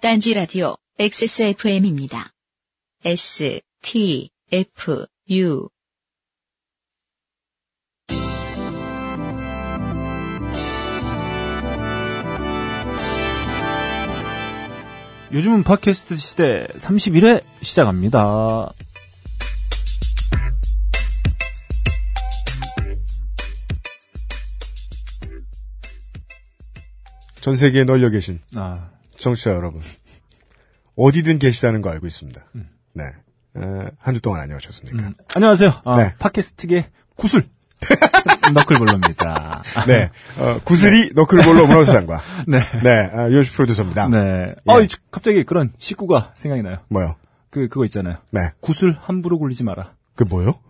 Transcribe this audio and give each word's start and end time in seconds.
딴지 0.00 0.32
라디오 0.32 0.76
XSFM입니다. 0.98 2.32
S, 3.04 3.60
T, 3.82 4.30
F, 4.50 5.06
U. 5.28 5.68
요즘은 15.32 15.64
팟캐스트 15.64 16.16
시대 16.16 16.66
31회 16.78 17.44
시작합니다. 17.60 18.72
전 27.42 27.54
세계에 27.54 27.84
널려 27.84 28.08
계신 28.08 28.40
아, 28.54 28.88
청취자 29.20 29.50
여러분 29.52 29.80
어디든 30.96 31.38
계시다는 31.38 31.82
거 31.82 31.90
알고 31.90 32.06
있습니다. 32.06 32.44
음. 32.56 32.68
네. 32.94 33.04
한 33.98 34.14
주 34.14 34.20
동안 34.20 34.40
안녕하셨습니까? 34.42 35.08
음, 35.08 35.14
안녕하세요. 35.34 35.82
아, 35.84 35.96
네. 35.96 36.14
팟캐스트계 36.18 36.86
구슬. 37.16 37.44
너클볼러입니다. 38.54 39.62
네. 39.86 40.10
어, 40.38 40.60
구슬이 40.64 41.10
너클볼러 41.14 41.66
문화수장과 41.66 42.20
네. 42.46 42.60
네, 42.82 43.10
아, 43.14 43.28
유현수 43.30 43.52
프로듀서입니다. 43.54 44.08
네. 44.08 44.18
예. 44.18 44.54
어, 44.72 44.86
갑자기 45.10 45.44
그런 45.44 45.72
식구가 45.78 46.32
생각이 46.34 46.62
나요. 46.62 46.78
뭐요? 46.88 47.16
그, 47.50 47.68
그거 47.68 47.84
있잖아요. 47.86 48.16
네. 48.30 48.40
구슬 48.60 48.96
함부로 49.00 49.38
굴리지 49.38 49.64
마라. 49.64 49.94
그 50.14 50.24
뭐요? 50.24 50.60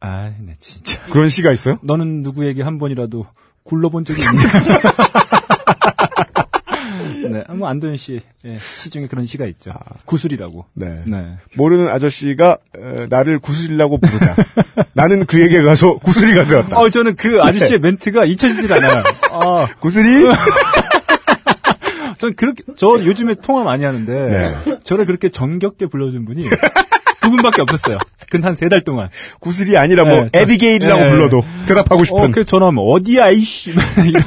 아, 0.00 0.32
네, 0.40 0.54
진짜. 0.60 1.00
그런 1.06 1.28
시가 1.28 1.52
있어요? 1.52 1.78
너는 1.82 2.22
누구에게 2.22 2.62
한 2.62 2.78
번이라도 2.78 3.26
굴러본 3.64 4.04
적이 4.04 4.20
있냐? 4.22 4.32
네, 7.34 7.42
뭐 7.54 7.68
안도현 7.68 7.96
씨 7.96 8.20
예, 8.44 8.58
시 8.80 8.90
중에 8.90 9.06
그런 9.08 9.26
시가 9.26 9.46
있죠. 9.46 9.72
구슬이라고. 10.04 10.66
네. 10.74 11.02
네. 11.06 11.36
모르는 11.56 11.88
아저씨가 11.88 12.58
어, 12.78 13.06
나를 13.08 13.38
구슬이라고 13.40 13.98
부르자. 13.98 14.36
나는 14.94 15.26
그에게 15.26 15.62
가서 15.62 15.96
구슬이가 15.98 16.46
되었다. 16.46 16.78
어, 16.78 16.88
저는 16.90 17.16
그 17.16 17.40
아저씨의 17.42 17.80
멘트가 17.80 18.24
잊혀지질 18.26 18.72
않아요. 18.72 19.02
아, 19.32 19.66
구슬이? 19.80 20.26
전 22.18 22.34
그렇게 22.34 22.62
저 22.76 22.86
요즘에 23.04 23.34
통화 23.42 23.64
많이 23.64 23.84
하는데 23.84 24.12
네. 24.12 24.78
저를 24.84 25.04
그렇게 25.06 25.28
정겹게 25.28 25.86
불러준 25.86 26.24
분이 26.24 26.44
두 27.20 27.30
분밖에 27.30 27.62
없었어요. 27.62 27.98
근 28.30 28.42
한 28.44 28.54
세 28.54 28.68
달 28.68 28.80
동안. 28.82 29.08
구슬이 29.40 29.76
아니라 29.76 30.04
뭐 30.04 30.22
네, 30.24 30.28
저- 30.32 30.40
에비게일이라고 30.40 31.00
네. 31.02 31.10
불러도 31.10 31.42
대답하고 31.66 32.04
싶은. 32.04 32.18
어, 32.18 32.30
그 32.30 32.44
전화하면 32.44 32.82
어디야 32.86 33.30
이씨 33.30 33.70
이런 34.06 34.22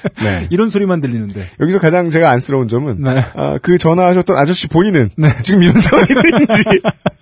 네. 0.22 0.46
이런 0.50 0.70
소리만 0.70 1.00
들리는데. 1.00 1.44
여기서 1.60 1.78
가장 1.78 2.10
제가 2.10 2.30
안쓰러운 2.30 2.68
점은 2.68 3.02
네. 3.02 3.24
아, 3.34 3.58
그 3.62 3.78
전화하셨던 3.78 4.36
아저씨 4.36 4.68
본인은 4.68 5.10
지금 5.42 5.62
이런 5.62 5.80
상황인지 5.80 6.14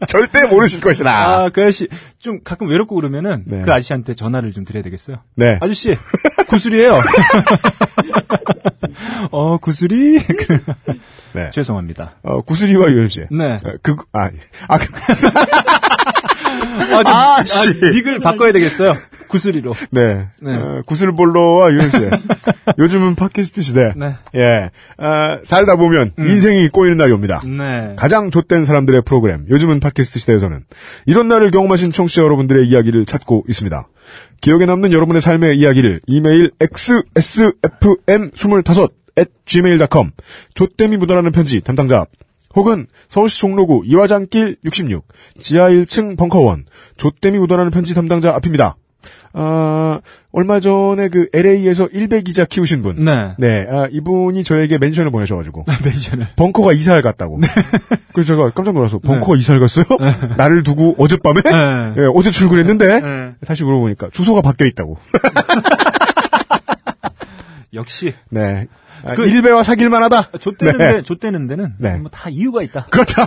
절대 0.08 0.46
모르실 0.46 0.80
것이다. 0.80 1.10
아, 1.10 1.50
그 1.50 1.62
아저씨 1.62 1.88
좀 2.18 2.40
가끔 2.42 2.68
외롭고 2.68 2.94
그러면은 2.94 3.44
네. 3.46 3.62
그 3.62 3.72
아저씨한테 3.72 4.14
전화를 4.14 4.52
좀 4.52 4.64
드려야 4.64 4.82
되겠어요. 4.82 5.18
네. 5.34 5.58
아저씨 5.60 5.94
구슬이에요. 6.48 6.98
어 9.30 9.58
구슬이 9.58 10.18
네. 11.32 11.50
죄송합니다. 11.52 12.14
어, 12.22 12.40
구슬이와 12.40 12.90
유현씨. 12.90 13.26
네. 13.30 13.58
어, 13.64 13.72
그, 13.82 13.96
아, 14.12 14.30
아, 14.68 14.78
그, 14.78 14.86
아, 16.94 17.02
저, 17.04 17.10
아, 17.10 17.36
아, 17.38 17.44
씨. 17.44 17.74
닉을 17.80 18.20
바꿔야 18.20 18.52
되겠어요. 18.52 18.94
구슬이로. 19.28 19.74
네. 19.90 20.28
네. 20.40 20.54
어, 20.54 20.82
구슬볼러와 20.86 21.72
유현씨. 21.72 21.98
요즘은 22.78 23.14
팟캐스트 23.14 23.62
시대. 23.62 23.92
네. 23.96 24.14
예. 24.34 24.70
아, 24.96 25.38
살다 25.44 25.76
보면 25.76 26.12
인생이 26.18 26.68
꼬이는 26.68 26.96
날이 26.96 27.12
옵니다. 27.12 27.40
네. 27.44 27.94
가장 27.96 28.30
좆된 28.30 28.64
사람들의 28.64 29.02
프로그램, 29.02 29.44
요즘은 29.48 29.80
팟캐스트 29.80 30.18
시대에서는 30.18 30.64
이런 31.06 31.28
날을 31.28 31.50
경험하신 31.50 31.92
청취자 31.92 32.22
여러분들의 32.22 32.66
이야기를 32.68 33.06
찾고 33.06 33.44
있습니다. 33.48 33.88
기억에 34.40 34.66
남는 34.66 34.92
여러분의 34.92 35.20
삶의 35.20 35.58
이야기를 35.58 36.00
이메일 36.06 36.52
xsfm25 36.60 38.90
at 39.18 39.30
gmail.com 39.46 40.12
좆땜이 40.54 40.96
묻어나는 40.96 41.32
편지 41.32 41.60
담당자 41.60 42.06
혹은 42.54 42.86
서울시 43.08 43.40
종로구 43.40 43.82
이화장길 43.84 44.56
66 44.64 45.04
지하 45.38 45.68
1층 45.68 46.16
벙커원 46.16 46.66
좆땜이 46.96 47.38
묻어나는 47.38 47.70
편지 47.70 47.94
담당자 47.94 48.34
앞입니다. 48.34 48.76
아, 49.34 50.00
얼마 50.32 50.60
전에 50.60 51.08
그 51.08 51.28
LA에서 51.32 51.86
1배 51.88 52.24
기자 52.24 52.44
키우신 52.44 52.82
분. 52.82 53.04
네. 53.04 53.32
네, 53.38 53.66
아, 53.70 53.88
이분이 53.90 54.44
저에게 54.44 54.78
멘션을 54.78 55.10
보내셔가지고. 55.10 55.64
멘션을. 55.84 56.28
벙커가 56.36 56.72
이사를 56.72 57.00
갔다고. 57.02 57.40
그래서 58.14 58.34
제가 58.34 58.50
깜짝 58.50 58.74
놀라서 58.74 58.98
벙커가 58.98 59.36
이사를 59.36 59.60
갔어요? 59.60 59.84
나를 60.36 60.62
두고 60.62 60.94
어젯밤에? 60.98 61.42
네. 61.42 62.02
예, 62.02 62.06
어제 62.14 62.30
출근했는데 62.30 63.00
네. 63.00 63.32
다시 63.46 63.64
물어보니까 63.64 64.08
주소가 64.12 64.40
바뀌어 64.40 64.66
있다고. 64.66 64.96
역시 67.74 68.14
네. 68.30 68.66
아, 69.04 69.14
그- 69.14 69.28
일배와 69.28 69.62
사귈 69.62 69.90
만하다. 69.90 70.30
좆대는 70.40 70.78
네. 70.78 70.94
데, 70.96 71.02
좆대는 71.02 71.46
데는 71.46 71.74
네. 71.78 71.96
뭐다 71.98 72.30
이유가 72.30 72.62
있다. 72.62 72.86
그렇죠. 72.90 73.22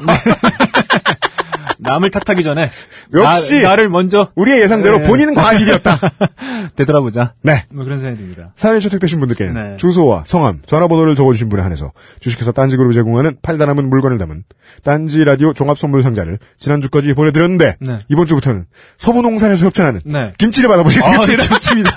남을 1.82 2.12
탓하기 2.12 2.44
전에 2.44 2.70
역시 3.14 3.62
나, 3.62 3.76
를 3.76 3.90
먼저 3.90 4.30
우리의 4.36 4.62
예상대로 4.62 5.00
네. 5.00 5.08
본인은 5.08 5.34
과실이었다. 5.34 6.00
되돌아보자. 6.76 7.34
네. 7.42 7.66
뭐 7.72 7.84
그런 7.84 8.00
생각이 8.00 8.20
듭니다. 8.20 8.54
사연이 8.56 8.80
채택되신 8.82 9.20
분들께는 9.20 9.54
네. 9.72 9.78
주소와 9.78 10.24
성함, 10.28 10.60
전화번호를 10.66 11.16
적어주신 11.16 11.50
분에 11.50 11.62
한해서 11.64 11.92
주식회사 12.20 12.52
딴지그룹이 12.52 12.94
제공하는 12.94 13.38
팔다 13.42 13.66
남은 13.66 13.90
물건을 13.90 14.18
담은 14.18 14.44
딴지 14.84 15.24
라디오 15.24 15.54
종합 15.54 15.80
선물 15.80 16.04
상자를 16.04 16.40
지난주까지 16.60 17.14
보내드렸는데 17.14 17.78
네. 17.80 17.98
이번 18.10 18.28
주부터는 18.28 18.66
서부농산에서 18.98 19.66
협찬하는 19.66 20.02
네. 20.06 20.34
김치를 20.38 20.70
아, 20.70 20.74
받아보시겠습니다. 20.74 21.44
좋습니다. 21.44 21.92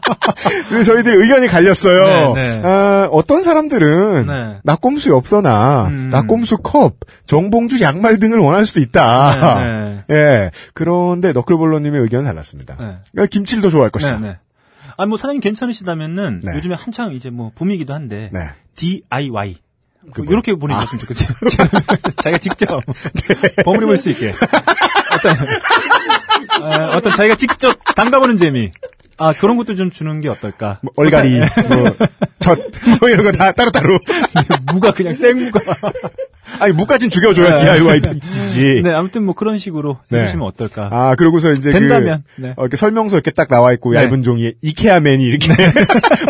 저희들 0.84 1.22
의견이 1.22 1.46
갈렸어요. 1.46 2.34
네, 2.34 2.60
네. 2.60 2.62
아, 2.64 3.08
어떤 3.10 3.42
사람들은 3.42 4.26
네. 4.26 4.58
낙곰수 4.64 5.10
엽서나 5.10 5.88
음. 5.88 6.10
낙곰수 6.10 6.58
컵, 6.58 6.94
정봉주 7.26 7.80
양말 7.80 8.18
등을 8.18 8.38
원할 8.38 8.64
수도 8.64 8.80
있다. 8.80 9.09
네, 9.64 10.04
예. 10.10 10.50
그런데 10.74 11.32
너클볼러님의 11.32 12.00
의견은 12.02 12.24
달랐습니다. 12.24 12.76
네. 12.78 12.98
그러니까 13.12 13.26
김치를 13.30 13.62
더 13.62 13.70
좋아할 13.70 13.90
것이다. 13.90 14.18
네, 14.18 14.28
네. 14.28 14.38
아니 14.96 15.08
뭐 15.08 15.16
사장님 15.16 15.40
괜찮으시다면은 15.40 16.40
네. 16.44 16.52
요즘에 16.56 16.74
한창 16.74 17.12
이제 17.12 17.30
뭐 17.30 17.52
붐이기도 17.54 17.94
한데 17.94 18.30
네. 18.32 18.40
DIY 18.76 19.56
그 20.12 20.22
뭐? 20.22 20.32
이렇게 20.32 20.54
보내줬으면 20.54 20.98
좋겠어요. 21.00 21.28
자기가 22.22 22.38
직접 22.38 22.82
버무려 23.64 23.86
볼 23.86 23.96
수 23.96 24.10
있게 24.10 24.32
어떤 25.12 25.36
어, 26.62 26.96
어떤 26.96 27.12
자기가 27.12 27.36
직접 27.36 27.76
담가보는 27.96 28.36
재미. 28.36 28.70
아 29.20 29.32
그런 29.32 29.56
것도 29.56 29.74
좀 29.76 29.90
주는 29.90 30.20
게 30.20 30.28
어떨까? 30.28 30.78
뭐 30.82 30.92
얼갈이, 30.96 31.38
뭐, 31.38 31.94
젖, 32.40 32.58
뭐 33.00 33.08
이런 33.10 33.24
거 33.24 33.32
다 33.32 33.52
따로따로. 33.52 33.98
무가 34.72 34.92
그냥 34.92 35.12
생무가. 35.14 35.60
아니, 36.58 36.72
무까진 36.72 37.10
죽여줘야 37.10 37.54
네. 37.56 37.60
DIY 37.64 38.00
팩트지. 38.00 38.80
네 38.82 38.92
아무튼 38.92 39.22
뭐 39.24 39.34
그런 39.34 39.58
식으로 39.58 39.98
네. 40.08 40.20
해주시면 40.22 40.46
어떨까? 40.46 40.88
아, 40.90 41.14
그러고서 41.16 41.52
이제 41.52 41.70
된다면, 41.70 42.24
그, 42.34 42.40
네. 42.40 42.48
어, 42.56 42.62
이렇게 42.62 42.76
설명서 42.76 43.16
이렇게 43.16 43.30
딱 43.30 43.48
나와 43.48 43.72
있고 43.74 43.92
네. 43.92 43.98
얇은 44.04 44.22
종이에 44.22 44.54
이케아맨이 44.62 45.22
이렇게 45.22 45.48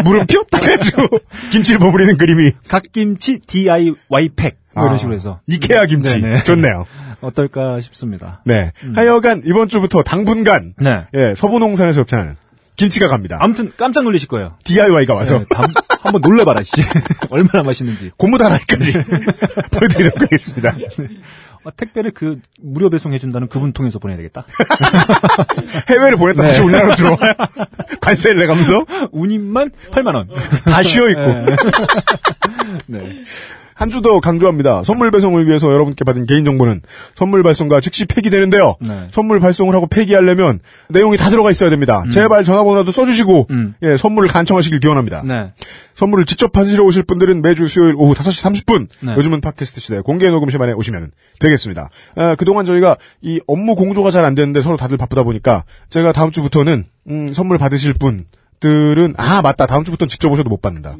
물음표 0.04 0.44
딱 0.50 0.64
해가지고 0.66 1.08
김치를 1.52 1.78
버무리는 1.78 2.16
그림이 2.18 2.52
갓김치 2.68 3.40
DIY 3.46 4.28
팩. 4.36 4.58
뭐 4.74 4.84
아, 4.84 4.86
이런 4.86 4.98
식으로 4.98 5.14
해서. 5.14 5.40
이케아 5.46 5.86
김치. 5.86 6.20
네네. 6.20 6.42
좋네요. 6.44 6.86
어떨까 7.22 7.80
싶습니다. 7.80 8.40
네. 8.44 8.72
하여간 8.94 9.42
이번 9.44 9.68
주부터 9.68 10.02
당분간 10.02 10.74
네. 10.78 11.06
예, 11.14 11.34
서부농산에서 11.36 12.00
협찬하는 12.00 12.36
김치가 12.80 13.08
갑니다. 13.08 13.36
아무튼 13.40 13.72
깜짝 13.76 14.04
놀라실 14.04 14.26
거예요. 14.28 14.56
DIY가 14.64 15.14
와서 15.14 15.38
네, 15.40 15.44
담- 15.50 15.66
한번 16.00 16.22
놀래봐라, 16.22 16.62
씨. 16.62 16.72
얼마나 17.28 17.62
맛있는지. 17.62 18.10
고무다라이까지 18.16 18.92
보여드리도록 19.70 20.22
하겠습니다. 20.22 20.74
아, 21.62 21.70
택배를 21.76 22.12
그 22.12 22.38
무료 22.58 22.88
배송해준다는 22.88 23.48
그분 23.48 23.74
통해서 23.74 23.98
보내야 23.98 24.16
되겠다. 24.16 24.46
해외를 25.90 26.16
보냈다 26.16 26.42
네. 26.42 26.48
다시 26.48 26.62
우리나라로 26.62 26.94
들어와 26.94 27.18
관세를 28.00 28.38
내가면서 28.40 28.86
운임만 29.12 29.72
8만 29.90 30.14
원. 30.14 30.28
다 30.64 30.82
쉬어있고 30.82 31.20
네. 32.86 33.22
한 33.80 33.88
주 33.90 34.02
더 34.02 34.20
강조합니다. 34.20 34.84
선물 34.84 35.10
배송을 35.10 35.46
위해서 35.46 35.72
여러분께 35.72 36.04
받은 36.04 36.26
개인정보는 36.26 36.82
선물 37.16 37.42
발송과 37.42 37.80
즉시 37.80 38.04
폐기되는데요. 38.04 38.76
네. 38.80 39.08
선물 39.10 39.40
발송을 39.40 39.74
하고 39.74 39.86
폐기하려면 39.86 40.60
내용이 40.90 41.16
다 41.16 41.30
들어가 41.30 41.50
있어야 41.50 41.70
됩니다. 41.70 42.02
제발 42.12 42.44
전화번호라도 42.44 42.92
써주시고 42.92 43.46
음. 43.50 43.74
예, 43.82 43.96
선물을 43.96 44.28
간청하시길 44.28 44.80
기원합니다. 44.80 45.22
네. 45.24 45.52
선물을 45.94 46.26
직접 46.26 46.52
받으시러 46.52 46.84
오실 46.84 47.04
분들은 47.04 47.40
매주 47.40 47.66
수요일 47.68 47.94
오후 47.96 48.12
5시 48.14 48.64
30분 48.66 48.88
네. 49.00 49.14
요즘은 49.16 49.40
팟캐스트 49.40 49.80
시대 49.80 50.00
공개 50.00 50.28
녹음 50.30 50.50
시간에 50.50 50.72
오시면 50.72 51.10
되겠습니다. 51.40 51.88
아, 52.16 52.34
그동안 52.36 52.66
저희가 52.66 52.96
이 53.22 53.40
업무 53.46 53.74
공조가 53.76 54.10
잘 54.10 54.26
안 54.26 54.34
되는데 54.34 54.60
서로 54.60 54.76
다들 54.76 54.98
바쁘다 54.98 55.22
보니까 55.22 55.64
제가 55.88 56.12
다음 56.12 56.30
주부터는 56.32 56.84
음, 57.08 57.32
선물 57.32 57.56
받으실 57.56 57.94
분들은 57.94 59.14
아 59.16 59.40
맞다 59.40 59.66
다음 59.66 59.84
주부터는 59.84 60.10
직접 60.10 60.30
오셔도 60.30 60.50
못 60.50 60.60
받는다. 60.60 60.96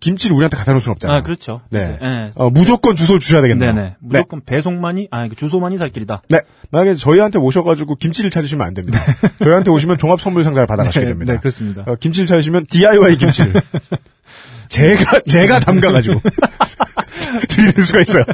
김치를 0.00 0.34
우리한테 0.36 0.56
갖다 0.56 0.72
놓을 0.72 0.80
수는 0.80 0.92
없잖아요. 0.92 1.18
아, 1.18 1.22
그렇죠. 1.22 1.60
네. 1.70 1.98
예. 2.00 2.32
어, 2.34 2.50
무조건 2.50 2.96
주소를 2.96 3.20
주셔야 3.20 3.42
되겠네요. 3.42 3.72
네네. 3.74 3.96
무조건 4.00 4.40
배송만이, 4.44 5.08
아, 5.10 5.28
주소만이 5.28 5.78
살 5.78 5.90
길이다. 5.90 6.22
네. 6.28 6.40
만약에 6.70 6.96
저희한테 6.96 7.38
오셔가지고 7.38 7.96
김치를 7.96 8.30
찾으시면 8.30 8.66
안 8.66 8.74
됩니다. 8.74 8.98
저희한테 9.42 9.70
오시면 9.70 9.98
종합 9.98 10.20
선물 10.20 10.44
상자를 10.44 10.66
받아가시게 10.66 11.04
네, 11.04 11.10
됩니다. 11.12 11.32
네, 11.34 11.38
그렇습니다. 11.38 11.84
어, 11.86 11.96
김치를 11.96 12.26
찾으시면 12.26 12.66
DIY 12.68 13.16
김치를 13.16 13.54
제가 14.68 15.20
제가 15.20 15.60
담가가지고 15.60 16.20
드리는 17.48 17.72
수가 17.72 18.00
있어요. 18.02 18.24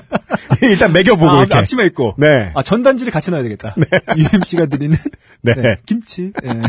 일단 0.62 0.92
먹여보고 0.92 1.30
아, 1.30 1.38
이렇게. 1.40 1.54
앞치마 1.54 1.84
입고. 1.84 2.14
네. 2.18 2.50
아, 2.54 2.62
전단지를 2.62 3.12
같이 3.12 3.30
넣어야 3.30 3.42
되겠다. 3.42 3.74
UMC가 4.16 4.66
드리는 4.66 4.96
네. 5.42 5.54
네, 5.54 5.76
김치. 5.86 6.32
네. 6.42 6.52
네, 6.54 6.62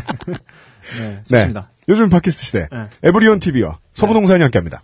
네. 1.00 1.22
좋습니다. 1.28 1.72
요즘 1.88 2.10
팟캐스트 2.10 2.46
시대 2.46 2.68
네. 2.72 2.90
에브리온 3.04 3.40
TV와 3.40 3.80
서부동산이 3.94 4.42
함께합니다. 4.42 4.82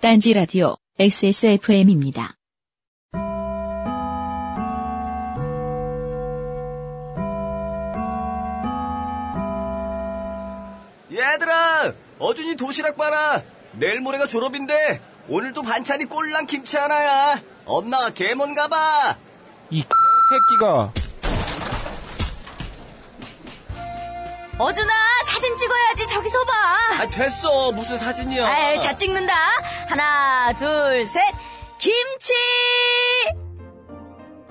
딴지 0.00 0.32
라디오 0.32 0.76
XSFM입니다. 0.98 2.34
얘들아, 11.12 11.92
어준이 12.18 12.56
도시락 12.56 12.96
봐라. 12.96 13.42
내일 13.72 14.00
모레가 14.00 14.26
졸업인데 14.26 15.00
오늘도 15.28 15.62
반찬이 15.62 16.04
꼴랑 16.06 16.46
김치 16.46 16.76
하나야. 16.76 17.42
엄마가 17.66 18.10
개먼 18.10 18.54
가봐. 18.54 19.16
이 19.70 19.82
새끼가 19.82 20.92
어준아 24.58 25.09
사진 25.40 25.56
찍어야지 25.56 26.06
저기서 26.06 26.44
봐. 26.44 26.52
아 27.00 27.08
됐어. 27.08 27.72
무슨 27.72 27.96
사진이야? 27.96 28.46
아이, 28.46 28.78
자 28.78 28.94
찍는다. 28.94 29.32
하나, 29.88 30.52
둘, 30.52 31.06
셋. 31.06 31.22
김치! 31.78 32.34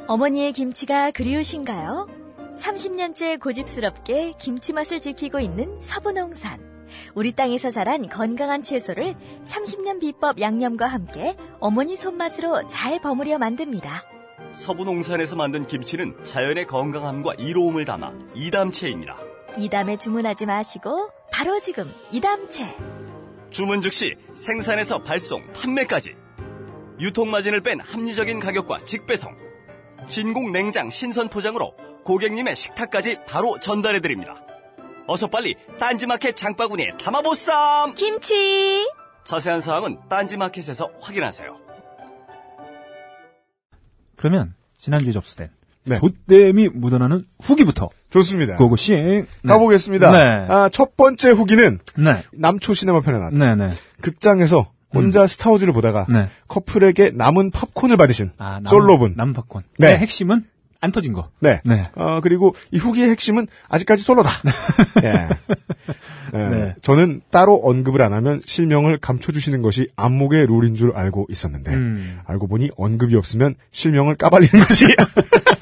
어머니의 0.07 0.51
김치가 0.51 1.11
그리우신가요? 1.11 2.07
30년째 2.55 3.39
고집스럽게 3.39 4.33
김치 4.39 4.73
맛을 4.73 4.99
지키고 4.99 5.39
있는 5.39 5.79
서부농산. 5.79 6.87
우리 7.13 7.33
땅에서 7.33 7.69
자란 7.69 8.09
건강한 8.09 8.63
채소를 8.63 9.13
30년 9.45 9.99
비법 9.99 10.41
양념과 10.41 10.87
함께 10.87 11.35
어머니 11.59 11.95
손맛으로 11.95 12.65
잘 12.65 12.99
버무려 12.99 13.37
만듭니다. 13.37 14.05
서부농산에서 14.53 15.35
만든 15.35 15.67
김치는 15.67 16.23
자연의 16.23 16.65
건강함과 16.65 17.35
이로움을 17.37 17.85
담아 17.85 18.11
이담채입니다. 18.33 19.28
이담에 19.57 19.97
주문하지 19.97 20.45
마시고 20.45 21.11
바로 21.31 21.59
지금 21.59 21.91
이담채. 22.11 22.75
주문 23.49 23.81
즉시 23.81 24.15
생산에서 24.35 25.03
발송, 25.03 25.41
판매까지. 25.53 26.15
유통마진을 26.99 27.61
뺀 27.61 27.79
합리적인 27.79 28.39
가격과 28.39 28.79
직배송. 28.85 29.35
진공 30.07 30.51
냉장 30.51 30.89
신선 30.89 31.29
포장으로 31.29 31.73
고객님의 32.03 32.55
식탁까지 32.55 33.19
바로 33.27 33.59
전달해드립니다. 33.59 34.41
어서 35.07 35.27
빨리 35.27 35.55
딴지마켓 35.79 36.35
장바구니에 36.35 36.97
담아보쌈! 36.97 37.95
김치! 37.95 38.87
자세한 39.23 39.61
사항은 39.61 39.99
딴지마켓에서 40.09 40.91
확인하세요. 41.01 41.57
그러면, 44.15 44.53
지난주에 44.77 45.11
접수된. 45.11 45.49
네. 45.85 45.97
조땜이 45.99 46.69
묻어나는 46.69 47.25
후기부터. 47.41 47.89
좋습니다. 48.09 48.55
고고싱. 48.55 49.25
네. 49.43 49.47
가보겠습니다. 49.47 50.11
네. 50.11 50.45
아, 50.53 50.69
첫 50.71 50.97
번째 50.97 51.31
후기는 51.31 51.79
네. 51.97 52.23
남초 52.33 52.73
시네마 52.73 53.01
편에 53.01 53.17
나왔다. 53.19 53.37
네 53.37 53.55
네. 53.67 53.73
극장에서 54.01 54.71
혼자 54.93 55.27
스타워즈를 55.27 55.71
보다가 55.73 56.07
네. 56.09 56.29
커플에게 56.47 57.11
남은 57.13 57.51
팝콘을 57.51 57.97
받으신 57.97 58.31
아, 58.39 58.53
남- 58.61 58.65
솔로분. 58.65 59.13
남팝콘. 59.15 59.61
네. 59.77 59.89
네. 59.93 59.97
핵심은 59.97 60.43
안 60.81 60.91
터진 60.91 61.11
거. 61.13 61.29
네. 61.41 61.59
네. 61.65 61.83
어, 61.95 62.21
그리고 62.23 62.53
이 62.71 62.77
후기의 62.77 63.09
핵심은 63.09 63.47
아직까지 63.67 64.01
솔로다. 64.01 64.31
예. 65.03 65.27
예. 66.33 66.37
네. 66.37 66.75
저는 66.81 67.21
따로 67.31 67.55
언급을 67.55 68.01
안 68.01 68.13
하면 68.13 68.39
실명을 68.45 68.97
감춰주시는 68.97 69.61
것이 69.61 69.87
안목의 69.97 70.47
룰인 70.47 70.75
줄 70.75 70.93
알고 70.95 71.27
있었는데, 71.29 71.73
음. 71.73 72.17
알고 72.25 72.47
보니 72.47 72.69
언급이 72.77 73.15
없으면 73.17 73.55
실명을 73.71 74.15
까발리는 74.15 74.65
것이 74.65 74.85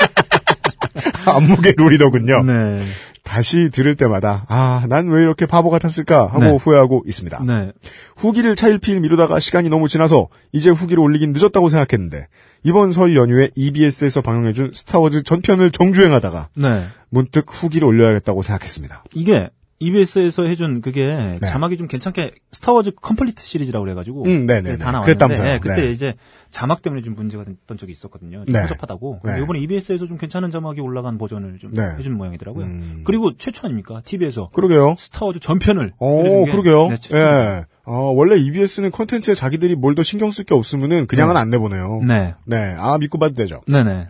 암묵의 1.35 1.73
룰이더군요. 1.77 2.44
네. 2.44 2.77
다시 3.24 3.69
들을 3.71 3.95
때마다, 3.97 4.45
아, 4.47 4.85
난 4.88 5.09
왜 5.09 5.21
이렇게 5.21 5.45
바보 5.45 5.69
같았을까 5.69 6.27
하고 6.27 6.39
네. 6.39 6.51
후회하고 6.56 7.03
있습니다. 7.06 7.44
네. 7.45 7.71
후기를 8.15 8.56
차일피일 8.56 9.01
미루다가 9.01 9.39
시간이 9.39 9.68
너무 9.68 9.89
지나서 9.89 10.29
이제 10.53 10.69
후기를 10.69 11.03
올리긴 11.03 11.33
늦었다고 11.33 11.68
생각했는데 11.69 12.27
이번 12.63 12.91
설 12.91 13.15
연휴에 13.18 13.50
EBS에서 13.56 14.21
방영해준 14.21 14.71
스타워즈 14.74 15.24
전편을 15.24 15.71
정주행하다가 15.71 16.50
네. 16.56 16.83
문득 17.09 17.45
후기를 17.50 17.88
올려야겠다고 17.88 18.41
생각했습니다. 18.44 19.03
이게 19.13 19.50
EBS에서 19.79 20.44
해준 20.45 20.81
그게 20.81 21.03
네. 21.39 21.47
자막이 21.47 21.77
좀 21.77 21.88
괜찮게 21.88 22.31
스타워즈 22.51 22.91
complete 23.01 23.44
시리즈라고 23.44 23.83
그래가지고 23.85 24.24
음, 24.25 24.45
네네네. 24.47 24.77
다 24.77 24.91
나왔는데. 24.91 25.27
네, 25.27 25.59
그때 25.59 25.81
네. 25.81 25.91
이제 25.91 26.13
자막 26.50 26.81
때문에 26.81 27.03
좀 27.03 27.13
문제가 27.13 27.44
됐던 27.44 27.77
적이 27.77 27.91
있었거든요. 27.91 28.44
좀 28.45 28.53
네. 28.53 28.62
허접하다고. 28.62 29.19
네. 29.24 29.41
이번에 29.44 29.59
EBS에서 29.59 30.07
좀 30.07 30.18
괜찮은 30.18 30.50
자막이 30.50 30.81
올라간 30.81 31.18
버전을 31.19 31.59
좀 31.59 31.74
네. 31.74 31.83
해준 31.97 32.18
모양이더라고요. 32.18 32.65
음. 32.65 33.01
그리고 33.06 33.38
최초 33.38 33.68
아닙니까? 33.68 34.01
TV에서 34.03 34.50
그러게요. 34.53 34.95
스타워즈 34.97 35.39
전편을 35.41 35.94
어, 36.00 36.23
해준 36.23 36.45
게 36.45 36.51
그러게요. 36.51 36.88
네. 36.89 36.95
예. 37.13 37.65
어, 37.85 38.12
원래 38.12 38.38
EBS는 38.38 38.89
컨텐츠에 38.91 39.35
자기들이 39.35 39.75
뭘 39.75 39.94
더 39.94 40.03
신경 40.03 40.31
쓸 40.31 40.44
게 40.44 40.53
없으면은 40.56 41.06
그냥은 41.07 41.38
안 41.38 41.50
내보내요. 41.51 42.01
네. 42.07 42.33
네. 42.45 42.75
아, 42.80 42.97
믿고 42.97 43.18
봐도 43.19 43.35
되죠. 43.35 43.62
네네. 43.68 44.07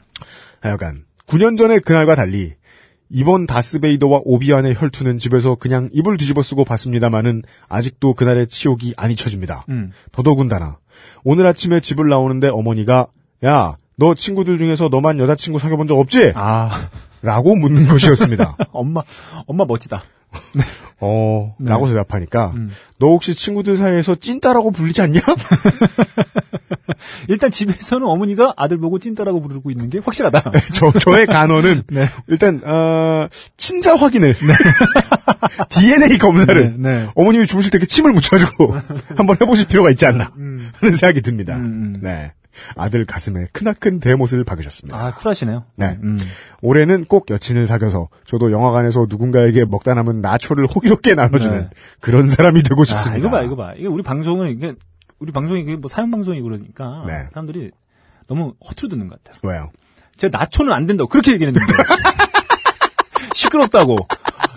하여간 0.61 1.03
9년 1.27 1.57
전의 1.57 1.81
그날과 1.81 2.15
달리 2.15 2.53
이번 3.09 3.47
다스베이더와 3.47 4.21
오비안의 4.23 4.75
혈투는 4.77 5.17
집에서 5.17 5.55
그냥 5.55 5.89
입을 5.93 6.17
뒤집어 6.17 6.41
쓰고 6.43 6.65
봤습니다마는 6.65 7.43
아직도 7.69 8.13
그날의 8.13 8.47
치욕이 8.47 8.93
안 8.97 9.11
잊혀집니다. 9.11 9.65
음. 9.69 9.91
더더군다나 10.11 10.77
오늘 11.23 11.45
아침에 11.47 11.79
집을 11.79 12.09
나오는데 12.09 12.49
어머니가 12.49 13.07
야 13.43 13.77
너 13.97 14.13
친구들 14.13 14.57
중에서 14.59 14.89
너만 14.89 15.19
여자친구 15.19 15.59
사귀어본 15.59 15.87
적 15.87 15.97
없지? 15.97 16.33
아, 16.35 16.69
라고 17.23 17.55
묻는 17.55 17.87
것이었습니다. 17.87 18.55
엄마, 18.71 19.01
엄마 19.47 19.65
멋지다. 19.65 20.03
어, 20.99 21.55
네. 21.59 21.69
라고 21.69 21.87
대답하니까 21.87 22.53
음. 22.55 22.71
너 22.97 23.07
혹시 23.07 23.35
친구들 23.35 23.77
사이에서 23.77 24.15
찐따라고 24.15 24.71
불리지 24.71 25.01
않냐? 25.01 25.21
일단 27.27 27.51
집에서는 27.51 28.07
어머니가 28.07 28.53
아들 28.57 28.77
보고 28.77 28.99
찐따라고 28.99 29.41
부르고 29.41 29.69
있는 29.69 29.89
게 29.89 29.99
확실하다. 29.99 30.51
저, 30.73 30.91
저의 30.91 31.27
간언은 31.27 31.83
네. 31.89 32.07
일단 32.27 32.61
어, 32.65 33.27
친자 33.57 33.95
확인을 33.95 34.35
DNA 35.69 36.17
검사를 36.17 36.75
네, 36.77 36.89
네. 36.89 37.07
어머님이 37.15 37.45
주무실 37.45 37.71
때 37.71 37.85
침을 37.85 38.11
묻혀가지고 38.13 38.75
한번 39.15 39.37
해보실 39.39 39.67
필요가 39.67 39.91
있지 39.91 40.05
않나 40.05 40.31
음. 40.37 40.69
하는 40.79 40.95
생각이 40.95 41.21
듭니다. 41.21 41.57
음, 41.57 41.95
음. 41.95 41.99
네. 42.01 42.31
아들 42.75 43.05
가슴에 43.05 43.47
크나큰 43.51 43.99
대못을 43.99 44.43
박으셨습니다. 44.43 44.97
아, 44.97 45.13
쿨하시네요. 45.15 45.65
네. 45.75 45.97
음. 46.03 46.17
올해는 46.61 47.05
꼭 47.05 47.29
여친을 47.29 47.67
사귀어서 47.67 48.09
저도 48.25 48.51
영화관에서 48.51 49.05
누군가에게 49.09 49.65
먹다 49.65 49.93
남은 49.93 50.21
나초를 50.21 50.67
호기롭게 50.67 51.15
나눠주는 51.15 51.57
네. 51.61 51.69
그런 51.99 52.29
사람이 52.29 52.63
되고 52.63 52.83
싶습니다. 52.83 53.15
아, 53.15 53.17
이거 53.17 53.29
봐, 53.29 53.43
이거 53.43 53.55
봐. 53.55 53.73
이게 53.77 53.87
우리 53.87 54.03
방송은 54.03 54.49
이게 54.49 54.73
우리 55.19 55.31
방송이 55.31 55.63
뭐 55.77 55.89
사용 55.89 56.11
방송이 56.11 56.41
그러니까 56.41 57.03
네. 57.07 57.27
사람들이 57.31 57.71
너무 58.27 58.53
허투루 58.67 58.89
듣는 58.89 59.07
것 59.07 59.23
같아요. 59.23 59.39
왜요? 59.43 59.71
제가 60.17 60.37
나초는 60.37 60.73
안 60.73 60.85
된다고 60.85 61.07
그렇게 61.07 61.33
얘기했는데 61.33 61.65
시끄럽다고. 63.33 63.97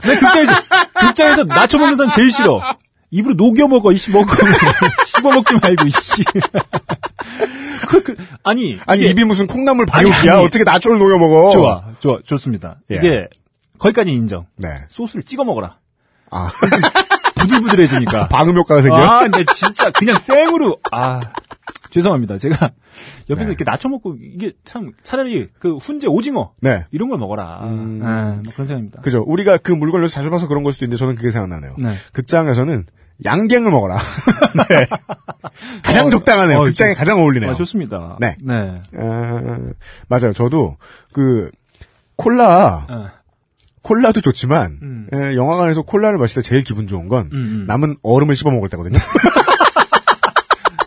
내 0.02 0.14
극장에서 0.16 0.52
극장에서 0.95 1.45
나초 1.45 1.78
먹는 1.78 1.97
사람 1.97 2.11
제일 2.12 2.30
싫어. 2.30 2.61
입으로 3.10 3.34
녹여 3.34 3.66
먹어 3.66 3.92
이씨 3.92 4.10
먹고 4.12 4.30
씹어 5.06 5.30
먹지 5.32 5.54
말고 5.60 5.86
이씨. 5.86 6.24
그, 7.88 8.02
그, 8.02 8.16
아니 8.44 8.78
아니 8.86 9.00
이게 9.00 9.10
입이 9.10 9.24
무슨 9.24 9.46
콩나물 9.46 9.86
발육이야? 9.86 10.40
어떻게 10.40 10.62
나초를 10.64 10.98
녹여 10.98 11.18
먹어? 11.18 11.50
좋아, 11.50 11.84
좋아, 11.98 12.18
좋습니다. 12.24 12.76
예. 12.90 12.96
이게 12.96 13.28
거기까지 13.78 14.12
인정. 14.12 14.46
네. 14.56 14.68
소스를 14.88 15.24
찍어 15.24 15.44
먹어라. 15.44 15.78
아 16.30 16.50
부들부들해지니까. 17.36 18.28
방음 18.28 18.56
효과가 18.56 18.82
생겨. 18.82 18.96
아, 18.96 19.20
근데 19.20 19.44
진짜 19.54 19.90
그냥 19.90 20.18
생으로 20.18 20.78
아 20.92 21.20
죄송합니다. 21.90 22.38
제가 22.38 22.70
옆에서 23.30 23.46
네. 23.46 23.50
이렇게 23.50 23.64
낮춰 23.64 23.88
먹고 23.88 24.16
이게 24.20 24.52
참 24.64 24.92
차라리 25.02 25.48
그 25.58 25.76
훈제 25.76 26.06
오징어 26.06 26.52
네. 26.60 26.84
이런 26.92 27.08
걸 27.08 27.18
먹어라. 27.18 27.60
음. 27.64 27.98
네, 27.98 28.04
뭐 28.06 28.42
그런 28.52 28.66
생각입니다. 28.66 29.00
그죠. 29.00 29.24
우리가 29.26 29.58
그 29.58 29.72
물건을 29.72 30.06
자주 30.08 30.30
봐서 30.30 30.46
그런 30.46 30.62
걸 30.62 30.72
수도 30.72 30.84
있는데 30.84 30.98
저는 30.98 31.16
그게 31.16 31.30
생각나네요. 31.32 31.74
네. 31.78 31.92
극장에서는 32.12 32.86
양갱을 33.24 33.70
먹어라. 33.70 33.96
네. 34.68 34.86
가장 35.82 36.06
어, 36.06 36.10
적당하네요. 36.10 36.58
어, 36.60 36.64
극장에 36.64 36.92
좋- 36.94 36.98
가장 36.98 37.18
어울리네요. 37.20 37.50
아, 37.50 37.54
좋습니다. 37.54 38.16
네. 38.20 38.36
네. 38.40 38.74
아, 38.98 39.58
맞아요. 40.08 40.32
저도 40.32 40.76
그 41.12 41.50
콜라 42.16 42.86
어, 42.88 43.08
콜라도 43.82 44.20
좋지만 44.20 44.78
음. 44.82 45.06
에, 45.12 45.34
영화관에서 45.36 45.82
콜라를 45.82 46.18
마실 46.18 46.42
때 46.42 46.48
제일 46.48 46.62
기분 46.64 46.86
좋은 46.86 47.08
건 47.08 47.30
음, 47.32 47.36
음. 47.62 47.64
남은 47.66 47.96
얼음을 48.02 48.34
씹어 48.36 48.50
먹을 48.50 48.68
때거든요. 48.68 48.98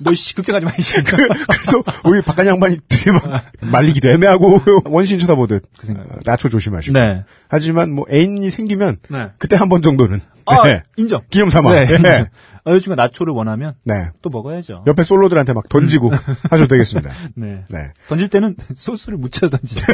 너씨 0.01 0.35
극장 0.35 0.53
가지 0.59 0.65
마. 0.65 0.71
그, 1.05 1.15
그래서 1.47 1.81
우리 2.03 2.21
바깥 2.21 2.45
양반이 2.45 2.77
되게 2.89 3.11
막 3.11 3.23
말리기도 3.61 4.09
애매하고 4.09 4.59
원신 4.85 5.17
쳐다보듯 5.19 5.63
그 5.79 5.85
생각. 5.85 6.05
어, 6.07 6.19
나초 6.25 6.49
조심하시고. 6.49 6.93
네. 6.97 7.23
하지만 7.47 7.91
뭐 7.93 8.05
애인이 8.11 8.49
생기면 8.49 8.97
네. 9.09 9.29
그때 9.37 9.55
한 9.55 9.69
번 9.69 9.81
정도는 9.81 10.19
아, 10.45 10.63
네. 10.63 10.83
인정. 10.97 11.21
기념 11.29 11.49
삼아. 11.49 11.71
네, 11.71 11.85
네. 11.85 11.95
인정. 11.95 12.27
아, 12.65 12.71
여자친구가 12.71 13.01
나초를 13.01 13.33
원하면 13.33 13.73
네. 13.83 14.09
또 14.21 14.29
먹어야죠. 14.29 14.83
옆에 14.87 15.03
솔로들한테 15.03 15.53
막 15.53 15.67
던지고 15.69 16.11
하셔도 16.49 16.67
되겠습니다. 16.67 17.11
네. 17.35 17.63
네. 17.69 17.91
던질 18.07 18.29
때는 18.29 18.55
소스를 18.75 19.17
묻혀 19.17 19.49
던지죠. 19.49 19.85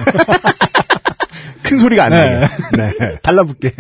큰 1.63 1.77
소리가 1.77 2.05
안 2.05 2.11
네. 2.11 2.17
나요. 2.17 2.47
네. 2.77 3.19
달라붙게. 3.21 3.73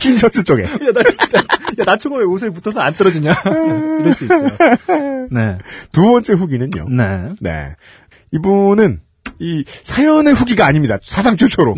흰 0.00 0.18
셔츠 0.18 0.44
쪽에. 0.44 0.62
야, 0.62 0.68
나, 0.68 1.00
야, 1.00 1.84
나초가 1.84 2.16
왜 2.16 2.24
옷에 2.24 2.50
붙어서 2.50 2.80
안 2.80 2.92
떨어지냐? 2.92 3.34
이럴 4.00 4.12
수 4.12 4.24
있죠. 4.24 4.36
네. 5.30 5.58
두 5.92 6.02
번째 6.02 6.34
후기는요. 6.34 6.88
네. 6.90 7.32
네. 7.40 7.74
이분은 8.32 9.00
이 9.38 9.64
사연의 9.82 10.34
후기가 10.34 10.66
아닙니다. 10.66 10.98
사상 11.02 11.36
최초로. 11.36 11.74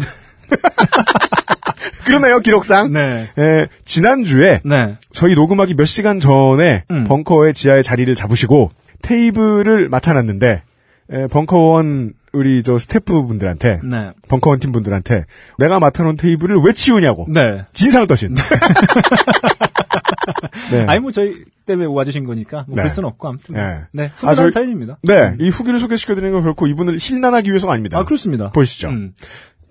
그러네요, 2.09 2.41
기록상. 2.41 2.93
네. 2.93 3.29
에, 3.39 3.67
지난주에 3.85 4.61
네. 4.65 4.97
저희 5.13 5.35
녹음하기 5.35 5.75
몇 5.75 5.85
시간 5.85 6.19
전에 6.21 6.85
음. 6.91 7.05
벙커의 7.05 7.55
지하에 7.55 7.83
자리를 7.83 8.13
잡으시고 8.15 8.71
테이블을 9.03 9.89
맡아놨는데 9.89 10.63
에, 11.11 11.27
벙커원 11.29 12.15
우리 12.33 12.63
저 12.63 12.79
스태프분들한테 12.79 13.81
네. 13.85 14.11
벙커원 14.29 14.61
팀분들한테 14.61 15.25
내가 15.59 15.81
맡아놓은 15.81 16.17
테이블을 16.17 16.59
왜 16.59 16.73
치우냐고 16.73 17.27
네. 17.29 17.65
진상을 17.73 18.07
떠신. 18.07 18.35
네. 20.71 20.85
아니, 20.87 21.01
뭐, 21.01 21.11
저희 21.13 21.45
때문에 21.67 21.87
와주신 21.89 22.25
거니까, 22.25 22.65
뭐, 22.67 22.77
네. 22.77 22.83
그럴 22.83 22.91
수는 22.91 23.09
없고, 23.09 23.29
아무튼. 23.29 23.55
네. 23.55 23.79
네. 23.93 24.05
아, 24.05 24.09
훈훈한 24.17 24.37
저희- 24.37 24.51
사연입니다. 24.51 24.99
네, 25.03 25.35
이 25.41 25.49
후기를 25.49 25.79
소개시켜드리는 25.79 26.33
건 26.35 26.43
결코 26.43 26.67
이분을 26.67 26.99
힐난하기 27.01 27.49
위해서가 27.51 27.73
아닙니다. 27.73 27.99
아, 27.99 28.05
그렇습니다. 28.05 28.51
보시죠. 28.53 28.89
음. 28.89 29.15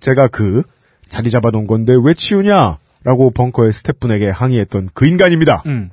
제가 0.00 0.28
그 0.28 0.62
자리 1.08 1.30
잡아놓은 1.30 1.66
건데 1.66 1.94
왜 2.02 2.14
치우냐? 2.14 2.78
라고 3.04 3.30
벙커의 3.30 3.72
스태프분에게 3.72 4.28
항의했던 4.28 4.88
그 4.92 5.06
인간입니다. 5.06 5.62
음. 5.66 5.90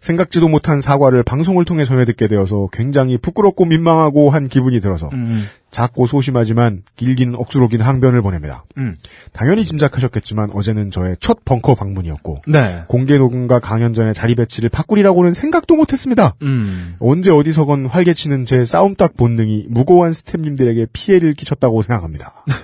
생각지도 0.00 0.48
못한 0.48 0.80
사과를 0.80 1.22
방송을 1.22 1.64
통해 1.64 1.84
전해 1.84 2.04
듣게 2.04 2.28
되어서 2.28 2.68
굉장히 2.72 3.18
부끄럽고 3.18 3.64
민망하고 3.64 4.30
한 4.30 4.46
기분이 4.46 4.80
들어서 4.80 5.10
음. 5.12 5.44
작고 5.70 6.06
소심하지만 6.06 6.82
길기는 6.94 7.34
억수로 7.34 7.68
긴 7.68 7.80
항변을 7.80 8.22
보냅니다. 8.22 8.64
음. 8.78 8.94
당연히 9.32 9.64
짐작하셨겠지만 9.64 10.50
어제는 10.52 10.90
저의 10.90 11.16
첫 11.18 11.44
벙커 11.44 11.74
방문이었고 11.74 12.42
네. 12.46 12.84
공개 12.86 13.18
녹음과 13.18 13.58
강연 13.58 13.92
전에 13.92 14.12
자리 14.12 14.34
배치를 14.34 14.68
바꾸리라고는 14.68 15.32
생각도 15.32 15.74
못했습니다. 15.74 16.34
음. 16.42 16.94
언제 17.00 17.32
어디서건 17.32 17.86
활개치는 17.86 18.44
제 18.44 18.64
싸움딱 18.64 19.16
본능이 19.16 19.66
무고한 19.68 20.12
스탭님들에게 20.12 20.88
피해를 20.92 21.34
끼쳤다고 21.34 21.82
생각합니다. 21.82 22.44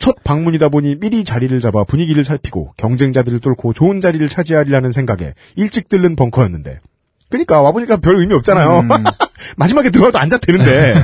첫 0.00 0.16
방문이다 0.24 0.70
보니 0.70 0.98
미리 0.98 1.22
자리를 1.24 1.60
잡아 1.60 1.84
분위기를 1.84 2.24
살피고 2.24 2.72
경쟁자들을 2.78 3.38
뚫고 3.38 3.74
좋은 3.74 4.00
자리를 4.00 4.26
차지하리라는 4.28 4.90
생각에 4.90 5.34
일찍 5.56 5.88
들른 5.88 6.16
벙커였는데 6.16 6.80
그러니까 7.28 7.60
와보니까 7.60 7.98
별 7.98 8.16
의미 8.16 8.34
없잖아요. 8.34 8.82
마지막에 9.56 9.90
들어와도 9.90 10.18
앉아 10.18 10.38
되는데 10.38 10.94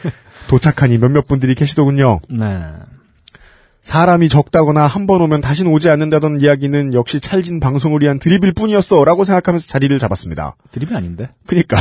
도착하니 0.48 0.98
몇몇 0.98 1.26
분들이 1.28 1.54
계시더군요. 1.54 2.20
네. 2.28 2.64
사람이 3.82 4.28
적다거나 4.28 4.84
한 4.86 5.06
번 5.06 5.20
오면 5.20 5.42
다신 5.42 5.68
오지 5.68 5.88
않는다던 5.90 6.40
이야기는 6.40 6.92
역시 6.94 7.20
찰진 7.20 7.60
방송을 7.60 8.00
위한 8.02 8.18
드립일 8.18 8.52
뿐이었어 8.52 9.04
라고 9.04 9.22
생각하면서 9.22 9.68
자리를 9.68 9.96
잡았습니다. 10.00 10.56
드립이 10.72 10.92
아닌데. 10.96 11.28
그니까. 11.46 11.76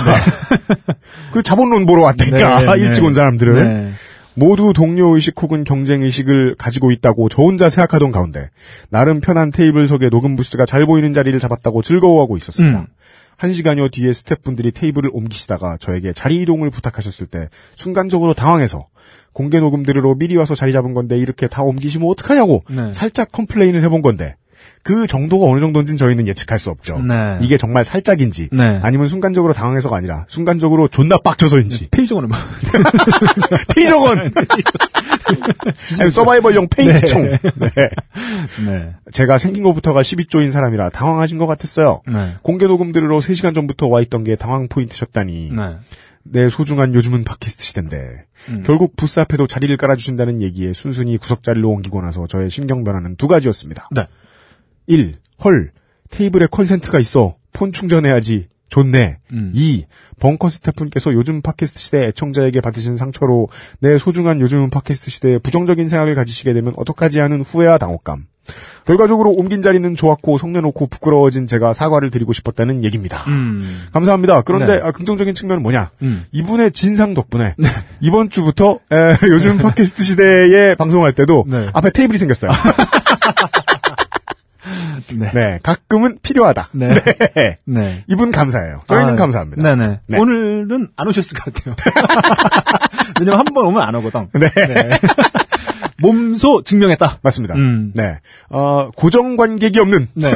그 1.33 1.41
자본론 1.41 1.87
보러 1.87 2.03
왔다니까, 2.03 2.59
네, 2.59 2.65
네. 2.75 2.81
일찍 2.81 3.03
온 3.03 3.15
사람들은. 3.15 3.93
네. 4.35 4.45
모두 4.45 4.73
동료의식 4.73 5.41
혹은 5.41 5.63
경쟁의식을 5.63 6.55
가지고 6.57 6.91
있다고 6.91 7.29
저 7.29 7.41
혼자 7.41 7.69
생각하던 7.69 8.11
가운데, 8.11 8.49
나름 8.89 9.21
편한 9.21 9.51
테이블 9.51 9.87
속에 9.87 10.09
녹음 10.09 10.35
부스가 10.35 10.65
잘 10.65 10.85
보이는 10.85 11.13
자리를 11.13 11.39
잡았다고 11.39 11.81
즐거워하고 11.81 12.37
있었습니다. 12.37 12.81
음. 12.81 12.85
한 13.37 13.51
시간여 13.51 13.89
뒤에 13.89 14.13
스태프분들이 14.13 14.71
테이블을 14.71 15.09
옮기시다가 15.11 15.77
저에게 15.79 16.13
자리 16.13 16.41
이동을 16.41 16.69
부탁하셨을 16.69 17.25
때, 17.27 17.49
순간적으로 17.75 18.33
당황해서, 18.33 18.87
공개 19.33 19.59
녹음 19.59 19.83
들으러 19.83 20.15
미리 20.15 20.37
와서 20.37 20.55
자리 20.55 20.71
잡은 20.71 20.93
건데, 20.93 21.17
이렇게 21.17 21.47
다 21.47 21.61
옮기시면 21.63 22.07
어떡하냐고, 22.09 22.63
네. 22.69 22.91
살짝 22.93 23.31
complain을 23.31 23.83
해본 23.83 24.01
건데, 24.01 24.35
그 24.83 25.07
정도가 25.07 25.45
어느 25.45 25.59
정도인지는 25.59 25.97
저희는 25.97 26.27
예측할 26.27 26.59
수 26.59 26.69
없죠. 26.69 26.99
네. 26.99 27.37
이게 27.41 27.57
정말 27.57 27.83
살짝인지, 27.83 28.49
네. 28.51 28.79
아니면 28.83 29.07
순간적으로 29.07 29.53
당황해서가 29.53 29.97
아니라 29.97 30.25
순간적으로 30.27 30.87
존나 30.87 31.17
빡쳐서인지 31.17 31.89
테이저건은 31.89 32.29
뭐. 32.29 32.37
테이저건 33.75 34.31
아니, 35.99 36.11
서바이벌용 36.11 36.67
페인트총 36.69 37.23
네. 37.23 37.39
네. 38.65 38.93
제가 39.11 39.37
생긴 39.37 39.63
것부터가 39.63 40.01
12조인 40.01 40.51
사람이라 40.51 40.89
당황하신 40.89 41.37
것 41.37 41.47
같았어요 41.47 42.01
네. 42.07 42.33
공개 42.41 42.67
녹음 42.67 42.91
들으러 42.91 43.19
3시간 43.19 43.53
전부터 43.53 43.87
와 43.87 44.01
있던 44.01 44.23
게 44.23 44.35
당황 44.35 44.67
포인트셨다니 44.67 45.51
네. 45.51 45.77
내 46.23 46.49
소중한 46.49 46.93
요즘은 46.93 47.23
팟캐스트 47.23 47.63
시대인데 47.63 48.25
음. 48.49 48.63
결국 48.65 48.95
부스 48.95 49.19
앞에도 49.19 49.47
자리를 49.47 49.75
깔아주신다는 49.77 50.41
얘기에 50.41 50.73
순순히 50.73 51.17
구석자리로 51.17 51.69
옮기고 51.69 52.01
나서 52.01 52.27
저의 52.27 52.49
심경 52.49 52.83
변화는 52.83 53.15
두 53.15 53.27
가지였습니다 53.27 53.89
네. 53.91 54.07
1. 54.87 55.15
헐 55.43 55.71
테이블에 56.09 56.47
컨센트가 56.49 56.99
있어 56.99 57.35
폰 57.53 57.71
충전해야지 57.71 58.47
좋네. 58.69 59.19
음. 59.31 59.51
2. 59.53 59.85
벙커 60.19 60.49
스태프분께서 60.49 61.13
요즘 61.13 61.41
팟캐스트 61.41 61.79
시대 61.79 62.05
애청자에게 62.07 62.61
받으신 62.61 62.97
상처로 62.97 63.47
내 63.79 63.97
소중한 63.97 64.41
요즘 64.41 64.69
팟캐스트 64.69 65.11
시대에 65.11 65.37
부정적인 65.37 65.87
생각을 65.87 66.15
가지시게 66.15 66.53
되면 66.53 66.73
어떡하지 66.75 67.19
하는 67.19 67.41
후회와 67.41 67.77
당혹감. 67.77 68.25
결과적으로 68.85 69.31
옮긴 69.31 69.61
자리는 69.61 69.95
좋았고 69.95 70.37
성내놓고 70.37 70.87
부끄러워진 70.87 71.47
제가 71.47 71.73
사과를 71.73 72.11
드리고 72.11 72.33
싶었다는 72.33 72.83
얘기입니다. 72.83 73.23
음. 73.27 73.87
감사합니다. 73.91 74.41
그런데 74.41 74.77
네. 74.77 74.81
아, 74.83 74.91
긍정적인 74.91 75.33
측면은 75.33 75.63
뭐냐? 75.63 75.91
음. 76.03 76.23
이분의 76.31 76.71
진상 76.71 77.13
덕분에 77.13 77.55
이번 78.01 78.29
주부터 78.29 78.79
에, 78.91 79.15
요즘 79.31 79.57
팟캐스트 79.57 80.03
시대에 80.03 80.75
방송할 80.75 81.13
때도 81.13 81.45
네. 81.47 81.69
앞에 81.73 81.89
테이블이 81.91 82.17
생겼어요. 82.19 82.51
네. 85.15 85.31
네, 85.33 85.59
가끔은 85.63 86.17
필요하다. 86.21 86.69
네. 86.73 86.93
네. 87.35 87.57
네. 87.65 88.03
이분 88.07 88.31
감사해요. 88.31 88.81
저희는 88.87 89.13
아, 89.13 89.15
감사합니다. 89.15 89.61
네네. 89.63 89.99
네. 90.07 90.17
오늘은 90.17 90.89
안 90.95 91.07
오셨을 91.07 91.37
것 91.37 91.53
같아요. 91.53 91.75
왜냐면 93.19 93.39
한 93.39 93.45
번 93.53 93.65
오면 93.67 93.81
안 93.81 93.95
오거든. 93.95 94.27
네. 94.33 94.49
몸소 95.97 96.63
증명했다. 96.63 97.19
맞습니다. 97.21 97.55
음. 97.55 97.91
네. 97.95 98.19
어, 98.49 98.89
고정 98.95 99.37
관객이 99.37 99.79
없는 99.79 100.09
네. 100.13 100.31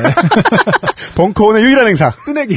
벙커원의 1.15 1.63
유일한 1.63 1.87
행사. 1.87 2.11
뜨내기. 2.25 2.55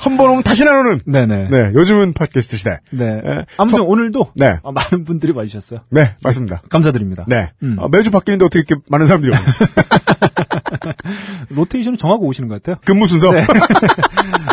한번 0.00 0.28
오면 0.30 0.42
다시는 0.42 0.70
안 0.72 0.78
오는. 0.86 1.00
네네. 1.06 1.48
네, 1.48 1.72
요즘은 1.74 2.12
팟캐스트 2.12 2.56
시대. 2.58 2.78
네. 2.90 3.20
에, 3.24 3.44
아무튼 3.56 3.78
저- 3.78 3.84
오늘도 3.84 4.32
네. 4.36 4.58
어, 4.62 4.72
많은 4.72 5.04
분들이 5.04 5.32
와주셨어요. 5.32 5.80
네, 5.90 6.14
맞습니다. 6.22 6.60
감사드립니다. 6.68 7.24
네. 7.26 7.50
음. 7.62 7.76
어, 7.78 7.88
매주 7.88 8.10
바뀌는데 8.10 8.44
어떻게 8.44 8.58
이렇게 8.68 8.74
많은 8.90 9.06
사람들이 9.06 9.32
오는지. 9.32 9.58
로테이션을 11.50 11.98
정하고 11.98 12.26
오시는 12.26 12.48
것 12.48 12.62
같아요. 12.62 12.76
근무 12.84 13.06
순서. 13.06 13.30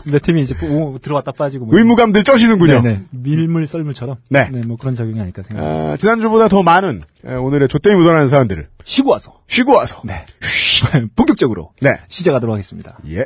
몇 0.05 0.21
팀이 0.21 0.41
이제 0.41 0.55
오, 0.67 0.97
들어왔다 0.99 1.31
빠지고. 1.33 1.65
뭐 1.65 1.77
의무감들 1.77 2.23
쩌시는군요. 2.23 2.81
네네. 2.81 3.01
밀물 3.11 3.67
썰물처럼. 3.67 4.17
네. 4.29 4.49
뭐 4.65 4.77
그런 4.77 4.95
적용이 4.95 5.19
아닐까 5.19 5.41
생각합니다. 5.43 5.93
아, 5.93 5.97
지난주보다 5.97 6.47
더 6.47 6.63
많은 6.63 7.03
에, 7.25 7.33
오늘의 7.33 7.67
조땜이 7.67 7.95
묻어나는 7.95 8.29
사람들을 8.29 8.67
쉬고 8.83 9.11
와서. 9.11 9.41
쉬고 9.47 9.73
와서. 9.73 10.01
네. 10.03 10.25
본격적으로 11.15 11.71
네. 11.81 11.97
시작하도록 12.07 12.53
하겠습니다. 12.53 12.97
예. 13.09 13.25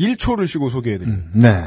1초를 0.00 0.46
쉬고 0.46 0.70
소개해드립니다. 0.70 1.28
네. 1.34 1.64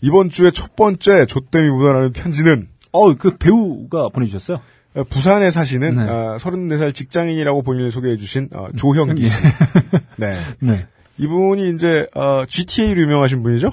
이번 0.00 0.30
주의 0.30 0.52
첫 0.52 0.76
번째 0.76 1.26
조땜이 1.26 1.68
묻어나는 1.68 2.12
편지는 2.12 2.68
어, 2.92 3.14
그 3.14 3.36
배우가 3.36 4.08
보내주셨어요. 4.10 4.60
어, 4.94 5.04
부산에 5.04 5.50
사시는 5.50 5.94
네. 5.94 6.02
어, 6.02 6.36
34살 6.38 6.94
직장인이라고 6.94 7.62
본인을 7.62 7.90
소개해 7.90 8.16
주신 8.16 8.48
어, 8.52 8.68
조형기 8.76 9.24
씨. 9.24 9.42
네. 10.16 10.38
네. 10.60 10.86
이분이 11.18 11.70
이제 11.70 12.06
어, 12.14 12.44
GTA로 12.46 13.00
유명하신 13.00 13.42
분이죠? 13.42 13.72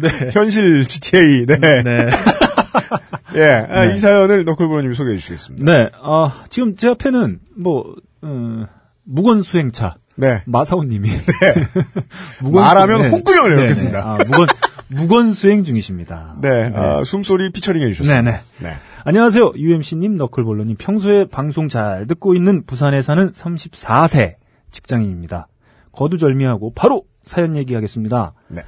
네. 0.00 0.30
현실 0.32 0.86
GTA. 0.86 1.46
네. 1.46 1.56
네. 1.58 2.08
예. 3.36 3.66
아, 3.68 3.86
네. 3.86 3.94
이 3.94 3.98
사연을 3.98 4.44
너클브로님이 4.44 4.94
소개해 4.94 5.16
주시겠습니다. 5.18 5.64
네. 5.64 5.88
아, 6.02 6.44
지금 6.48 6.76
제 6.76 6.88
앞에는 6.88 7.40
뭐, 7.56 7.94
어, 8.22 8.66
무건 9.04 9.42
수행차. 9.42 9.96
네. 10.16 10.42
마사오님이. 10.46 11.10
말하면 12.42 13.10
홍구경을 13.10 13.56
넣겠습니다. 13.56 13.98
아, 13.98 14.18
무건, 14.26 14.48
무건 14.88 15.32
수행 15.32 15.64
중이십니다. 15.64 16.36
네. 16.40 16.70
아, 16.74 17.04
숨소리 17.04 17.52
피처링 17.52 17.82
해주셨습니다. 17.82 18.22
네 18.22 18.40
네. 18.58 18.76
네. 19.06 19.10
안녕하세요. 19.10 19.52
UMC님, 19.56 20.16
너클볼러님. 20.16 20.74
평소에 20.78 21.26
방송 21.26 21.68
잘 21.68 22.08
듣고 22.08 22.34
있는 22.34 22.64
부산에 22.66 23.02
사는 23.02 23.30
34세 23.30 24.34
직장인입니다. 24.72 25.46
거두절미하고 25.92 26.72
바로 26.74 27.04
사연 27.24 27.54
얘기하겠습니다. 27.56 28.32
네. 28.48 28.62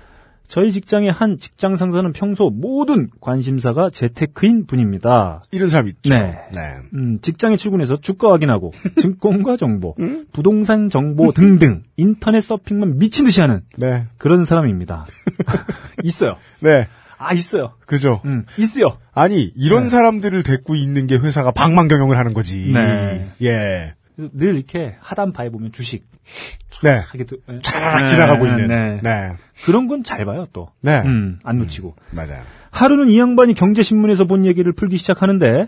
저희 0.47 0.71
직장의 0.71 1.11
한 1.11 1.39
직장 1.39 1.75
상사는 1.75 2.13
평소 2.13 2.51
모든 2.51 3.09
관심사가 3.21 3.91
재테크인 3.91 4.67
분입니다. 4.67 5.43
이런 5.51 5.69
사람 5.69 5.89
있죠. 5.89 6.15
네. 6.15 6.39
네. 6.55 6.77
음, 6.95 7.19
직장에 7.21 7.57
출근해서 7.57 8.01
주가 8.01 8.31
확인하고 8.31 8.71
증권과 9.03 9.57
정보, 9.57 9.97
부동산 10.33 10.89
정보 10.89 11.33
등등 11.35 11.83
인터넷 11.97 12.41
서핑만 12.43 12.99
미친 12.99 13.25
듯이 13.25 13.41
하는 13.41 13.63
네. 13.77 14.07
그런 14.19 14.45
사람입니다. 14.45 15.05
있어요. 16.05 16.37
네. 16.61 16.87
아 17.19 17.35
있어요. 17.35 17.73
그죠. 17.87 18.21
음, 18.25 18.45
있어요. 18.59 18.97
아니, 19.13 19.53
이런 19.57 19.85
네. 19.85 19.89
사람들을 19.89 20.43
데리고 20.45 20.75
있는 20.77 21.07
게 21.07 21.17
회사가 21.17 21.51
방망 21.51 21.89
경영을 21.89 22.17
하는 22.17 22.33
거지. 22.33 22.71
네. 22.73 23.29
예. 23.43 23.95
늘 24.17 24.57
이렇게 24.57 24.97
하단 25.01 25.33
바에 25.33 25.49
보면 25.51 25.73
주식 25.73 26.07
네. 26.83 26.91
하게. 26.99 27.25
촤락 27.25 28.03
네, 28.03 28.09
지나가고 28.09 28.47
있는. 28.47 28.69
네. 28.69 29.01
네. 29.03 29.33
그런 29.65 29.87
건 29.89 30.03
잘 30.03 30.25
봐요 30.25 30.47
또. 30.53 30.71
네. 30.81 31.03
음, 31.05 31.39
안 31.45 31.59
놓치고. 31.59 31.95
맞아요. 32.17 32.43
하루는 32.71 33.09
이 33.11 33.19
양반이 33.19 33.55
경제신문에서 33.55 34.25
본 34.27 34.45
얘기를 34.45 34.73
풀기 34.73 34.97
시작하는데 34.97 35.67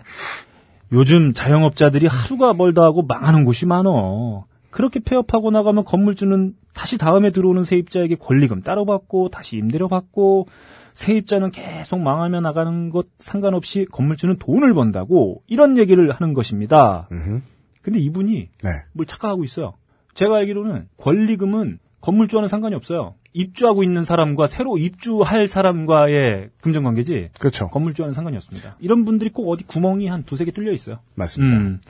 요즘 0.93 1.33
자영업자들이 1.33 2.07
하루가 2.07 2.53
멀다 2.53 2.83
하고 2.83 3.03
망하는 3.03 3.45
곳이 3.45 3.65
많어. 3.65 4.45
그렇게 4.69 4.99
폐업하고 4.99 5.51
나가면 5.51 5.83
건물주는 5.85 6.53
다시 6.73 6.97
다음에 6.97 7.31
들어오는 7.31 7.63
세입자에게 7.63 8.15
권리금 8.15 8.61
따로 8.61 8.85
받고 8.85 9.29
다시 9.29 9.57
임대료 9.57 9.87
받고 9.89 10.47
세입자는 10.93 11.51
계속 11.51 11.99
망하며 11.99 12.41
나가는 12.41 12.89
것 12.89 13.07
상관없이 13.19 13.85
건물주는 13.91 14.37
돈을 14.37 14.73
번다고 14.73 15.43
이런 15.47 15.77
얘기를 15.77 16.11
하는 16.11 16.33
것입니다. 16.33 17.07
음흠. 17.11 17.41
근데 17.81 17.99
이분이 17.99 18.49
네. 18.63 18.69
뭘 18.93 19.05
착각하고 19.05 19.43
있어요. 19.43 19.73
제가 20.13 20.37
알기로는 20.37 20.87
권리금은 20.97 21.79
건물주와는 22.01 22.47
상관이 22.47 22.75
없어요. 22.75 23.15
입주하고 23.33 23.83
있는 23.83 24.03
사람과 24.03 24.47
새로 24.47 24.77
입주할 24.77 25.47
사람과의 25.47 26.49
금전 26.61 26.83
관계지 26.83 27.29
그렇죠. 27.39 27.69
건물주와는 27.69 28.13
상관이 28.13 28.35
없습니다. 28.37 28.75
이런 28.79 29.05
분들이 29.05 29.29
꼭 29.29 29.49
어디 29.49 29.63
구멍이 29.63 30.07
한 30.07 30.23
두세 30.23 30.45
개 30.45 30.51
뚫려 30.51 30.71
있어요. 30.73 30.97
맞습니다. 31.15 31.57
음. 31.57 31.81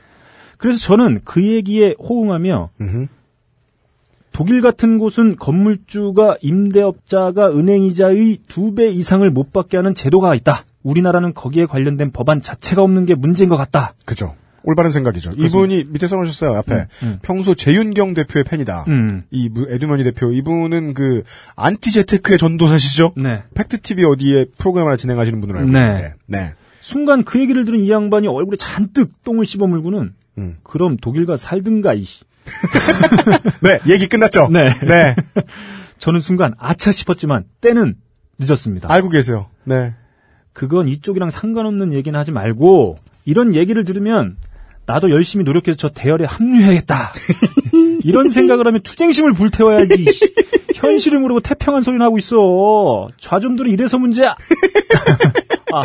그래서 0.57 0.77
저는 0.79 1.21
그 1.25 1.43
얘기에 1.43 1.95
호응하며 1.97 2.69
음흠. 2.79 3.07
독일 4.33 4.61
같은 4.61 4.97
곳은 4.97 5.35
건물주가 5.35 6.37
임대업자가 6.41 7.49
은행 7.51 7.83
이자의 7.83 8.37
두 8.47 8.73
배 8.73 8.87
이상을 8.89 9.29
못 9.29 9.51
받게 9.51 9.75
하는 9.77 9.93
제도가 9.93 10.35
있다. 10.35 10.63
우리나라는 10.83 11.33
거기에 11.33 11.65
관련된 11.65 12.11
법안 12.11 12.41
자체가 12.41 12.81
없는 12.81 13.05
게 13.05 13.13
문제인 13.15 13.49
것 13.49 13.57
같다. 13.57 13.93
그죠. 14.05 14.35
올바른 14.63 14.91
생각이죠. 14.91 15.31
이분이 15.37 15.85
밑에 15.89 16.07
써놓으셨어요, 16.07 16.55
앞에. 16.57 16.75
음, 16.75 16.85
음. 17.03 17.19
평소 17.23 17.55
재윤경 17.55 18.13
대표의 18.13 18.43
팬이다. 18.45 18.85
음. 18.87 19.23
이 19.31 19.49
무- 19.49 19.65
에드머니 19.69 20.03
대표, 20.03 20.31
이분은 20.31 20.93
그, 20.93 21.23
안티제테크의 21.55 22.37
전도사시죠? 22.37 23.13
네. 23.17 23.41
팩트TV 23.55 24.05
어디에 24.05 24.45
프로그램 24.59 24.85
하나 24.87 24.97
진행하시는 24.97 25.41
분으로 25.41 25.59
알고 25.59 25.71
네. 25.71 25.79
있는데. 25.79 26.13
네. 26.27 26.53
순간 26.79 27.23
그 27.23 27.39
얘기를 27.39 27.65
들은 27.65 27.79
이 27.79 27.89
양반이 27.89 28.27
얼굴에 28.27 28.55
잔뜩 28.57 29.09
똥을 29.23 29.45
씹어 29.47 29.65
물고는 29.67 30.13
음. 30.37 30.57
그럼 30.63 30.97
독일가 30.97 31.37
살든가 31.37 31.93
이씨. 31.95 32.23
네, 33.61 33.79
얘기 33.87 34.07
끝났죠? 34.07 34.49
네. 34.49 34.69
네. 34.79 35.15
저는 35.97 36.19
순간 36.19 36.53
아차 36.57 36.91
싶었지만 36.91 37.45
때는 37.61 37.95
늦었습니다. 38.39 38.91
알고 38.91 39.09
계세요. 39.09 39.47
네. 39.63 39.93
그건 40.53 40.87
이쪽이랑 40.87 41.29
상관없는 41.29 41.93
얘기는 41.93 42.17
하지 42.17 42.31
말고 42.31 42.97
이런 43.25 43.55
얘기를 43.55 43.83
들으면 43.83 44.37
나도 44.85 45.11
열심히 45.11 45.45
노력해서 45.45 45.77
저 45.77 45.89
대열에 45.89 46.25
합류해야겠다. 46.25 47.13
이런 48.03 48.31
생각을 48.31 48.65
하면 48.67 48.81
투쟁심을 48.81 49.33
불태워야지. 49.33 50.05
현실을 50.75 51.19
모르고 51.19 51.41
태평한 51.41 51.83
소리나 51.83 52.05
하고 52.05 52.17
있어. 52.17 53.07
좌점들은 53.17 53.71
이래서 53.71 53.99
문제야. 53.99 54.35
아, 55.73 55.83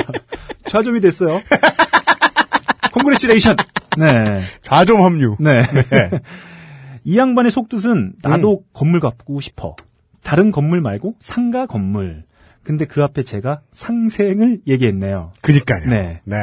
좌점이 0.65 1.01
됐어요. 1.01 1.39
콩그레치레이션. 2.97 3.57
네. 3.99 4.39
좌점 4.63 5.03
합류. 5.03 5.37
네. 5.39 5.61
네. 5.61 6.11
이 7.05 7.19
양반의 7.19 7.51
속뜻은 7.51 8.15
나도 8.23 8.65
건물 8.73 9.01
갖고 9.01 9.41
싶어. 9.41 9.77
다른 10.23 10.51
건물 10.51 10.81
말고 10.81 11.15
상가 11.21 11.67
건물. 11.67 12.25
근데 12.63 12.85
그 12.85 13.05
앞에 13.05 13.23
제가 13.23 13.61
상생을 13.71 14.63
얘기했네요. 14.67 15.33
그니까요. 15.41 15.89
네. 15.89 16.21
네. 16.25 16.37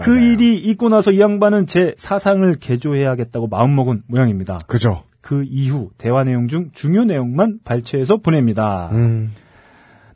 그 0.00 0.10
맞아요. 0.10 0.24
일이 0.24 0.58
있고 0.58 0.88
나서 0.88 1.12
이 1.12 1.20
양반은 1.20 1.66
제 1.66 1.94
사상을 1.96 2.52
개조해야겠다고 2.56 3.46
마음먹은 3.46 4.02
모양입니다. 4.08 4.58
그죠. 4.66 5.04
그 5.20 5.44
이후 5.46 5.90
대화 5.96 6.24
내용 6.24 6.48
중 6.48 6.70
중요 6.74 7.04
내용만 7.04 7.60
발췌해서 7.64 8.16
보냅니다. 8.16 8.90
음. 8.92 9.32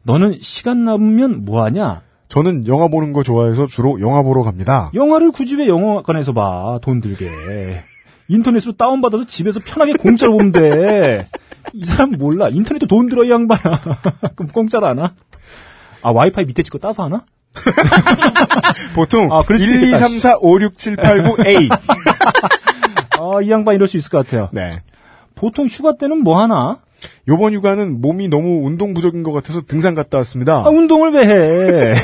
너는 0.02 0.38
시간 0.40 0.84
남으면 0.84 1.44
뭐하냐? 1.44 2.02
저는 2.32 2.66
영화 2.66 2.88
보는 2.88 3.12
거 3.12 3.22
좋아해서 3.22 3.66
주로 3.66 4.00
영화 4.00 4.22
보러 4.22 4.42
갑니다. 4.42 4.90
영화를 4.94 5.32
굳이 5.32 5.54
왜 5.54 5.68
영화관에서 5.68 6.32
봐? 6.32 6.78
돈 6.80 7.02
들게. 7.02 7.30
인터넷으로 8.26 8.72
다운받아서 8.72 9.26
집에서 9.26 9.60
편하게 9.60 9.92
공짜로 9.92 10.32
보면 10.32 10.52
돼. 10.52 11.28
이 11.74 11.84
사람 11.84 12.12
몰라. 12.12 12.48
인터넷도 12.48 12.86
돈 12.86 13.10
들어, 13.10 13.24
이 13.24 13.30
양반아. 13.30 13.60
그럼 14.34 14.48
공짜로 14.48 14.86
하나? 14.86 15.12
아, 16.00 16.10
와이파이 16.10 16.46
밑에 16.46 16.62
찍고 16.62 16.78
따서 16.78 17.04
하나? 17.04 17.26
보통 18.96 19.30
아, 19.30 19.42
그럴 19.42 19.58
수도 19.58 19.70
1, 19.70 19.82
2, 19.82 19.84
있겠다. 19.88 20.08
3, 20.08 20.18
4, 20.18 20.36
5, 20.40 20.60
6, 20.62 20.78
7, 20.78 20.96
8, 20.96 21.22
9, 21.24 21.36
A. 21.46 21.68
아, 21.68 23.42
이 23.42 23.50
양반 23.50 23.74
이럴 23.74 23.86
수 23.86 23.98
있을 23.98 24.10
것 24.10 24.24
같아요. 24.24 24.48
네. 24.52 24.70
보통 25.34 25.66
휴가 25.66 25.98
때는 25.98 26.22
뭐 26.22 26.40
하나? 26.40 26.78
요번 27.28 27.54
휴가는 27.54 28.00
몸이 28.00 28.28
너무 28.28 28.66
운동 28.66 28.94
부족인 28.94 29.22
것 29.22 29.32
같아서 29.32 29.60
등산 29.62 29.94
갔다 29.94 30.18
왔습니다. 30.18 30.64
아, 30.64 30.68
운동을 30.68 31.12
왜 31.12 31.26
해? 31.26 31.94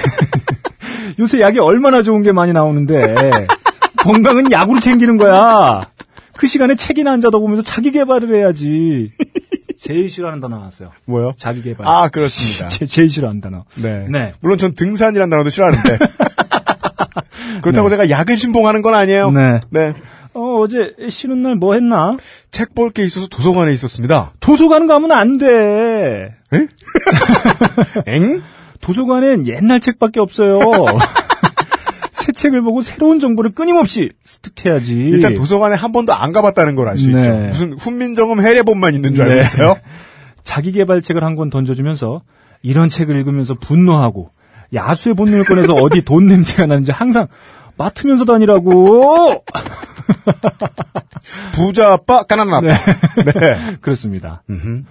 요새 1.19 1.41
약이 1.41 1.59
얼마나 1.59 2.03
좋은 2.03 2.23
게 2.23 2.33
많이 2.33 2.53
나오는데. 2.53 3.47
건강은 3.99 4.53
약으로 4.53 4.81
챙기는 4.81 5.17
거야. 5.17 5.89
그 6.37 6.47
시간에 6.47 6.77
책이나 6.77 7.13
앉아다 7.13 7.39
보면서 7.39 7.63
자기 7.63 7.91
개발을 7.91 8.35
해야지. 8.35 9.13
제일 9.79 10.09
싫어하는 10.11 10.41
단어 10.41 10.59
나왔어요. 10.59 10.91
뭐요? 11.05 11.33
자기 11.37 11.63
개발. 11.63 11.87
아, 11.87 12.09
그렇습니다. 12.09 12.69
제, 12.71 12.87
제일 12.87 13.11
싫어하는 13.11 13.41
단어. 13.41 13.65
네. 13.77 14.07
네. 14.09 14.33
물론 14.41 14.59
전 14.59 14.75
등산이란 14.75 15.31
단어도 15.31 15.51
싫어하는데. 15.51 15.99
그렇다고 17.63 17.89
제가 17.89 18.11
약을 18.11 18.37
신봉하는 18.37 18.83
건 18.83 18.95
아니에요. 18.95 19.31
네. 19.31 19.61
네. 19.71 19.95
어, 20.35 20.61
어제 20.61 20.95
쉬는 21.09 21.43
날 21.43 21.57
뭐 21.57 21.75
했나? 21.75 22.17
책 22.51 22.75
볼 22.75 22.91
게 22.91 23.05
있어서 23.05 23.27
도서관에 23.29 23.73
있었습니다. 23.73 24.33
도서관 24.41 24.87
가면 24.87 25.13
안 25.13 25.39
돼. 25.39 26.35
엥? 28.07 28.43
도서관엔 28.81 29.47
옛날 29.47 29.81
책밖에 29.81 30.21
없어요. 30.21 30.61
새 32.13 32.33
책을 32.33 32.63
보고 32.63 32.83
새로운 32.83 33.21
정보를 33.21 33.51
끊임없이 33.53 34.11
습득해야지. 34.25 34.95
일단 34.95 35.35
도서관에 35.35 35.75
한 35.75 35.93
번도 35.93 36.13
안 36.15 36.33
가봤다는 36.33 36.75
걸 36.75 36.89
알 36.89 36.99
수 36.99 37.09
네. 37.11 37.21
있죠. 37.21 37.33
무슨 37.33 37.73
훈민정음 37.75 38.41
해례본만 38.41 38.95
있는 38.95 39.15
줄 39.15 39.25
알고 39.25 39.35
네. 39.37 39.41
있어요. 39.41 39.77
자기 40.45 40.73
개발 40.73 41.03
책을 41.03 41.23
한 41.25 41.37
권 41.37 41.51
던져주면서 41.51 42.21
이런 42.63 42.89
책을 42.89 43.17
읽으면서 43.17 43.55
분노하고 43.55 44.31
야수의 44.75 45.15
본능을 45.15 45.45
꺼내서 45.45 45.75
어디 45.75 46.05
돈 46.05 46.27
냄새가 46.29 46.67
나는지 46.67 46.93
항상 46.93 47.29
맡으면서 47.77 48.25
다니라고. 48.25 49.45
부자 51.55 51.93
아빠, 51.93 52.23
가난한 52.23 52.55
아빠. 52.55 52.67
네. 53.25 53.33
네. 53.33 53.77
그렇습니다. 53.83 54.43
음흠. 54.49 54.85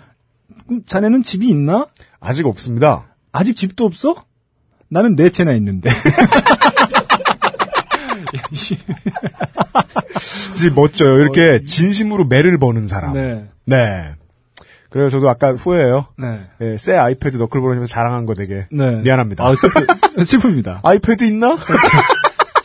그럼 0.68 0.82
자네는 0.86 1.24
집이 1.24 1.48
있나? 1.48 1.88
아직 2.20 2.46
없습니다. 2.46 3.08
아직 3.32 3.56
집도 3.56 3.86
없어? 3.86 4.26
나는 4.90 5.16
네 5.16 5.30
채나 5.30 5.54
있는데. 5.54 5.90
진짜 10.54 10.74
멋져요. 10.74 11.20
이렇게 11.20 11.64
진심으로 11.64 12.26
매를 12.26 12.58
버는 12.58 12.88
사람. 12.88 13.14
네. 13.14 13.46
네. 13.66 14.16
그래서 14.90 15.10
저도 15.10 15.30
아까 15.30 15.54
후회해요. 15.54 16.08
네. 16.18 16.42
예, 16.62 16.78
새 16.78 16.96
아이패드 16.96 17.38
너클 17.38 17.60
보면서 17.60 17.86
자랑한 17.86 18.26
거 18.26 18.34
되게 18.34 18.68
네. 18.72 19.02
미안합니다. 19.02 19.46
아, 19.46 19.54
슬프, 19.54 19.86
슬픕니다. 19.86 20.80
아이패드 20.84 21.26
있나? 21.26 21.58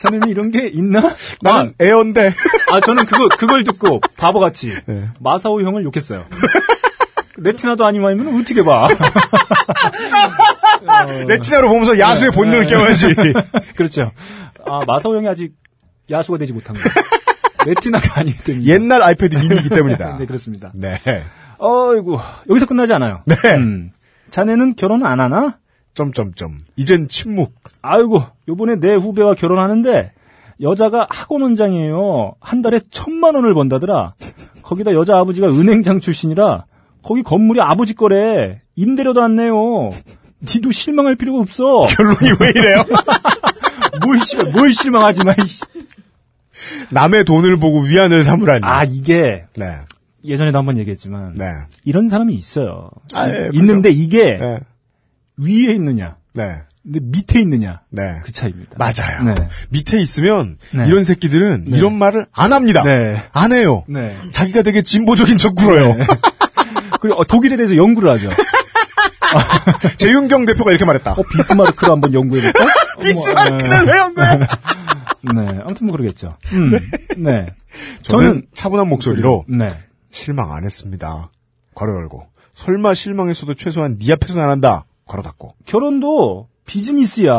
자네는 0.03 0.29
이런 0.29 0.51
게 0.51 0.67
있나? 0.67 1.15
난 1.43 1.75
에어인데. 1.79 2.33
아, 2.73 2.81
저는 2.81 3.07
그거, 3.07 3.29
그걸 3.29 3.63
듣고 3.63 4.01
바보같이 4.17 4.73
네. 4.87 5.09
마사오 5.21 5.63
형을 5.63 5.85
욕했어요. 5.85 6.27
레티나도 7.37 7.87
아니면 7.87 8.27
어떻게 8.41 8.65
봐. 8.65 8.89
레티나로 11.29 11.69
보면서 11.69 11.99
야수의 12.01 12.31
네. 12.31 12.37
본능을 12.37 12.67
깨워야지. 12.67 13.15
그렇죠. 13.77 14.11
아, 14.67 14.85
마사오 14.87 15.15
형이 15.15 15.29
아직 15.29 15.55
야수가 16.11 16.39
되지 16.39 16.53
못한 16.53 16.75
거예요. 16.75 16.89
레티나가 17.65 18.21
아니기 18.21 18.43
때문에. 18.43 18.65
옛날 18.67 19.03
아이패드 19.03 19.37
미니이기 19.37 19.69
때문이다. 19.69 20.19
네, 20.19 20.27
그렇습니다. 20.27 20.73
네. 20.75 21.01
어이구, 21.59 22.19
여기서 22.51 22.67
끝나지 22.67 22.93
않아요. 22.93 23.23
네. 23.25 23.37
음. 23.55 23.93
자네는 24.31 24.75
결혼 24.75 25.07
안 25.07 25.21
하나? 25.21 25.59
점점점. 25.95 26.59
이젠 26.77 27.09
침묵. 27.09 27.53
아이고, 27.83 28.23
요번에 28.49 28.77
내 28.77 28.95
후배가 28.95 29.35
결혼하는데, 29.35 30.13
여자가 30.61 31.07
학원 31.11 31.43
원장이에요. 31.43 32.35
한 32.41 32.63
달에 32.63 32.81
천만 32.91 33.35
원을 33.35 33.53
번다더라. 33.55 34.15
거기다 34.63 34.93
여자 34.95 35.19
아버지가 35.19 35.49
은행장 35.49 36.01
출신이라, 36.01 36.65
거기 37.03 37.23
건물이 37.23 37.61
아버지 37.61 37.95
거래. 37.95 38.61
임대료도 38.77 39.23
안 39.23 39.35
내요. 39.37 39.91
니도 40.43 40.71
실망할 40.73 41.17
필요가 41.17 41.41
없어. 41.41 41.83
결론이 41.89 42.37
왜 42.41 42.49
이래요? 42.51 42.85
뭘, 44.05 44.21
실- 44.21 44.51
뭘 44.51 44.73
실망하지 44.73 45.25
마, 45.25 45.35
이씨. 45.45 45.63
남의 46.91 47.25
돈을 47.25 47.57
보고 47.59 47.81
위안을 47.81 48.23
삼으라니. 48.23 48.61
아, 48.65 48.85
이게, 48.85 49.45
네. 49.57 49.77
예전에도 50.25 50.59
한번 50.59 50.79
얘기했지만, 50.79 51.35
네. 51.35 51.45
이런 51.85 52.09
사람이 52.09 52.33
있어요. 52.35 52.89
아, 53.13 53.29
예, 53.29 53.51
있는데 53.53 53.91
이게 53.91 54.37
네. 54.39 54.61
위에 55.45 55.75
있느냐, 55.75 56.17
네. 56.33 56.63
근데 56.83 56.99
밑에 57.01 57.41
있느냐, 57.41 57.83
네. 57.91 58.21
그 58.25 58.33
차이입니다. 58.33 58.77
맞아요. 58.77 59.35
네. 59.35 59.35
밑에 59.71 60.01
있으면 60.01 60.59
네. 60.73 60.87
이런 60.89 61.05
새끼들은 61.05 61.67
네. 61.69 61.77
이런 61.77 61.97
말을 61.97 62.27
안 62.33 62.53
합니다. 62.53 62.83
네. 62.83 63.23
안 63.33 63.53
해요. 63.53 63.85
네. 63.89 64.17
자기가 64.33 64.63
되게 64.63 64.83
진보적인 64.83 65.39
척 65.39 65.55
굴어요. 65.55 65.97
그리고 67.01 67.21
어, 67.21 67.25
독일에 67.25 67.57
대해서 67.57 67.77
연구를 67.77 68.11
하죠. 68.11 68.31
재윤경 69.99 70.45
대표가 70.47 70.71
이렇게 70.71 70.85
말했다. 70.85 71.13
어, 71.13 71.23
비스마르크를 71.33 71.93
한번 71.93 72.13
연구해볼까? 72.13 72.67
비스마르크는 73.01 73.87
왜한 73.87 74.15
거야? 74.15 74.37
네, 74.37 75.61
아무튼 75.65 75.87
뭐 75.87 75.97
그러겠죠. 75.97 76.37
음, 76.53 76.71
네. 77.17 77.47
저는 78.03 78.27
저는, 78.27 78.47
차분한 78.55 78.89
목소리로 78.89 79.45
네. 79.49 79.79
실망 80.11 80.53
안 80.53 80.65
했습니다. 80.65 81.31
괄호 81.75 81.95
열고. 81.95 82.27
설마 82.55 82.95
실망했어도 82.95 83.55
최소한 83.55 83.99
네 83.99 84.13
앞에서는 84.13 84.45
안 84.45 84.51
한다. 84.51 84.85
괄호 85.13 85.23
닫고. 85.23 85.55
결혼도 85.67 86.49
비즈니스야. 86.67 87.33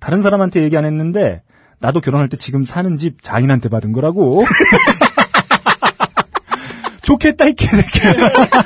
다른 0.00 0.22
사람한테 0.22 0.62
얘기 0.62 0.76
안 0.76 0.84
했는데, 0.84 1.42
나도 1.80 2.00
결혼할 2.00 2.28
때 2.28 2.36
지금 2.36 2.64
사는 2.64 2.96
집 2.96 3.22
장인한테 3.22 3.68
받은 3.68 3.92
거라고. 3.92 4.42
좋겠다, 7.04 7.46
이 7.46 7.54
개새끼야. 7.54 8.12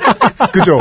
그죠? 0.51 0.79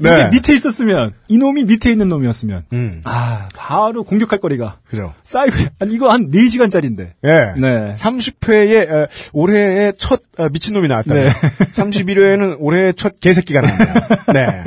네. 0.00 0.30
밑에 0.30 0.52
있었으면, 0.52 1.12
이놈이 1.28 1.64
밑에 1.64 1.90
있는 1.90 2.08
놈이었으면, 2.08 2.64
음, 2.72 3.00
아, 3.04 3.48
바로 3.54 4.04
공격할 4.04 4.40
거리가 4.40 4.78
그죠. 4.88 5.14
쌓이고, 5.22 5.56
아니, 5.80 5.94
이거 5.94 6.10
한 6.10 6.30
4시간짜리인데. 6.30 7.12
예. 7.24 7.52
네. 7.56 7.94
30회에 7.94 9.08
올해의 9.32 9.94
첫 9.96 10.20
어, 10.38 10.48
미친놈이 10.48 10.88
나왔다. 10.88 11.14
네. 11.14 11.28
31회에는 11.74 12.56
올해의 12.58 12.94
첫 12.94 13.14
개새끼가 13.20 13.60
나왔다. 13.60 14.32
네. 14.32 14.64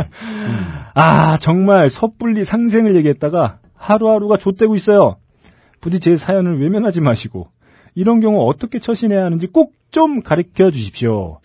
아, 0.93 1.38
정말 1.39 1.89
섣불리 1.89 2.46
상생을 2.46 2.96
얘기했다가 2.96 3.60
하루하루가 3.76 4.38
좆되고 4.38 4.76
있어요. 4.76 5.17
부디 5.82 6.00
제 6.00 6.15
사연을 6.15 6.62
외면하지 6.62 7.02
마시고 7.02 7.50
이런 7.95 8.19
경우 8.19 8.47
어떻게 8.49 8.79
처신해야 8.79 9.23
하는지 9.25 9.47
꼭 9.47 9.73
좀 9.93 10.23
가르쳐 10.23 10.71
주십시오. 10.71 11.39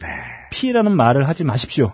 피해라는 0.51 0.97
말을 0.97 1.29
하지 1.29 1.45
마십시오. 1.45 1.93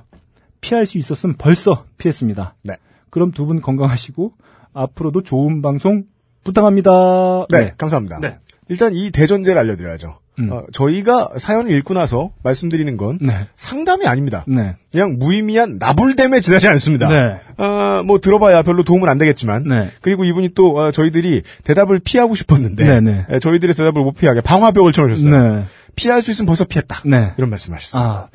피할 0.60 0.86
수 0.86 0.98
있었으면 0.98 1.34
벌써 1.36 1.84
피했습니다. 1.98 2.54
네. 2.62 2.76
그럼 3.10 3.32
두 3.32 3.46
분 3.46 3.60
건강하시고 3.60 4.32
앞으로도 4.72 5.22
좋은 5.22 5.62
방송 5.62 6.04
부탁합니다. 6.44 7.46
네, 7.50 7.72
감사합니다. 7.76 8.20
네. 8.20 8.38
일단 8.68 8.94
이 8.94 9.10
대전제를 9.10 9.58
알려드려야죠. 9.60 10.20
음. 10.38 10.50
어, 10.50 10.62
저희가 10.72 11.30
사연을 11.38 11.70
읽고 11.78 11.94
나서 11.94 12.32
말씀드리는 12.42 12.96
건 12.96 13.18
네. 13.20 13.46
상담이 13.56 14.06
아닙니다. 14.06 14.44
네. 14.48 14.76
그냥 14.90 15.16
무의미한 15.18 15.76
나불댐에 15.78 16.40
지나지 16.40 16.68
않습니다. 16.68 17.08
네. 17.08 17.36
어, 17.56 18.02
뭐 18.04 18.18
들어봐야 18.20 18.62
별로 18.62 18.82
도움은 18.82 19.08
안 19.08 19.18
되겠지만 19.18 19.64
네. 19.64 19.90
그리고 20.00 20.24
이분이 20.24 20.50
또 20.54 20.76
어, 20.76 20.90
저희들이 20.90 21.42
대답을 21.62 22.00
피하고 22.00 22.34
싶었는데 22.34 22.84
네, 22.84 23.00
네. 23.00 23.26
에, 23.30 23.38
저희들의 23.38 23.74
대답을 23.76 24.02
못 24.02 24.12
피하게 24.12 24.40
방화벽을 24.40 24.92
쳐놓으셨어요. 24.92 25.54
네. 25.54 25.64
피할 25.94 26.22
수 26.22 26.32
있으면 26.32 26.46
벌써 26.46 26.64
피했다. 26.64 27.02
네. 27.04 27.32
이런 27.38 27.50
말씀하셨어요. 27.50 28.04
아, 28.04 28.28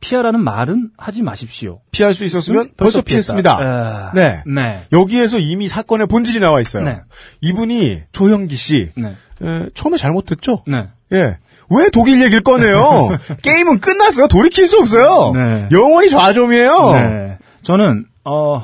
피하라는 0.00 0.40
말은 0.40 0.90
하지 0.98 1.22
마십시오. 1.22 1.80
피할 1.92 2.12
수 2.12 2.24
있었으면 2.24 2.70
벌써 2.76 3.02
피했습니다. 3.02 3.58
아, 3.58 4.12
네. 4.14 4.42
네. 4.46 4.82
여기에서 4.92 5.38
이미 5.38 5.68
사건의 5.68 6.06
본질이 6.08 6.40
나와 6.40 6.60
있어요. 6.60 6.84
네. 6.84 6.98
이분이 7.40 8.02
조형기 8.12 8.56
씨 8.56 8.90
네. 8.96 9.16
에, 9.42 9.68
처음에 9.74 9.96
잘못했죠. 9.96 10.64
네. 10.66 10.88
예. 11.12 11.38
왜 11.70 11.88
독일 11.92 12.22
얘기를 12.22 12.42
꺼내요? 12.42 13.08
게임은 13.42 13.80
끝났어요. 13.80 14.28
돌이킬 14.28 14.68
수 14.68 14.78
없어요. 14.78 15.32
네. 15.34 15.68
영원히 15.72 16.10
좌점이에요. 16.10 16.92
네. 16.92 17.38
저는 17.62 18.06
어 18.24 18.62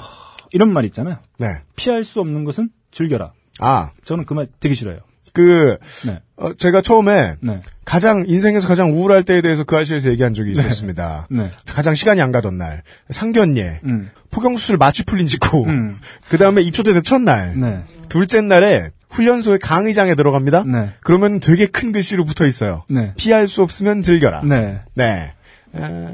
이런 0.52 0.72
말 0.72 0.84
있잖아요. 0.86 1.16
네. 1.38 1.48
피할 1.76 2.04
수 2.04 2.20
없는 2.20 2.44
것은 2.44 2.70
즐겨라. 2.92 3.32
아, 3.58 3.90
저는 4.04 4.24
그 4.24 4.34
말 4.34 4.46
되게 4.60 4.74
싫어요. 4.74 4.98
그, 5.34 5.78
네. 6.06 6.20
어, 6.36 6.52
제가 6.52 6.82
처음에 6.82 7.36
네. 7.40 7.60
가장, 7.86 8.24
인생에서 8.26 8.68
가장 8.68 8.92
우울할 8.92 9.22
때에 9.22 9.40
대해서 9.40 9.64
그 9.64 9.76
아시에서 9.78 10.10
얘기한 10.10 10.34
적이 10.34 10.52
있었습니다. 10.52 11.26
네. 11.32 11.50
가장 11.66 11.94
시간이 11.94 12.20
안 12.20 12.32
가던 12.32 12.58
날. 12.58 12.82
상견례. 13.08 13.80
음. 13.84 14.10
포경 14.30 14.58
수술 14.58 14.76
마취 14.76 15.04
풀린 15.04 15.26
직후. 15.26 15.64
음. 15.66 15.96
그 16.28 16.36
다음에 16.36 16.60
입소대 16.60 17.00
첫날. 17.00 17.54
네. 17.58 17.80
둘째 18.10 18.42
날에 18.42 18.90
훈련소의 19.12 19.58
강의장에 19.58 20.14
들어갑니다. 20.14 20.64
네. 20.64 20.90
그러면 21.00 21.38
되게 21.38 21.66
큰 21.66 21.92
글씨로 21.92 22.24
붙어 22.24 22.46
있어요. 22.46 22.84
네. 22.88 23.12
피할 23.16 23.48
수 23.48 23.62
없으면 23.62 24.02
즐겨라. 24.02 24.42
네. 24.44 24.80
네. 24.94 25.34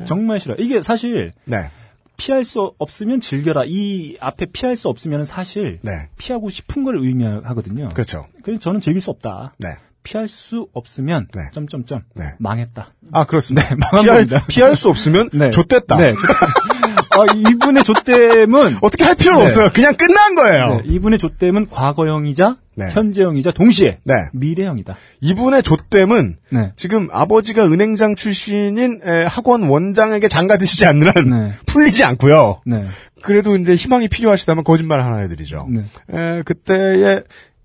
정말 0.06 0.40
싫어요. 0.40 0.56
이게 0.60 0.82
사실 0.82 1.32
네. 1.44 1.70
피할 2.16 2.44
수 2.44 2.74
없으면 2.78 3.20
즐겨라. 3.20 3.62
이 3.66 4.16
앞에 4.20 4.46
피할 4.46 4.76
수 4.76 4.88
없으면 4.88 5.24
사실 5.24 5.78
네. 5.82 5.92
피하고 6.18 6.50
싶은 6.50 6.84
걸 6.84 6.96
의미하거든요. 6.98 7.90
그렇죠. 7.90 8.26
그래서 8.42 8.60
저는 8.60 8.80
즐길 8.80 9.00
수 9.00 9.10
없다. 9.10 9.54
네. 9.58 9.68
피할 10.02 10.26
수 10.26 10.68
없으면 10.72 11.26
네. 11.34 11.42
점점점 11.52 12.02
네. 12.14 12.24
망했다. 12.38 12.88
아, 13.12 13.24
그렇습니다. 13.24 13.68
네, 13.74 14.02
피할. 14.02 14.26
피할 14.48 14.74
수 14.76 14.88
없으면 14.88 15.30
네. 15.32 15.50
좆됐다. 15.50 15.96
네. 15.96 16.14
아, 17.22 17.32
이분의 17.34 17.84
조땜은 17.84 18.76
어떻게 18.82 19.04
할 19.04 19.14
필요는 19.14 19.40
네. 19.40 19.44
없어요. 19.44 19.70
그냥 19.72 19.94
끝난 19.94 20.34
거예요. 20.34 20.76
네, 20.76 20.82
이분의 20.86 21.18
조땜은 21.18 21.68
과거형이자 21.68 22.56
네. 22.76 22.90
현재형이자 22.90 23.50
동시에 23.50 23.98
네. 24.04 24.14
미래형이다. 24.32 24.96
이분의 25.20 25.62
좆됨은 25.64 26.36
네. 26.50 26.72
지금 26.76 27.08
아버지가 27.12 27.66
은행장 27.66 28.14
출신인 28.14 29.00
에, 29.04 29.24
학원 29.24 29.64
원장에게 29.68 30.28
장가 30.28 30.58
드시지 30.58 30.86
않는 30.86 31.08
한 31.14 31.28
네. 31.30 31.52
풀리지 31.66 32.04
않고요. 32.04 32.62
네. 32.66 32.86
그래도 33.22 33.56
이제 33.56 33.74
희망이 33.74 34.06
필요하시다면 34.08 34.62
거짓말 34.62 35.02
하나 35.02 35.16
해드리죠. 35.18 35.68
네. 35.70 35.82
에, 36.12 36.42
그때에 36.42 37.22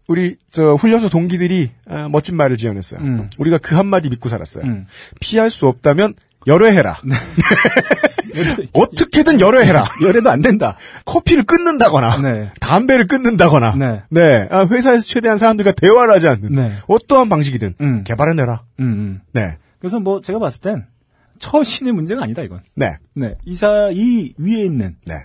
우리 0.07 0.35
저 0.51 0.73
훈련소 0.73 1.09
동기들이 1.09 1.69
에, 1.89 2.07
멋진 2.09 2.35
말을 2.35 2.57
지어냈어요. 2.57 2.99
음. 3.01 3.29
우리가 3.37 3.57
그 3.59 3.75
한마디 3.75 4.09
믿고 4.09 4.29
살았어요. 4.29 4.65
음. 4.65 4.87
피할 5.19 5.49
수 5.49 5.67
없다면 5.67 6.15
열애해라. 6.47 7.01
어떻게든 8.73 9.39
열애해라. 9.39 9.85
열애도 10.01 10.29
안 10.29 10.41
된다. 10.41 10.77
커피를 11.05 11.43
끊는다거나 11.43 12.17
네. 12.21 12.51
담배를 12.59 13.07
끊는다거나 13.07 13.75
네. 14.09 14.47
아, 14.49 14.65
회사에서 14.65 15.05
최대한 15.05 15.37
사람들과 15.37 15.71
대화를 15.73 16.13
하지 16.13 16.27
않는 16.27 16.53
네. 16.53 16.71
어떠한 16.87 17.29
방식이든 17.29 17.75
음. 17.81 18.03
개발해내라. 18.03 18.63
음, 18.79 18.83
음. 18.83 19.21
네. 19.33 19.57
그래서 19.79 19.99
뭐 19.99 20.21
제가 20.21 20.39
봤을 20.39 20.61
땐 20.61 20.85
처신의 21.39 21.93
문제가 21.93 22.23
아니다 22.23 22.41
이건. 22.41 22.61
네. 22.75 22.95
네. 23.15 23.33
이사 23.45 23.89
이 23.91 24.33
위에 24.37 24.63
있는 24.63 24.93
네. 25.05 25.15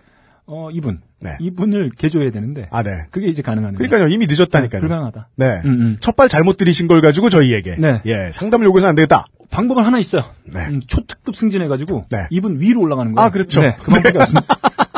어 0.46 0.70
이분. 0.72 1.00
네. 1.20 1.31
이분을 1.40 1.90
개조해야 1.98 2.31
되는데. 2.31 2.68
아, 2.70 2.83
네. 2.83 2.90
그게 3.11 3.26
이제 3.26 3.42
가능한 3.42 3.74
그러니까요. 3.74 4.07
이미 4.09 4.26
늦었다니까요. 4.28 4.81
불가능하다. 4.81 5.28
네. 5.37 5.61
음, 5.64 5.81
음. 5.81 5.96
첫발 6.00 6.28
잘못 6.28 6.57
들이신 6.57 6.87
걸 6.87 7.00
가지고 7.00 7.28
저희에게. 7.28 7.76
네. 7.78 8.00
예. 8.07 8.31
상담을 8.33 8.66
요구해서 8.66 8.88
안 8.88 8.94
되겠다. 8.94 9.26
방법은 9.50 9.84
하나 9.84 9.98
있어요. 9.98 10.22
네. 10.44 10.66
음, 10.66 10.80
초특급 10.87 11.34
승진해가지고 11.37 12.04
네. 12.11 12.26
이분 12.30 12.61
위로 12.61 12.80
올라가는 12.80 13.14
거예요. 13.14 13.26
아, 13.26 13.30
그렇죠. 13.30 13.61
네, 13.61 13.76
그 13.80 13.90
방법이 13.90 14.18
없습니다. 14.18 14.46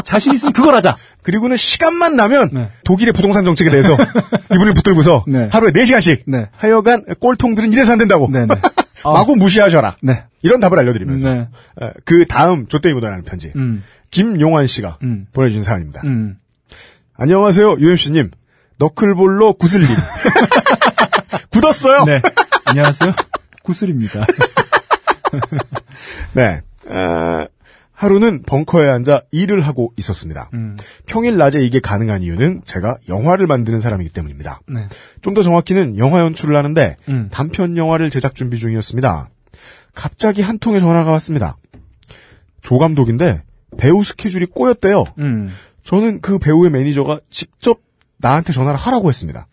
자신 0.05 0.33
있으면 0.33 0.53
그걸 0.53 0.75
하자. 0.75 0.97
그리고는 1.23 1.57
시간만 1.57 2.17
나면 2.17 2.51
네. 2.53 2.69
독일의 2.85 3.13
부동산 3.13 3.45
정책에 3.45 3.71
대해서 3.71 3.97
이분을 4.53 4.75
붙들고서 4.75 5.25
네. 5.29 5.49
하루에 5.53 5.71
4시간씩 5.71 6.23
네. 6.27 6.49
하여간 6.57 7.05
꼴통들은 7.21 7.73
이래서 7.73 7.93
안 7.93 7.99
된다고. 7.99 8.29
네, 8.31 8.47
네. 8.47 8.55
아. 9.05 9.13
마구 9.13 9.37
무시하셔라. 9.37 9.97
네. 10.03 10.25
이런 10.43 10.61
답을 10.61 10.79
알려드리면서 10.79 11.33
네. 11.33 11.49
어, 11.81 11.91
그 12.05 12.27
다음 12.27 12.67
조땡이 12.67 12.93
묻어나는 12.93 13.25
편지 13.25 13.53
음, 13.57 13.83
김용환 14.11 14.67
씨가 14.67 14.99
음. 15.03 15.27
보내주신 15.33 15.63
사연입니다. 15.63 16.03
음. 16.05 16.37
안녕하세요 17.17 17.77
UMC님 17.79 18.31
너클볼로 18.79 19.55
구슬님 19.55 19.89
굳었어요. 21.51 22.05
네. 22.05 22.21
안녕하세요. 22.65 23.15
구슬입니다. 23.63 24.27
네. 26.35 26.61
어, 26.89 27.47
하루는 27.93 28.43
벙커에 28.43 28.89
앉아 28.89 29.25
일을 29.31 29.61
하고 29.61 29.93
있었습니다. 29.99 30.49
음. 30.55 30.79
평일 31.05 31.37
낮에 31.37 31.61
이게 31.61 31.81
가능한 31.81 32.23
이유는 32.23 32.63
제가 32.65 32.97
영화를 33.11 33.47
만드는 33.47 33.79
사람이기 33.81 34.11
때문입니다. 34.11 34.61
네. 34.69 34.89
좀더 35.21 35.43
정확히는 35.43 35.99
영화 35.99 36.21
연출을 36.21 36.57
하는데 36.57 36.97
음. 37.11 37.29
단편 37.31 37.77
영화를 37.77 38.11
제작 38.11 38.35
준비 38.35 38.59
중이었습니다. 38.59 39.29
갑자기 39.95 40.41
한 40.41 40.59
통의 40.59 40.81
전화가 40.81 41.11
왔습니다. 41.11 41.59
조 42.63 42.79
감독인데 42.79 43.43
배우 43.77 44.03
스케줄이 44.03 44.47
꼬였대요. 44.47 45.05
음. 45.19 45.53
저는 45.83 46.23
그 46.23 46.39
배우의 46.39 46.71
매니저가 46.71 47.21
직접 47.29 47.81
나한테 48.17 48.55
전화를 48.55 48.81
하라고 48.81 49.11
했습니다. 49.11 49.47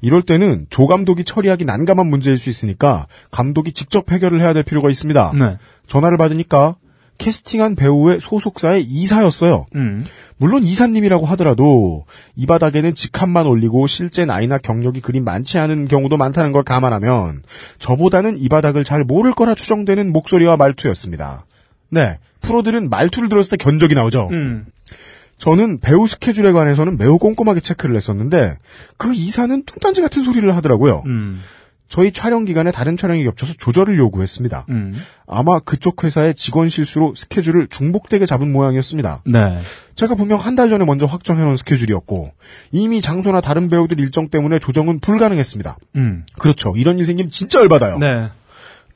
이럴 0.00 0.22
때는 0.22 0.66
조 0.70 0.86
감독이 0.86 1.24
처리하기 1.24 1.64
난감한 1.64 2.06
문제일 2.06 2.38
수 2.38 2.50
있으니까 2.50 3.06
감독이 3.30 3.72
직접 3.72 4.10
해결을 4.10 4.40
해야 4.40 4.52
될 4.52 4.62
필요가 4.62 4.90
있습니다. 4.90 5.32
네. 5.34 5.58
전화를 5.86 6.18
받으니까 6.18 6.76
캐스팅한 7.18 7.74
배우의 7.74 8.20
소속사의 8.20 8.84
이사였어요. 8.84 9.66
음. 9.74 10.04
물론 10.36 10.62
이사님이라고 10.62 11.26
하더라도 11.26 12.06
이 12.36 12.46
바닥에는 12.46 12.94
직함만 12.94 13.46
올리고 13.46 13.86
실제 13.88 14.24
나이나 14.24 14.56
경력이 14.56 15.00
그리 15.00 15.20
많지 15.20 15.58
않은 15.58 15.88
경우도 15.88 16.16
많다는 16.16 16.52
걸 16.52 16.62
감안하면 16.62 17.42
저보다는 17.80 18.38
이 18.38 18.48
바닥을 18.48 18.84
잘 18.84 19.02
모를 19.02 19.34
거라 19.34 19.54
추정되는 19.54 20.12
목소리와 20.12 20.56
말투였습니다. 20.56 21.44
네, 21.90 22.18
프로들은 22.40 22.88
말투를 22.88 23.28
들었을 23.28 23.50
때 23.50 23.56
견적이 23.56 23.96
나오죠. 23.96 24.28
음. 24.30 24.66
저는 25.38 25.80
배우 25.80 26.06
스케줄에 26.06 26.52
관해서는 26.52 26.98
매우 26.98 27.18
꼼꼼하게 27.18 27.60
체크를 27.60 27.96
했었는데 27.96 28.58
그 28.96 29.14
이사는 29.14 29.62
뚱딴지 29.64 30.00
같은 30.02 30.22
소리를 30.22 30.54
하더라고요. 30.56 31.02
음. 31.06 31.40
저희 31.88 32.12
촬영 32.12 32.44
기간에 32.44 32.70
다른 32.70 32.98
촬영이 32.98 33.24
겹쳐서 33.24 33.54
조절을 33.56 33.96
요구했습니다. 33.96 34.66
음. 34.68 34.94
아마 35.26 35.58
그쪽 35.58 36.04
회사의 36.04 36.34
직원 36.34 36.68
실수로 36.68 37.14
스케줄을 37.14 37.66
중복되게 37.68 38.26
잡은 38.26 38.52
모양이었습니다. 38.52 39.22
네. 39.24 39.58
제가 39.94 40.14
분명 40.14 40.38
한 40.38 40.54
달 40.54 40.68
전에 40.68 40.84
먼저 40.84 41.06
확정해놓은 41.06 41.56
스케줄이었고 41.56 42.32
이미 42.72 43.00
장소나 43.00 43.40
다른 43.40 43.68
배우들 43.68 44.00
일정 44.00 44.28
때문에 44.28 44.58
조정은 44.58 45.00
불가능했습니다. 45.00 45.78
음. 45.96 46.26
그렇죠. 46.38 46.74
이런 46.76 46.98
일 46.98 47.06
생기면 47.06 47.30
진짜 47.30 47.60
열받아요. 47.60 47.98
네. 47.98 48.28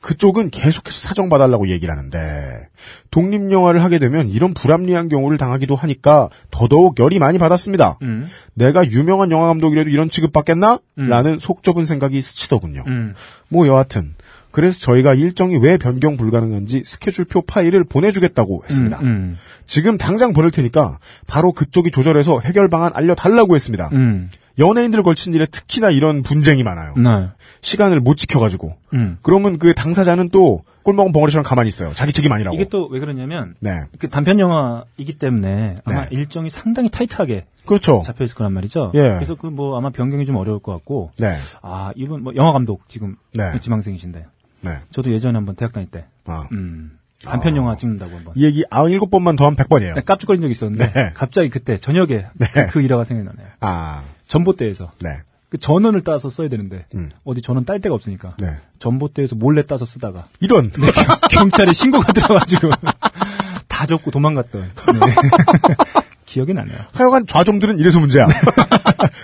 그쪽은 0.03 0.49
계속해서 0.49 1.07
사정봐달라고 1.07 1.69
얘기를 1.69 1.91
하는데 1.91 2.67
독립영화를 3.09 3.81
하게 3.81 3.99
되면 3.99 4.29
이런 4.29 4.53
불합리한 4.53 5.07
경우를 5.07 5.37
당하기도 5.37 5.75
하니까 5.75 6.29
더더욱 6.51 6.99
열이 6.99 7.19
많이 7.19 7.37
받았습니다. 7.37 7.97
음. 8.01 8.27
내가 8.53 8.85
유명한 8.91 9.31
영화 9.31 9.47
감독이라도 9.47 9.89
이런 9.89 10.09
취급받겠나? 10.09 10.79
음. 10.99 11.07
라는 11.07 11.39
속 11.39 11.63
좁은 11.63 11.85
생각이 11.85 12.21
스치더군요. 12.21 12.83
음. 12.85 13.13
뭐 13.47 13.65
여하튼 13.65 14.13
그래서 14.51 14.81
저희가 14.81 15.15
일정이 15.15 15.57
왜 15.57 15.77
변경 15.77 16.17
불가능한지 16.17 16.83
스케줄표 16.85 17.41
파일을 17.41 17.85
보내주겠다고 17.85 18.65
했습니다. 18.65 18.99
음. 19.01 19.37
지금 19.65 19.97
당장 19.97 20.33
보낼 20.33 20.51
테니까 20.51 20.99
바로 21.27 21.53
그쪽이 21.53 21.91
조절해서 21.91 22.41
해결 22.41 22.69
방안 22.69 22.91
알려달라고 22.93 23.55
했습니다. 23.55 23.89
음. 23.93 24.29
연예인들 24.59 25.01
걸친 25.03 25.33
일에 25.33 25.45
특히나 25.45 25.89
이런 25.89 26.21
분쟁이 26.23 26.63
많아요. 26.63 26.93
네. 26.97 27.29
시간을 27.61 27.99
못 27.99 28.15
지켜가지고. 28.17 28.75
음. 28.93 29.17
그러면 29.21 29.57
그 29.57 29.73
당사자는 29.73 30.29
또 30.29 30.63
꼴먹은 30.83 31.11
벙어리처럼 31.13 31.43
가만히 31.43 31.69
있어요. 31.69 31.91
자기 31.93 32.11
책임 32.11 32.31
아니라고. 32.31 32.55
이게 32.55 32.65
또 32.65 32.87
왜 32.91 32.99
그러냐면 32.99 33.55
네. 33.59 33.81
그 33.99 34.09
단편 34.09 34.39
영화이기 34.39 35.17
때문에 35.17 35.77
아마 35.85 36.01
네. 36.01 36.07
일정이 36.11 36.49
상당히 36.49 36.89
타이트하게 36.89 37.45
그렇죠. 37.65 38.01
잡혀 38.05 38.25
있을 38.25 38.35
거란 38.35 38.51
말이죠. 38.53 38.91
예. 38.95 38.99
그래서 38.99 39.35
그 39.35 39.47
뭐 39.47 39.77
아마 39.77 39.89
변경이 39.89 40.25
좀 40.25 40.35
어려울 40.35 40.59
것 40.59 40.71
같고 40.73 41.11
네. 41.17 41.33
아 41.61 41.91
이분 41.95 42.23
뭐 42.23 42.33
영화 42.35 42.51
감독 42.51 42.87
지금 42.89 43.15
네. 43.33 43.57
지망생이신데 43.59 44.25
네. 44.61 44.71
저도 44.91 45.11
예전에 45.13 45.37
한번 45.37 45.55
대학 45.55 45.71
다닐 45.73 45.89
때 45.89 46.05
아. 46.25 46.47
음, 46.51 46.97
단편 47.23 47.55
영화 47.55 47.77
찍는다고 47.77 48.15
한번 48.17 48.33
이 48.35 48.43
얘기 48.43 48.63
97번만 48.65 49.37
더하면 49.37 49.55
100번이에요. 49.55 49.95
네, 49.95 50.01
깜짝거린 50.01 50.41
적이 50.41 50.51
있었는데 50.51 50.91
네. 50.91 51.11
갑자기 51.13 51.49
그때 51.49 51.77
저녁에 51.77 52.25
네. 52.33 52.47
그 52.69 52.81
일화가 52.81 53.03
생각나네요. 53.05 53.47
아. 53.61 54.03
전봇대에서 54.27 54.91
네. 54.99 55.21
그 55.49 55.57
전원을 55.59 56.01
따서 56.01 56.29
써야 56.29 56.49
되는데 56.49 56.85
음. 56.95 57.11
어디 57.23 57.41
전원 57.41 57.65
딸 57.65 57.79
데가 57.79 57.93
없으니까 57.93 58.35
네. 58.39 58.47
전봇대에서 58.79 59.35
몰래 59.35 59.63
따서 59.63 59.85
쓰다가 59.85 60.25
이런. 60.39 60.69
네, 60.71 60.87
경찰에 61.31 61.73
신고가 61.73 62.11
들어가지고 62.11 62.71
다 63.67 63.85
접고 63.85 64.09
도망갔던 64.11 64.61
네. 64.61 64.99
기억이 66.25 66.53
나네요. 66.55 66.75
하여간 66.93 67.27
좌좀들은 67.27 67.77
이래서 67.77 67.99
문제야. 67.99 68.27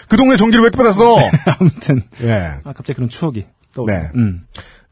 그 0.08 0.18
동네 0.18 0.36
전기를 0.36 0.64
왜 0.66 0.70
받았어? 0.70 1.18
아무튼 1.60 2.02
예. 2.22 2.52
아, 2.64 2.74
갑자기 2.74 2.94
그런 2.94 3.10
추억이 3.10 3.46
떠오르네. 3.74 4.00
네. 4.00 4.12
음, 4.16 4.42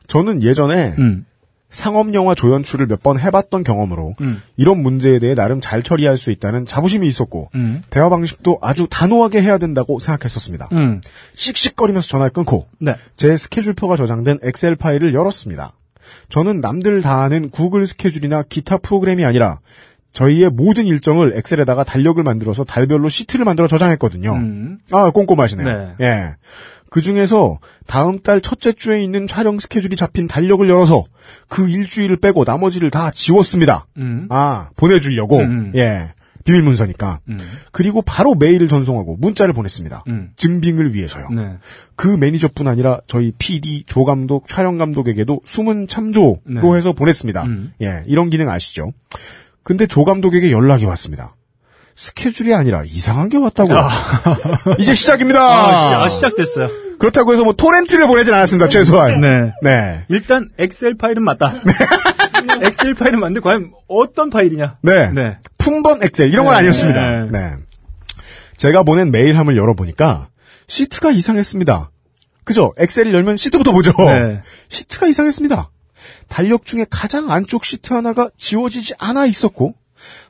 저는 0.08 0.42
예전에 0.42 0.96
음, 0.98 1.26
상업 1.70 2.14
영화 2.14 2.34
조연출을 2.34 2.88
몇 2.88 3.02
번 3.04 3.20
해봤던 3.20 3.64
경험으로 3.64 4.16
음. 4.22 4.42
이런 4.56 4.80
문제에 4.82 5.20
대해 5.20 5.36
나름 5.36 5.60
잘 5.60 5.84
처리할 5.84 6.18
수 6.18 6.32
있다는 6.32 6.66
자부심이 6.66 7.08
있었고 7.08 7.50
음, 7.56 7.82
대화 7.90 8.10
방식도 8.10 8.60
아주 8.62 8.88
단호하게 8.90 9.42
해야 9.42 9.58
된다고 9.58 10.00
생각했었습니다. 10.00 10.70
음, 10.72 11.02
씩씩거리면서 11.36 12.08
전화를 12.08 12.32
끊고 12.32 12.68
네, 12.80 12.96
제 13.16 13.36
스케줄표가 13.38 13.98
저장된 13.98 14.40
엑셀 14.44 14.76
파일을 14.76 15.14
열었습니다. 15.14 15.74
저는 16.30 16.62
남들 16.62 17.02
다 17.02 17.22
아는 17.22 17.50
구글 17.50 17.86
스케줄이나 17.86 18.44
기타 18.44 18.78
프로그램이 18.78 19.26
아니라 19.26 19.60
저희의 20.14 20.50
모든 20.50 20.86
일정을 20.88 21.34
엑셀에다가 21.36 21.84
달력을 21.84 22.22
만들어서 22.24 22.64
달별로 22.64 23.08
시트를 23.10 23.46
만들어 23.46 23.68
저장했거든요. 23.68 24.34
음, 24.34 24.80
아, 24.92 25.12
꼼꼼하시네요. 25.12 25.96
네. 26.00 26.06
예. 26.06 26.36
그 26.90 27.02
중에서 27.02 27.60
다음 27.86 28.20
달 28.20 28.42
첫째 28.42 28.74
주에 28.74 29.04
있는 29.04 29.28
촬영 29.28 29.60
스케줄이 29.60 29.96
잡힌 29.96 30.28
달력을 30.28 30.68
열어서 30.70 31.04
그 31.48 31.70
일주일을 31.70 32.18
빼고 32.18 32.44
나머지를 32.46 32.92
다 32.92 33.12
지웠습니다. 33.12 33.88
음, 33.98 34.28
아, 34.30 34.70
보내주려고. 34.76 35.38
음. 35.38 35.72
예. 35.76 36.14
비밀 36.48 36.62
문서니까. 36.62 37.20
음, 37.28 37.38
그리고 37.74 38.02
바로 38.02 38.34
메일을 38.34 38.70
전송하고 38.70 39.18
문자를 39.18 39.54
보냈습니다. 39.54 40.06
음, 40.08 40.32
증빙을 40.38 40.96
위해서요. 40.96 41.28
네, 41.30 41.58
그 41.98 42.08
매니저뿐 42.08 42.70
아니라 42.70 43.02
저희 43.06 43.34
PD, 43.38 43.84
조감독, 43.86 44.48
촬영 44.48 44.78
감독에게도 44.78 45.42
숨은 45.44 45.88
참조로 45.88 46.40
네. 46.46 46.62
해서 46.78 46.94
보냈습니다. 46.94 47.44
음. 47.44 47.74
예, 47.82 48.04
이런 48.08 48.30
기능 48.30 48.50
아시죠? 48.50 48.94
근데 49.62 49.88
조감독에게 49.88 50.50
연락이 50.54 50.86
왔습니다. 50.86 51.36
스케줄이 51.98 52.54
아니라 52.54 52.84
이상한 52.86 53.28
게 53.28 53.38
왔다고. 53.38 53.74
이제 54.78 54.94
시작입니다. 54.94 55.42
아, 55.42 55.76
시, 55.76 55.94
아, 55.96 56.10
시작됐어요. 56.10 56.70
그렇다고 57.00 57.34
해서 57.34 57.44
뭐 57.44 57.54
토렌트를 57.54 58.06
보내진 58.06 58.36
않았습니다. 58.36 58.70
최소한. 58.70 59.20
네. 59.20 59.52
네. 59.64 60.06
일단 60.08 60.50
엑셀 60.60 60.96
파일은 60.96 61.24
맞다. 61.24 61.56
엑셀 62.62 62.94
파일은 62.94 63.20
맞는데 63.20 63.40
과연 63.42 63.72
어떤 63.88 64.30
파일이냐? 64.30 64.78
네. 64.82 65.12
네. 65.12 65.38
품번 65.58 66.04
엑셀 66.04 66.32
이런 66.32 66.46
건 66.46 66.54
네. 66.54 66.60
아니었습니다. 66.60 67.26
네. 67.32 67.56
제가 68.58 68.84
보낸 68.84 69.12
메일함을 69.12 69.58
열어보니까 69.58 70.30
시트가 70.68 71.10
이상했습니다. 71.10 71.90
그죠? 72.44 72.74
엑셀을 72.78 73.12
열면 73.12 73.38
시트부터 73.38 73.72
보죠. 73.72 73.92
네. 73.98 74.42
시트가 74.70 75.08
이상했습니다. 75.08 75.72
달력 76.28 76.66
중에 76.66 76.86
가장 76.92 77.32
안쪽 77.32 77.66
시트 77.66 77.94
하나가 77.94 78.30
지워지지 78.38 78.94
않아 79.00 79.26
있었고 79.26 79.74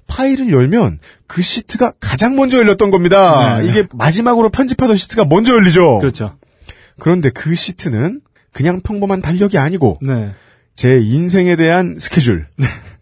파일을 0.07 0.51
열면 0.51 0.99
그 1.27 1.41
시트가 1.41 1.93
가장 1.99 2.35
먼저 2.35 2.57
열렸던 2.57 2.91
겁니다. 2.91 3.59
네. 3.59 3.67
이게 3.67 3.85
마지막으로 3.93 4.49
편집하던 4.49 4.95
시트가 4.95 5.25
먼저 5.25 5.53
열리죠. 5.53 5.99
그렇죠. 5.99 6.37
그런데 6.99 7.29
그 7.29 7.53
시트는 7.55 8.21
그냥 8.53 8.81
평범한 8.81 9.21
달력이 9.21 9.57
아니고 9.57 9.99
네. 10.01 10.31
제 10.75 10.99
인생에 10.99 11.55
대한 11.55 11.97
스케줄, 11.99 12.47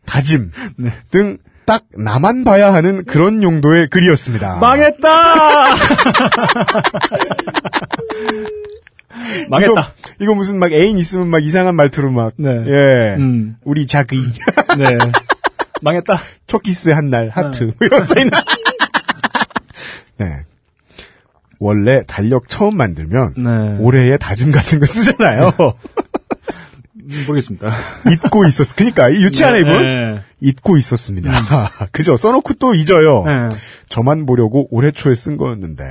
다짐 0.06 0.51
네. 0.78 0.91
등딱 1.12 1.84
나만 1.97 2.43
봐야 2.43 2.73
하는 2.73 3.06
그런 3.06 3.43
용도의 3.43 3.89
글이었습니다. 3.89 4.58
망했다! 4.60 5.08
망했다. 9.49 9.71
이거, 9.71 9.84
이거 10.19 10.36
무슨 10.36 10.60
막 10.60 10.71
애인 10.71 10.97
있으면 10.97 11.30
막 11.30 11.43
이상한 11.43 11.75
말투로 11.75 12.12
막 12.12 12.34
네. 12.38 12.49
예. 12.49 13.15
음. 13.17 13.56
우리 13.63 13.88
자기 13.88 14.17
네. 14.78 14.97
망했다. 15.86 16.19
첫 16.48 16.62
키스 16.63 16.89
한 16.89 17.10
날 17.10 17.30
하트 17.30 17.63
뭐 17.63 17.74
이런 17.82 18.04
써 18.04 18.19
있나? 18.19 18.43
네. 20.17 20.45
원래 21.60 22.04
달력 22.06 22.50
처음 22.50 22.76
만들면 22.78 23.34
네. 23.38 23.78
올해의 23.80 24.17
다짐 24.19 24.52
같은 24.52 24.80
거 24.80 24.86
쓰잖아요. 24.86 25.54
음, 25.58 27.24
모르겠습니다. 27.28 27.71
잊고 28.12 28.45
있었어. 28.45 28.76
그니까 28.76 29.10
이 29.10 29.24
유치한 29.24 29.56
이분 29.56 29.71
네. 30.15 30.21
잊고 30.41 30.76
있었습니다. 30.78 31.32
그죠? 31.91 32.17
써놓고 32.17 32.56
또 32.56 32.74
잊어요. 32.76 33.24
네. 33.26 33.50
저만 33.89 34.26
보려고 34.26 34.67
올해 34.71 34.91
초에 34.91 35.15
쓴 35.15 35.38
거였는데 35.38 35.84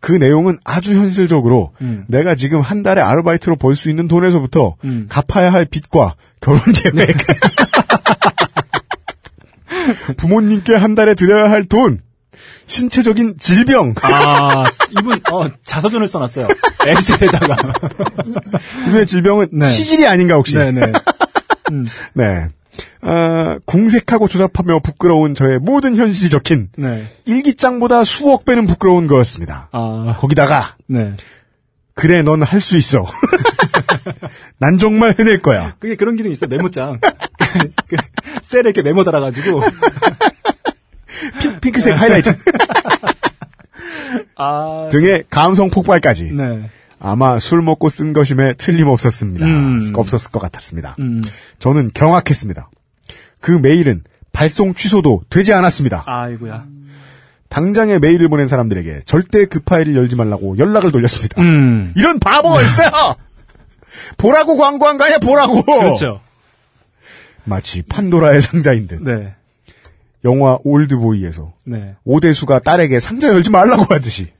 그 0.00 0.12
내용은 0.12 0.58
아주 0.64 0.94
현실적으로 0.94 1.72
음. 1.80 2.04
내가 2.08 2.34
지금 2.34 2.60
한 2.60 2.82
달에 2.82 3.00
아르바이트로 3.00 3.56
벌 3.56 3.74
수 3.74 3.88
있는 3.88 4.06
돈에서부터 4.08 4.76
음. 4.84 5.06
갚아야 5.08 5.50
할 5.52 5.64
빚과 5.64 6.14
결혼 6.40 6.60
계획, 6.74 7.16
부모님께 10.16 10.74
한 10.74 10.94
달에 10.94 11.14
드려야 11.14 11.50
할 11.50 11.64
돈, 11.64 12.00
신체적인 12.66 13.36
질병, 13.38 13.94
아, 14.02 14.64
이분, 14.98 15.20
어, 15.30 15.48
자서전을 15.64 16.06
써놨어요. 16.08 16.48
엑셀에다가. 16.86 17.56
이분의 18.88 19.06
질병은 19.06 19.48
네. 19.52 19.68
치질이 19.68 20.06
아닌가 20.06 20.34
혹시? 20.34 20.56
네네. 20.56 20.80
음, 21.70 21.86
네. 22.14 22.48
아, 23.02 23.58
궁색하고 23.66 24.28
조잡하며 24.28 24.80
부끄러운 24.80 25.34
저의 25.34 25.58
모든 25.58 25.94
현실이 25.96 26.30
적힌 26.30 26.70
네. 26.76 27.04
일기장보다 27.26 28.04
수억 28.04 28.44
배는 28.46 28.66
부끄러운 28.66 29.06
거였습니다. 29.06 29.68
아, 29.72 30.16
거기다가 30.18 30.76
네. 30.86 31.12
그래 31.94 32.22
넌 32.22 32.42
할 32.42 32.60
수 32.60 32.78
있어. 32.78 33.04
난 34.58 34.78
정말 34.78 35.14
해낼 35.18 35.42
거야. 35.42 35.74
그게 35.78 35.96
그런 35.96 36.16
기능이 36.16 36.32
있어요. 36.32 36.48
메모장. 36.48 36.98
그, 37.86 37.96
셀에 38.42 38.60
이렇게 38.60 38.82
메모 38.82 39.04
달아가지고. 39.04 39.62
핑, 41.40 41.60
핑크색 41.60 42.00
하이라이트 42.00 42.34
아, 44.36 44.88
등의 44.90 45.24
감성 45.30 45.70
폭발까지 45.70 46.32
네. 46.32 46.70
아마 46.98 47.38
술 47.38 47.62
먹고 47.62 47.88
쓴 47.88 48.12
것임에 48.12 48.54
틀림없었습니다. 48.54 49.46
음. 49.46 49.92
없었을 49.94 50.30
것 50.30 50.40
같았습니다. 50.40 50.96
음, 51.00 51.22
저는 51.58 51.90
경악했습니다. 51.94 52.70
그 53.40 53.50
메일은 53.50 54.02
발송 54.32 54.74
취소도 54.74 55.22
되지 55.28 55.52
않았습니다. 55.52 56.04
아이고야. 56.06 56.64
당장에 57.48 57.98
메일을 57.98 58.28
보낸 58.28 58.46
사람들에게 58.46 59.00
절대 59.04 59.44
그 59.44 59.60
파일을 59.60 59.94
열지 59.94 60.16
말라고 60.16 60.56
연락을 60.58 60.90
돌렸습니다. 60.90 61.42
음. 61.42 61.92
이런 61.96 62.18
바보가 62.18 62.62
있어요! 62.62 62.90
보라고 64.16 64.56
광고한 64.56 64.96
거 64.96 65.04
아니야, 65.04 65.18
보라고! 65.18 65.62
그렇죠. 65.62 66.20
마치 67.44 67.82
판도라의 67.82 68.40
상자인 68.40 68.86
듯. 68.86 69.02
네. 69.02 69.34
영화 70.24 70.58
올드보이에서 70.62 71.52
네. 71.64 71.96
오대수가 72.04 72.60
딸에게 72.60 73.00
상자 73.00 73.28
열지 73.28 73.50
말라고 73.50 73.84
하듯이 73.92 74.32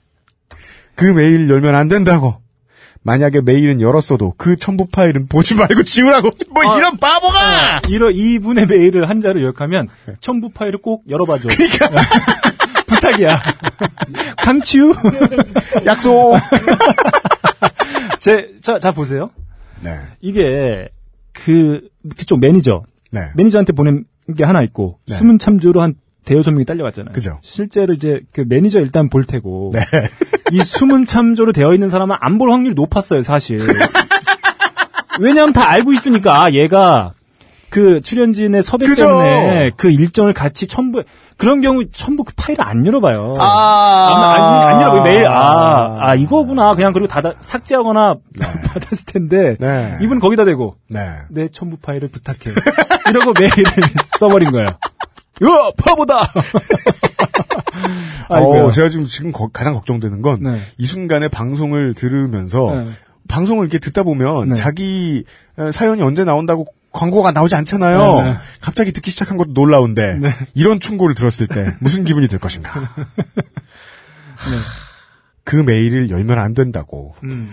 그 0.95 1.05
메일 1.05 1.49
열면 1.49 1.75
안 1.75 1.89
된다고. 1.89 2.41
만약에 3.05 3.41
메일은 3.41 3.81
열었어도 3.81 4.35
그 4.37 4.57
첨부 4.57 4.87
파일은 4.87 5.27
보지 5.27 5.57
말고 5.57 5.83
지우라고. 5.83 6.31
뭐 6.55 6.71
아. 6.71 6.77
이런 6.77 6.99
바보가! 6.99 7.83
이러 7.89 8.11
이분의 8.11 8.67
메일을 8.67 9.09
한자로 9.09 9.43
요약하면 9.43 9.89
첨부 10.21 10.51
파일을 10.51 10.81
꼭 10.81 11.03
열어봐줘. 11.09 11.49
부탁이야. 12.87 13.43
강추. 14.37 14.95
약속! 15.85 16.37
제, 18.21 18.53
자, 18.63 18.79
자 18.79 18.93
보세요. 18.93 19.29
네. 19.81 19.99
이게 20.21 20.89
그 21.33 21.89
그쪽 22.17 22.39
매니저 22.39 22.85
네. 23.13 23.21
매니저한테 23.37 23.73
보낸 23.73 24.05
게 24.37 24.43
하나 24.45 24.63
있고 24.63 24.99
네. 25.09 25.15
숨은 25.17 25.39
참조로 25.39 25.81
한 25.83 25.95
대여섯 26.25 26.53
명이 26.55 26.65
딸려갔잖아요. 26.65 27.13
그죠. 27.13 27.39
실제로 27.43 27.93
이제 27.95 28.21
그 28.33 28.45
매니저 28.47 28.81
일단 28.81 29.09
볼 29.09 29.25
테고 29.25 29.73
네. 29.75 29.81
이 30.53 30.63
숨은 30.63 31.07
참조로 31.07 31.53
되어 31.53 31.73
있는 31.75 31.91
사람은 31.91 32.17
안 32.21 32.39
볼 32.39 32.51
확률이 32.51 32.75
높았어요, 32.75 33.23
사실. 33.23 33.59
왜냐하면 35.21 35.53
다 35.53 35.69
알고 35.71 35.93
있으니까 35.93 36.43
아, 36.45 36.51
얘가 36.53 37.13
그 37.73 38.03
출연진의 38.03 38.63
섭외 38.63 38.87
그죠. 38.87 39.07
때문에 39.07 39.71
그 39.79 39.91
일정을 39.91 40.35
같이 40.35 40.67
첨부 40.67 41.03
그런 41.39 41.63
경우 41.63 41.87
첨부 41.91 42.23
그 42.23 42.35
파일을 42.37 42.63
안 42.63 42.85
열어봐요. 42.85 43.33
아, 43.39 44.13
안, 44.15 44.23
안, 44.23 44.69
안 44.75 44.81
열어봐요. 44.83 45.03
매일 45.05 45.27
아, 45.27 45.97
아 45.99 46.15
이거구나 46.15 46.75
그냥 46.75 46.93
그리고 46.93 47.09
닫아 47.09 47.33
삭제하거나 47.41 48.17
받았을 48.69 49.07
텐데 49.07 49.57
네. 49.59 49.97
이분 50.03 50.21
거기다 50.21 50.45
대고 50.45 50.77
네. 50.91 51.01
내 51.31 51.49
첨부 51.49 51.79
파일을 51.79 52.09
부탁해. 52.09 52.55
이러고 53.09 53.33
메일을 53.33 53.57
써버린 54.21 54.53
거예요. 54.53 54.67
야, 54.69 55.71
바보다! 55.79 56.29
아이고야. 58.29 58.65
어, 58.65 58.71
제가 58.71 58.91
지금, 58.91 59.07
지금 59.07 59.33
거- 59.33 59.49
가장 59.49 59.73
걱정되는 59.73 60.21
건, 60.23 60.43
네. 60.43 60.59
이 60.79 60.87
순간에 60.87 61.29
방송을 61.29 61.95
들으면서, 61.95 62.71
네. 62.75 62.87
방송을 63.29 63.65
이렇게 63.65 63.79
듣다 63.79 64.03
보면, 64.05 64.51
네. 64.51 64.55
자기 64.55 65.25
어, 65.57 65.71
사연이 65.73 66.03
언제 66.03 66.25
나온다고 66.25 66.67
광고가 66.93 67.33
나오지 67.33 67.55
않잖아요. 67.55 67.99
네, 67.99 68.31
네. 68.31 68.37
갑자기 68.61 68.93
듣기 68.93 69.11
시작한 69.11 69.39
것도 69.39 69.53
놀라운데, 69.53 70.21
이런 70.55 70.81
충고를 70.81 71.15
들었을 71.15 71.47
때, 71.47 71.75
무슨 71.81 72.05
기분이 72.05 72.29
들 72.29 72.39
것인가. 72.39 72.95
그 75.45 75.57
메일을 75.57 76.11
열면 76.11 76.39
안 76.39 76.55
된다고. 76.55 77.15
음, 77.25 77.51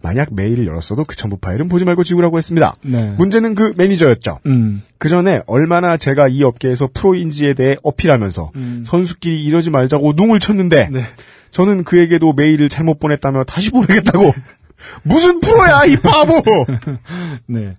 만약 0.00 0.28
메일을 0.32 0.66
열었어도 0.66 1.04
그 1.04 1.16
첨부 1.16 1.36
파일은 1.36 1.68
보지 1.68 1.84
말고 1.84 2.04
지우라고 2.04 2.38
했습니다. 2.38 2.74
네. 2.82 3.14
문제는 3.16 3.54
그 3.54 3.72
매니저였죠. 3.76 4.40
음, 4.46 4.82
그 4.98 5.08
전에 5.08 5.42
얼마나 5.46 5.96
제가 5.96 6.28
이 6.28 6.42
업계에서 6.42 6.88
프로인지에 6.92 7.54
대해 7.54 7.76
어필하면서 7.82 8.52
음. 8.56 8.84
선수끼리 8.86 9.42
이러지 9.44 9.70
말자고 9.70 10.14
둥을 10.14 10.40
쳤는데 10.40 10.88
네. 10.90 11.04
저는 11.52 11.84
그에게도 11.84 12.32
메일을 12.32 12.68
잘못 12.68 13.00
보냈다며 13.00 13.44
다시 13.44 13.70
보내겠다고 13.70 14.34
무슨 15.02 15.40
프로야 15.40 15.84
이 15.86 15.96
바보 15.96 16.42
네. 17.46 17.74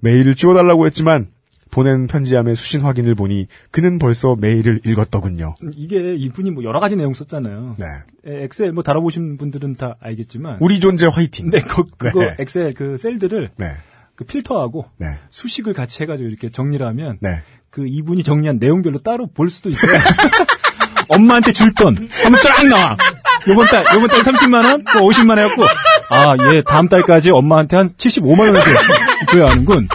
메일을 0.00 0.34
지워달라고 0.34 0.86
했지만 0.86 1.28
보낸 1.70 2.06
편지함의 2.06 2.56
수신 2.56 2.80
확인을 2.80 3.14
보니 3.14 3.48
그는 3.70 3.98
벌써 3.98 4.34
메일을 4.36 4.80
읽었더군요. 4.86 5.56
이게 5.76 6.14
이분이 6.14 6.50
뭐 6.52 6.64
여러 6.64 6.80
가지 6.80 6.96
내용 6.96 7.12
썼잖아요. 7.12 7.74
네. 7.78 7.84
에, 8.26 8.44
엑셀 8.44 8.72
뭐 8.72 8.82
다뤄보신 8.82 9.36
분들은 9.36 9.74
다 9.74 9.96
알겠지만. 10.00 10.58
우리 10.60 10.80
존재 10.80 11.06
화이팅. 11.06 11.50
네, 11.50 11.60
그, 11.60 11.82
그거 11.98 12.20
네. 12.20 12.36
엑셀 12.38 12.72
그 12.72 12.96
셀들을 12.96 13.50
네. 13.56 13.72
그 14.14 14.24
필터하고 14.24 14.86
네. 14.96 15.06
수식을 15.30 15.74
같이 15.74 16.02
해가지고 16.02 16.28
이렇게 16.28 16.48
정리를 16.48 16.86
하면 16.86 17.18
네. 17.20 17.42
그 17.68 17.86
이분이 17.86 18.22
정리한 18.22 18.58
내용별로 18.58 18.98
따로 19.00 19.26
볼 19.26 19.50
수도 19.50 19.68
있어요. 19.68 19.90
엄마한테 21.08 21.52
줄 21.52 21.72
돈 21.74 21.94
하면 21.96 22.40
쫙 22.40 22.66
나와. 22.68 22.96
요번 23.48 23.66
달 23.66 23.84
요번 23.94 24.08
달 24.08 24.20
30만 24.20 24.64
원, 24.64 24.84
또 24.84 25.00
50만 25.08 25.30
원 25.30 25.38
해갖고 25.40 25.62
아 26.10 26.36
얘 26.54 26.62
다음 26.62 26.88
달까지 26.88 27.30
엄마한테 27.30 27.76
한 27.76 27.88
75만 27.88 28.38
원을 28.40 28.54
줘- 28.60 29.32
줘야 29.32 29.50
하는군. 29.50 29.88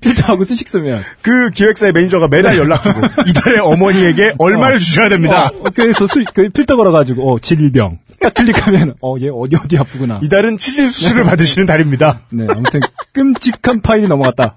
필터하고 0.00 0.44
수식 0.44 0.68
쓰면 0.68 1.02
그 1.22 1.50
기획사의 1.50 1.92
매니저가 1.92 2.28
매달 2.28 2.56
연락 2.56 2.84
주고 2.84 3.00
이달에 3.26 3.58
어머니에게 3.58 4.34
얼마를 4.38 4.78
주셔야 4.78 5.08
됩니다. 5.08 5.48
어, 5.48 5.64
그래서 5.74 6.06
수, 6.06 6.22
그 6.34 6.50
필터 6.50 6.76
걸어가지고 6.76 7.32
어 7.34 7.38
질병 7.40 7.98
딱 8.20 8.32
클릭하면 8.34 8.94
어 9.02 9.12
얘 9.12 9.28
어디 9.34 9.56
어디 9.56 9.76
아프구나. 9.76 10.20
이달은 10.22 10.56
치질 10.58 10.88
수술을 10.90 11.24
받으시는 11.24 11.66
달입니다. 11.66 12.20
네 12.32 12.46
아무튼 12.48 12.78
끔찍한 13.12 13.80
파일이 13.80 14.06
넘어갔다. 14.06 14.56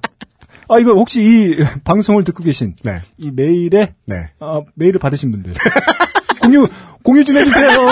아 0.70 0.80
이거 0.80 0.92
혹시 0.94 1.22
이 1.24 1.66
방송을 1.86 2.24
듣고 2.24 2.44
계신 2.44 2.76
네. 2.84 3.02
이 3.18 3.32
메일에 3.32 3.94
네. 4.06 4.30
아, 4.40 4.62
메일을 4.76 5.00
받으신 5.00 5.32
분들 5.32 5.54
공유 6.42 6.68
공유 7.04 7.24
좀 7.24 7.36
해주세요. 7.38 7.70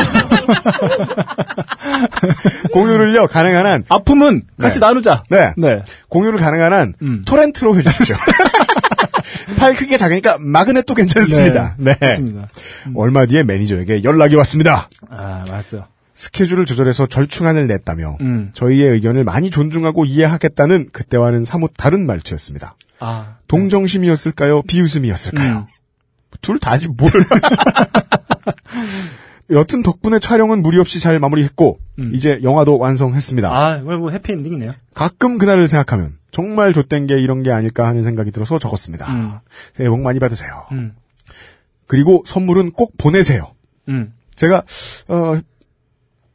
공유를요 2.74 3.28
가능한 3.28 3.66
한 3.66 3.84
아픔은 3.90 4.44
같이 4.60 4.80
네. 4.80 4.86
나누자. 4.86 5.24
네. 5.30 5.54
네. 5.58 5.84
공유를 6.10 6.40
가능한 6.40 6.74
한 6.74 6.94
음. 7.02 7.24
토렌트로 7.26 7.76
해주십시오. 7.78 8.16
파일 9.58 9.76
크기가 9.76 9.98
작으니까 9.98 10.38
마그넷도 10.40 10.94
괜찮습니다. 10.94 11.76
네. 11.78 11.96
좋습니다. 12.00 12.48
얼마 12.96 13.26
뒤에 13.26 13.44
매니저에게 13.44 14.04
연락이 14.04 14.36
왔습니다. 14.36 14.90
아 15.10 15.44
맞았어요. 15.48 15.86
스케줄을 16.14 16.66
조절해서 16.66 17.08
절충안을 17.08 17.68
냈다며 17.68 18.18
음. 18.22 18.52
저희의 18.54 18.92
의견을 18.92 19.24
많이 19.24 19.50
존중하고 19.50 20.06
이해하겠다는 20.06 20.90
그때와는 20.92 21.46
사뭇 21.46 21.72
다른 21.78 22.06
말투였습니다. 22.06 22.76
아 23.00 23.38
동정심이었을까요? 23.48 24.64
비웃음이었을까요? 24.64 25.58
음. 25.60 25.66
둘 26.42 26.60
다지 26.60 26.90
뭘. 26.90 27.12
여튼 29.52 29.82
덕분에 29.82 30.20
촬영은 30.20 30.62
무리 30.62 30.80
없이 30.80 31.00
잘 31.00 31.20
마무리했고 31.20 31.80
음. 32.00 32.12
이제 32.14 32.40
영화도 32.44 32.78
완성했습니다. 32.78 33.50
아, 33.50 33.78
뭐, 33.80 33.98
뭐 33.98 34.12
해피엔딩이네요. 34.12 34.74
가끔 34.94 35.38
그날을 35.38 35.68
생각하면 35.68 36.18
정말 36.32 36.74
좆된 36.74 37.08
게 37.08 37.20
이런 37.20 37.42
게 37.42 37.52
아닐까 37.52 37.88
하는 37.88 38.04
생각이 38.04 38.32
들어서 38.32 38.60
적었습니다. 38.60 39.08
음. 39.12 39.40
새해 39.74 39.90
복 39.90 40.02
많이 40.02 40.20
받으세요. 40.20 40.66
음. 40.72 40.94
그리고 41.88 42.24
선물은 42.28 42.72
꼭 42.74 42.94
보내세요. 42.98 43.56
음. 43.88 44.14
제가 44.36 44.64
어 45.08 45.40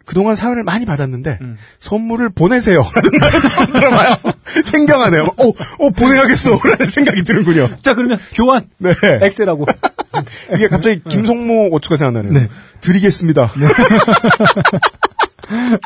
그동안 0.05 0.37
사연을 0.37 0.63
많이 0.63 0.85
받았는데 0.85 1.39
음. 1.41 1.57
선물을 1.81 2.31
보내세요. 2.31 2.85
라는 2.95 3.11
말은 3.21 3.41
처음 3.49 3.73
들어봐요. 3.73 4.17
생경하네요. 4.65 5.23
어, 5.25 5.49
어 5.49 5.91
보내야겠어. 5.97 6.59
라는 6.65 6.87
생각이 6.87 7.23
드는군요. 7.25 7.69
자 7.83 7.95
그러면 7.95 8.19
교환 8.35 8.69
네. 8.79 8.93
엑셀하고 9.23 9.67
이게 10.55 10.69
갑자기 10.69 11.01
김성모 11.09 11.75
어투가 11.75 11.97
생각나네요. 11.97 12.33
네. 12.33 12.49
드리겠습니다. 12.81 13.51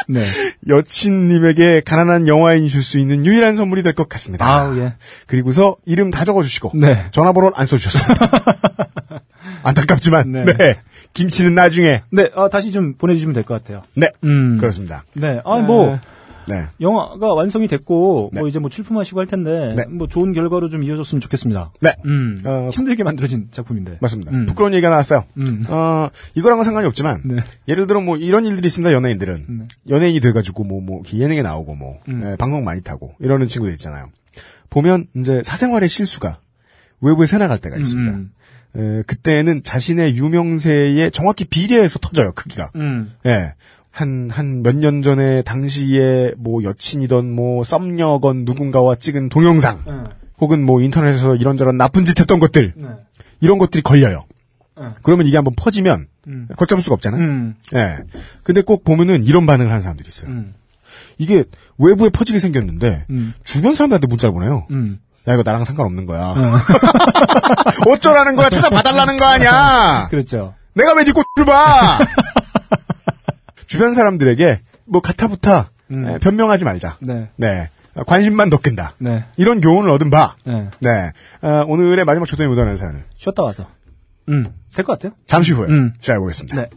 네. 0.08 0.20
여친님에게 0.68 1.82
가난한 1.84 2.28
영화인이 2.28 2.68
줄 2.68 2.82
수 2.82 2.98
있는 2.98 3.26
유일한 3.26 3.56
선물이 3.56 3.82
될 3.82 3.92
것 3.94 4.08
같습니다. 4.08 4.46
아우 4.46 4.78
예. 4.78 4.94
그리고서 5.26 5.76
이름 5.84 6.10
다 6.10 6.24
적어주시고 6.24 6.72
네. 6.74 7.06
전화번호를 7.10 7.54
안 7.58 7.66
써주셨습니다. 7.66 8.26
안타깝지만 9.68 10.32
네. 10.32 10.44
네. 10.44 10.78
김치는 11.14 11.54
나중에 11.54 12.02
네. 12.10 12.30
아, 12.34 12.48
다시 12.48 12.72
좀 12.72 12.94
보내주시면 12.94 13.34
될 13.34 13.44
것 13.44 13.54
같아요. 13.54 13.82
네 13.94 14.10
음. 14.24 14.58
그렇습니다. 14.58 15.04
네. 15.14 15.40
아 15.44 15.58
뭐. 15.58 15.98
네. 16.48 16.64
영화가 16.80 17.34
완성이 17.34 17.68
됐고 17.68 18.30
네. 18.32 18.40
뭐 18.40 18.48
이제 18.48 18.58
뭐 18.58 18.70
출품하시고 18.70 19.20
할 19.20 19.26
텐데 19.26 19.74
네. 19.76 19.84
뭐 19.90 20.08
좋은 20.08 20.32
결과로 20.32 20.70
좀 20.70 20.82
이어졌으면 20.82 21.20
좋겠습니다. 21.20 21.72
네. 21.82 21.94
음. 22.06 22.40
어, 22.42 22.70
힘들게 22.72 23.04
만들어진 23.04 23.48
작품인데. 23.50 23.98
맞습니다. 24.00 24.32
음. 24.32 24.46
부끄러운 24.46 24.72
얘기가 24.72 24.88
나왔어요. 24.88 25.24
음. 25.36 25.64
어, 25.68 26.08
이거랑은 26.36 26.64
상관이 26.64 26.86
없지만, 26.86 27.20
네. 27.26 27.36
예를 27.68 27.86
들어 27.86 28.00
뭐 28.00 28.16
이런 28.16 28.46
일들이 28.46 28.66
있습니다, 28.66 28.94
연예인들은. 28.94 29.44
네. 29.46 29.64
연예인이 29.90 30.20
돼가지고 30.20 30.64
뭐, 30.64 30.80
뭐, 30.80 31.02
예능에 31.12 31.42
나오고 31.42 31.74
뭐, 31.74 31.98
음. 32.08 32.22
예, 32.24 32.36
방송 32.36 32.64
많이 32.64 32.80
타고, 32.82 33.12
이러는 33.20 33.46
친구들 33.46 33.74
있잖아요. 33.74 34.06
보면, 34.70 35.06
이제 35.18 35.42
사생활의 35.44 35.90
실수가 35.90 36.38
외부에 37.02 37.26
새나갈 37.26 37.58
때가 37.58 37.76
있습니다. 37.76 38.18
음. 38.78 38.98
에, 38.98 39.02
그때는 39.02 39.62
자신의 39.62 40.16
유명세에 40.16 41.10
정확히 41.10 41.44
비례해서 41.44 41.98
터져요, 41.98 42.32
크기가. 42.32 42.70
음. 42.76 43.12
예. 43.26 43.54
한, 43.90 44.30
한 44.30 44.62
몇 44.62 44.76
년 44.76 45.02
전에 45.02 45.42
당시에 45.42 46.32
뭐 46.38 46.62
여친이던 46.62 47.32
뭐 47.34 47.64
썸녀건 47.64 48.44
누군가와 48.44 48.94
찍은 48.94 49.28
동영상, 49.28 49.82
네. 49.86 49.92
혹은 50.40 50.64
뭐 50.64 50.80
인터넷에서 50.80 51.34
이런저런 51.34 51.76
나쁜 51.76 52.04
짓 52.04 52.20
했던 52.20 52.38
것들, 52.38 52.74
네. 52.76 52.86
이런 53.40 53.58
것들이 53.58 53.82
걸려요. 53.82 54.24
네. 54.80 54.86
그러면 55.02 55.26
이게 55.26 55.36
한번 55.36 55.54
퍼지면 55.56 56.06
음. 56.28 56.46
걷잡을 56.56 56.80
수가 56.82 56.94
없잖아요. 56.94 57.20
음. 57.20 57.54
예. 57.74 57.96
근데 58.44 58.62
꼭 58.62 58.84
보면은 58.84 59.24
이런 59.24 59.46
반응을 59.46 59.68
하는 59.70 59.82
사람들이 59.82 60.06
있어요. 60.08 60.30
음. 60.30 60.54
이게 61.18 61.42
외부에 61.78 62.10
퍼지게 62.10 62.38
생겼는데 62.38 63.06
음. 63.10 63.34
주변 63.42 63.74
사람들한테 63.74 64.06
문자를 64.06 64.32
보내요. 64.32 64.66
음. 64.70 65.00
야, 65.26 65.34
이거 65.34 65.42
나랑 65.42 65.64
상관없는 65.64 66.06
거야. 66.06 66.34
어쩌라는 67.86 68.36
거야? 68.36 68.48
찾아봐달라는 68.48 69.16
거 69.16 69.24
아니야? 69.26 70.08
그렇죠. 70.10 70.54
내가 70.74 70.94
왜네 70.94 71.12
꽃을 71.12 71.44
봐! 71.46 71.98
주변 73.66 73.92
사람들에게, 73.92 74.60
뭐, 74.86 75.02
가타부타, 75.02 75.70
음. 75.90 76.06
에, 76.06 76.18
변명하지 76.18 76.64
말자. 76.64 76.96
네. 77.00 77.28
네. 77.36 77.68
어, 77.94 78.04
관심만 78.04 78.48
더 78.48 78.56
끈다. 78.58 78.94
네. 78.98 79.24
이런 79.36 79.60
교훈을 79.60 79.90
얻은 79.90 80.08
바. 80.08 80.36
네. 80.44 80.70
네. 80.80 81.10
어, 81.42 81.64
오늘의 81.66 82.04
마지막 82.06 82.24
초점이 82.26 82.48
묻어나는 82.48 82.76
사연을 82.78 83.04
쉬었다 83.16 83.42
와서. 83.42 83.66
음. 84.28 84.46
될 84.74 84.84
것 84.84 84.92
같아요. 84.98 85.12
잠시 85.26 85.52
후에 85.52 85.66
음. 85.68 85.92
시작해보겠습니다. 86.00 86.56
네. 86.56 86.68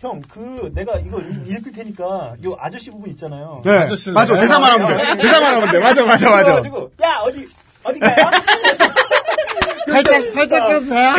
형, 0.00 0.22
그, 0.22 0.70
내가 0.74 0.98
이거 0.98 1.20
읽을 1.20 1.72
테니까, 1.72 2.34
요 2.42 2.56
아저씨 2.58 2.90
부분 2.90 3.10
있잖아요. 3.10 3.60
네. 3.62 3.86
맞아. 4.14 4.34
대사만 4.38 4.72
하면 4.80 4.96
돼. 4.96 5.16
대사만 5.18 5.54
하면 5.56 5.68
돼. 5.70 5.78
맞아, 5.78 6.02
맞아, 6.06 6.30
맞아. 6.30 6.44
그래가지고, 6.44 6.90
야, 7.02 7.18
어디, 7.22 7.46
어디 7.82 8.00
가요? 8.00 8.14
팔짝, 9.92 10.32
팔짝 10.34 10.68
껴도 10.68 10.86
돼요? 10.88 11.10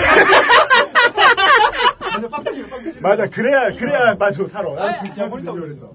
맞아. 3.02 3.28
그래야, 3.28 3.72
그래야, 3.76 4.16
맞아. 4.16 4.48
살아. 4.48 4.70
야, 4.76 5.28
모니터 5.28 5.54
그래서. 5.54 5.92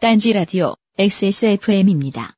딴지 0.00 0.34
라디오 0.34 0.74
XSFM입니다. 0.98 2.34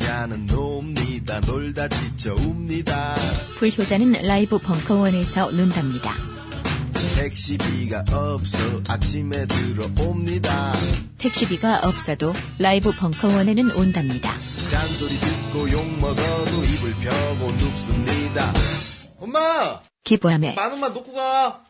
무료자는 0.00 0.46
놉니다. 0.46 1.40
놀다 1.40 1.86
지쳐 1.88 2.34
웁니다. 2.34 3.14
불효자는 3.58 4.12
라이브 4.22 4.58
벙커원에서 4.58 5.50
논답니다. 5.50 6.14
택시비가 7.16 8.04
없어 8.10 8.58
아침에 8.88 9.46
들어옵니다. 9.46 10.72
택시비가 11.18 11.80
없어도 11.84 12.32
라이브 12.58 12.92
벙커원에는 12.92 13.72
온답니다. 13.72 14.32
잔소리 14.70 15.14
듣고 15.18 15.70
욕먹어도 15.70 16.62
입을 16.64 16.94
펴고 17.02 17.52
눕습니다. 17.52 18.52
엄마! 19.18 19.82
기부함에 20.04 20.54
만 20.54 20.70
원만 20.70 20.94
놓고 20.94 21.12
가 21.12 21.62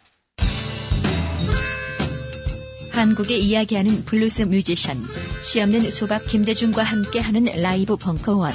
한국의 3.00 3.42
이야기하는 3.42 4.04
블루스 4.04 4.42
뮤지션 4.42 5.02
씨 5.42 5.55
없는 5.55 5.90
수박 5.90 6.22
김대중과 6.26 6.82
함께하는 6.82 7.46
라이브 7.62 7.96
벙커원 7.96 8.52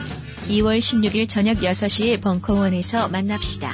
2월 0.50 0.78
16일 0.78 1.28
저녁 1.28 1.58
6시에 1.58 2.22
벙커원에서 2.22 3.10
만납시다. 3.10 3.74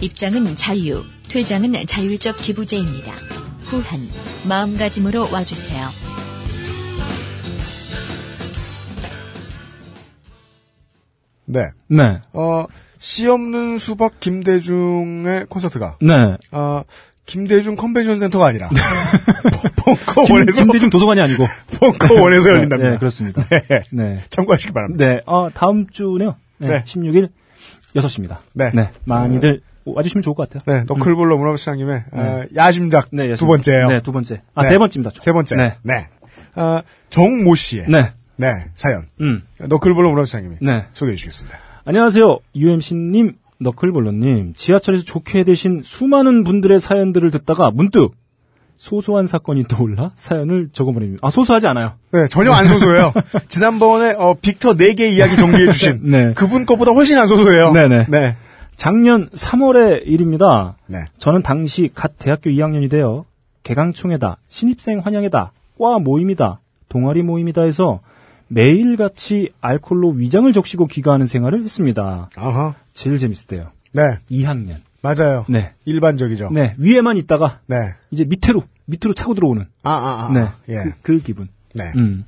입장은 0.00 0.54
자유, 0.54 1.02
퇴장은 1.28 1.86
자율적 1.88 2.38
기부제입니다. 2.38 3.12
후한 3.64 4.08
마음가짐으로 4.48 5.28
와주세요. 5.32 5.88
네. 11.46 11.62
네. 11.88 12.20
어, 12.32 12.66
씨 12.98 13.26
없는 13.26 13.78
수박 13.78 14.20
김대중의 14.20 15.46
콘서트가, 15.46 15.98
네. 16.00 16.36
어, 16.52 16.84
김대중 17.26 17.74
컨벤션 17.76 18.18
센터가 18.18 18.46
아니라, 18.46 18.68
김, 18.68 18.76
벙커원에서, 19.76 20.62
김대중 20.62 20.90
도서관이 20.90 21.20
아니고. 21.20 21.44
벙커원에서 21.78 22.50
열린답니다. 22.50 22.90
네, 22.92 22.98
그렇습니다. 22.98 23.44
네. 23.44 23.82
네. 23.92 24.20
참고하시기 24.30 24.72
바랍니다. 24.72 25.04
네, 25.04 25.20
어, 25.26 25.50
다음 25.52 25.86
주네요. 25.88 26.36
네, 26.58 26.68
네. 26.68 26.84
16일 26.84 27.30
6시입니다. 27.94 28.38
네. 28.54 28.70
많이들 29.04 29.60
와주시면 29.84 30.22
좋을 30.22 30.34
것 30.34 30.48
같아요. 30.48 30.62
네, 30.66 30.84
너클볼러 30.86 31.36
문화부시장님의 31.36 32.04
어, 32.12 32.42
야심작 32.54 33.08
네, 33.12 33.34
두 33.34 33.46
번째예요. 33.46 33.88
네, 33.88 34.00
두 34.00 34.12
번째. 34.12 34.42
아, 34.54 34.62
네. 34.62 34.68
세 34.68 34.78
번째입니다. 34.78 35.10
총. 35.10 35.22
세 35.22 35.32
번째. 35.32 35.56
네. 35.56 35.74
네. 35.82 36.08
어, 36.56 36.80
정모 37.10 37.54
씨의 37.54 37.86
네. 37.88 38.12
네. 38.36 38.52
사연. 38.74 39.08
음. 39.20 39.42
너클볼러 39.58 40.08
문화부시장님이 40.10 40.56
네. 40.60 40.84
소개해 40.92 41.16
주시겠습니다. 41.16 41.58
안녕하세요. 41.84 42.38
UMC님, 42.56 43.36
너클볼러님. 43.58 44.54
지하철에서 44.54 45.04
좋게 45.04 45.44
되신 45.44 45.82
수많은 45.84 46.44
분들의 46.44 46.78
사연들을 46.80 47.30
듣다가 47.30 47.70
문득 47.70 48.12
소소한 48.76 49.26
사건이 49.26 49.64
떠올라 49.68 50.12
사연을 50.16 50.68
적어버립니다. 50.72 51.26
아, 51.26 51.30
소소하지 51.30 51.66
않아요. 51.68 51.92
네, 52.12 52.28
전혀 52.28 52.52
안 52.52 52.68
소소해요. 52.68 53.12
지난번에 53.48 54.12
어, 54.12 54.34
빅터 54.40 54.74
4개 54.74 55.00
이야기 55.12 55.36
정리해 55.36 55.70
주신 55.72 56.00
네. 56.04 56.34
그분 56.34 56.66
것보다 56.66 56.92
훨씬 56.92 57.18
안 57.18 57.26
소소해요. 57.26 57.72
네네. 57.72 58.06
네. 58.08 58.36
작년 58.76 59.28
3월의 59.30 60.02
일입니다. 60.04 60.76
네. 60.86 61.06
저는 61.18 61.42
당시 61.42 61.90
갓 61.94 62.18
대학교 62.18 62.50
2학년이 62.50 62.90
되어 62.90 63.24
개강총회다, 63.62 64.36
신입생 64.48 65.00
환영회다, 65.00 65.52
과 65.78 65.98
모임이다, 65.98 66.60
동아리 66.88 67.22
모임이다 67.22 67.62
해서 67.62 68.00
매일같이 68.48 69.52
알콜로 69.60 70.10
위장을 70.10 70.50
적시고 70.52 70.86
귀가하는 70.86 71.26
생활을 71.26 71.62
했습니다. 71.62 72.30
아하. 72.36 72.74
제일 72.92 73.18
재밌을 73.18 73.46
때요. 73.46 73.70
네. 73.92 74.18
2학년. 74.30 74.76
맞아요. 75.02 75.44
네. 75.48 75.72
일반적이죠. 75.84 76.50
네. 76.50 76.74
위에만 76.78 77.16
있다가 77.16 77.60
네. 77.66 77.94
이제 78.10 78.24
밑으로, 78.24 78.64
밑으로 78.86 79.14
차고 79.14 79.34
들어오는. 79.34 79.66
아, 79.82 79.90
아, 79.90 80.26
아. 80.26 80.32
네. 80.32 80.74
예. 80.74 80.82
그, 80.82 80.92
그 81.02 81.18
기분. 81.18 81.48
네. 81.74 81.92
음. 81.96 82.24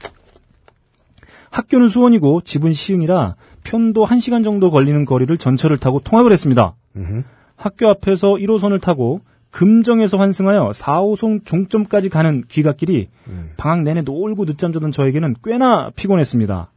학교는 1.50 1.88
수원이고 1.88 2.42
집은 2.42 2.72
시흥이라 2.72 3.34
편도 3.64 4.06
1시간 4.06 4.44
정도 4.44 4.70
걸리는 4.70 5.04
거리를 5.04 5.36
전철을 5.38 5.78
타고 5.78 6.00
통학을 6.00 6.32
했습니다. 6.32 6.74
음흠. 6.96 7.22
학교 7.56 7.88
앞에서 7.88 8.34
1호선을 8.34 8.80
타고 8.80 9.20
금정에서 9.58 10.18
환승하여 10.18 10.70
4호선 10.72 11.44
종점까지 11.44 12.10
가는 12.10 12.44
귀갓길이 12.48 13.08
음. 13.26 13.50
방학 13.56 13.82
내내 13.82 14.02
놀고 14.02 14.44
늦잠 14.46 14.72
자던 14.72 14.92
저에게는 14.92 15.34
꽤나 15.42 15.90
피곤했습니다. 15.96 16.70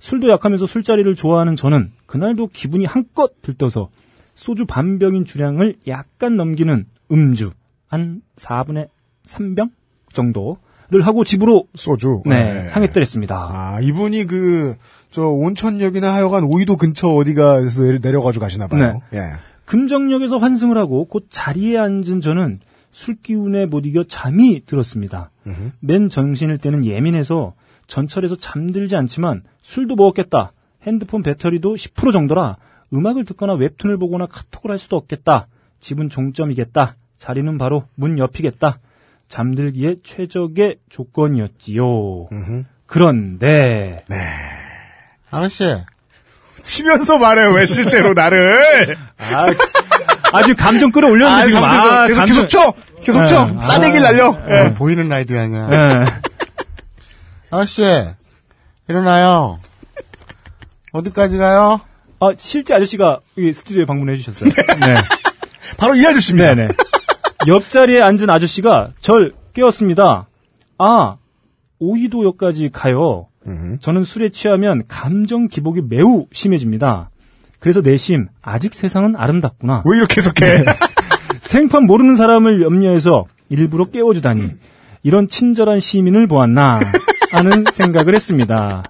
술도 0.00 0.28
약하면서 0.28 0.66
술자리를 0.66 1.14
좋아하는 1.14 1.56
저는 1.56 1.92
그날도 2.04 2.48
기분이 2.48 2.84
한껏 2.84 3.32
들떠서 3.40 3.88
소주 4.34 4.66
반 4.66 4.98
병인 4.98 5.24
주량을 5.24 5.76
약간 5.88 6.36
넘기는 6.36 6.84
음주 7.10 7.52
한 7.88 8.20
4분의 8.36 8.88
3병 9.26 9.70
정도를 10.12 11.06
하고 11.06 11.24
집으로 11.24 11.64
소주. 11.74 12.20
네, 12.26 12.68
향했더랬습니다. 12.70 13.34
아, 13.34 13.80
이분이 13.80 14.26
그, 14.26 14.74
저, 15.10 15.22
온천역이나 15.22 16.12
하여간 16.12 16.44
오이도 16.44 16.76
근처 16.76 17.08
어디가에서 17.08 17.82
내려- 17.82 17.98
내려가지고 18.02 18.42
가시나 18.42 18.66
봐요. 18.66 19.00
예. 19.14 19.20
금정역에서 19.66 20.38
환승을 20.38 20.78
하고 20.78 21.04
곧 21.04 21.26
자리에 21.30 21.76
앉은 21.76 22.20
저는 22.22 22.58
술기운에 22.92 23.66
못 23.66 23.84
이겨 23.84 24.04
잠이 24.04 24.64
들었습니다. 24.64 25.30
음흠. 25.46 25.72
맨 25.80 26.08
정신일 26.08 26.58
때는 26.58 26.84
예민해서 26.84 27.54
전철에서 27.86 28.36
잠들지 28.36 28.96
않지만 28.96 29.42
술도 29.62 29.96
먹었겠다. 29.96 30.52
핸드폰 30.82 31.22
배터리도 31.22 31.74
10% 31.74 32.12
정도라 32.12 32.56
음악을 32.92 33.24
듣거나 33.24 33.54
웹툰을 33.54 33.98
보거나 33.98 34.26
카톡을 34.26 34.70
할 34.70 34.78
수도 34.78 34.96
없겠다. 34.96 35.48
집은 35.80 36.08
종점이겠다. 36.08 36.96
자리는 37.18 37.58
바로 37.58 37.84
문 37.94 38.18
옆이겠다. 38.18 38.78
잠들기에 39.28 39.96
최적의 40.02 40.76
조건이었지요. 40.88 42.28
음흠. 42.32 42.64
그런데 42.86 44.04
아저씨, 45.30 45.64
치면서 46.66 47.18
말해요, 47.18 47.52
왜 47.52 47.64
실제로 47.64 48.12
나를. 48.12 48.96
아, 50.32 50.42
주 50.42 50.54
감정 50.56 50.90
끌어올렸는데 50.90 51.46
지금 51.46 51.60
잘못했어. 51.62 51.88
아, 51.90 52.06
계속, 52.06 52.18
감정- 52.18 52.36
계속 52.36 52.48
쳐! 52.48 52.74
계속 53.02 53.20
네. 53.20 53.26
쳐! 53.28 53.60
싸대기를 53.62 54.02
날려! 54.02 54.28
어, 54.30 54.74
보이는 54.74 55.08
라디오 55.08 55.38
아니야. 55.38 55.68
예. 55.70 56.04
아저씨, 57.50 57.84
일어나요. 58.88 59.60
어디까지 60.92 61.38
가요? 61.38 61.80
아, 62.20 62.30
실제 62.36 62.74
아저씨가 62.74 63.20
이 63.36 63.52
스튜디오에 63.52 63.84
방문해 63.86 64.16
주셨어요. 64.16 64.50
네. 64.50 64.94
바로 65.78 65.94
이 65.94 66.04
아저씨입니다. 66.06 66.54
네네. 66.54 66.68
옆자리에 67.46 68.00
앉은 68.02 68.28
아저씨가 68.30 68.88
절 69.00 69.32
깨웠습니다. 69.54 70.26
아, 70.78 71.16
오이도역까지 71.78 72.70
가요. 72.72 73.28
음흠. 73.46 73.78
저는 73.80 74.04
술에 74.04 74.28
취하면 74.30 74.82
감정 74.88 75.48
기복이 75.48 75.82
매우 75.88 76.26
심해집니다. 76.32 77.10
그래서 77.58 77.80
내심 77.80 78.28
아직 78.42 78.74
세상은 78.74 79.16
아름답구나. 79.16 79.82
왜 79.86 79.96
이렇게 79.98 80.16
해석해? 80.18 80.64
생판 81.42 81.84
모르는 81.86 82.16
사람을 82.16 82.62
염려해서 82.62 83.24
일부러 83.48 83.84
깨워주다니 83.86 84.50
이런 85.02 85.28
친절한 85.28 85.80
시민을 85.80 86.26
보았나 86.26 86.80
하는 87.30 87.64
생각을 87.72 88.14
했습니다. 88.14 88.82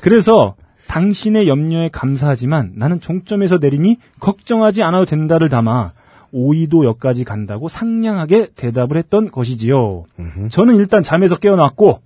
그래서 0.00 0.54
당신의 0.86 1.48
염려에 1.48 1.88
감사하지만 1.90 2.72
나는 2.76 3.00
종점에서 3.00 3.58
내리니 3.58 3.98
걱정하지 4.20 4.82
않아도 4.84 5.04
된다를 5.04 5.48
담아 5.48 5.90
오이도역까지 6.32 7.24
간다고 7.24 7.68
상냥하게 7.68 8.48
대답을 8.54 8.96
했던 8.96 9.30
것이지요. 9.30 10.04
저는 10.50 10.76
일단 10.76 11.02
잠에서 11.02 11.36
깨어났고 11.36 12.00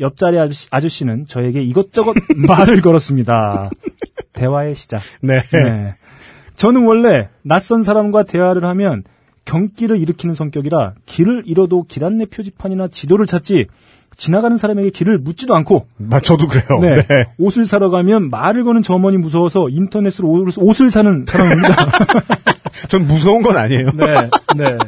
옆자리 0.00 0.38
아저씨, 0.38 0.66
아저씨 0.70 1.04
는 1.04 1.26
저에게 1.26 1.62
이것저것 1.62 2.14
말을 2.36 2.80
걸었습니다. 2.80 3.70
대화의 4.32 4.74
시작. 4.74 5.00
네. 5.20 5.40
네. 5.52 5.94
저는 6.56 6.84
원래 6.86 7.28
낯선 7.42 7.82
사람과 7.82 8.24
대화를 8.24 8.64
하면 8.64 9.02
경기를 9.44 9.96
일으키는 9.98 10.34
성격이라 10.34 10.94
길을 11.06 11.42
잃어도 11.46 11.82
길 11.84 12.04
안내 12.04 12.26
표지판이나 12.26 12.88
지도를 12.88 13.26
찾지 13.26 13.66
지나가는 14.16 14.56
사람에게 14.58 14.90
길을 14.90 15.18
묻지도 15.18 15.54
않고 15.54 15.86
나 15.96 16.20
저도 16.20 16.46
그래요. 16.48 16.66
네. 16.80 16.94
네. 17.02 17.24
옷을 17.38 17.64
사러 17.64 17.88
가면 17.90 18.28
말을 18.30 18.64
거는 18.64 18.82
저 18.82 18.94
어머니 18.94 19.16
무서워서 19.16 19.68
인터넷으로 19.70 20.28
옷- 20.28 20.58
옷을 20.58 20.90
사는 20.90 21.24
사람입니다. 21.26 21.74
전 22.88 23.06
무서운 23.06 23.42
건 23.42 23.56
아니에요. 23.56 23.86
네, 23.94 24.06
네. 24.56 24.78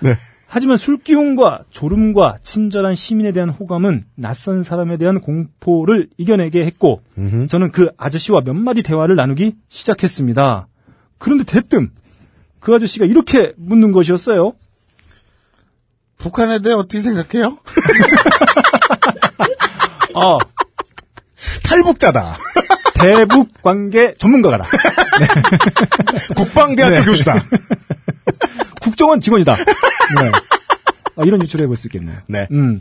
네. 0.00 0.14
하지만 0.52 0.76
술기운과 0.76 1.60
졸음과 1.70 2.38
친절한 2.42 2.96
시민에 2.96 3.30
대한 3.30 3.50
호감은 3.50 4.04
낯선 4.16 4.64
사람에 4.64 4.96
대한 4.96 5.20
공포를 5.20 6.08
이겨내게 6.18 6.66
했고, 6.66 7.02
음흠. 7.16 7.46
저는 7.46 7.70
그 7.70 7.90
아저씨와 7.96 8.40
몇 8.44 8.54
마디 8.54 8.82
대화를 8.82 9.14
나누기 9.14 9.54
시작했습니다. 9.68 10.66
그런데 11.18 11.44
대뜸 11.44 11.92
그 12.58 12.74
아저씨가 12.74 13.06
이렇게 13.06 13.52
묻는 13.58 13.92
것이었어요. 13.92 14.54
북한에 16.18 16.58
대해 16.58 16.74
어떻게 16.74 17.00
생각해요? 17.00 17.58
아, 20.16 20.36
탈북자다. 21.62 22.36
대북 22.94 23.62
관계 23.62 24.14
전문가가다. 24.14 24.64
국방대학교 26.34 26.94
네. 26.96 27.04
교수다. 27.04 27.34
국정원 28.80 29.20
직원이다. 29.20 29.56
네. 29.56 30.30
아, 31.16 31.22
이런 31.24 31.42
유출을 31.42 31.64
해볼 31.64 31.76
수 31.76 31.88
있겠네요. 31.88 32.16
네. 32.28 32.48
음, 32.50 32.80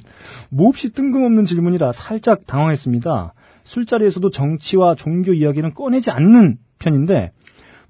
몹시 0.50 0.91
뜬금없는 0.91 1.45
질문이라 1.45 1.91
살짝 1.91 2.47
당황했습니다. 2.47 3.34
술자리에서도 3.66 4.30
정치와 4.32 4.95
종교 4.95 5.34
이야기는 5.34 5.74
꺼내지 5.74 6.10
않는 6.12 6.58
편인데 6.80 7.32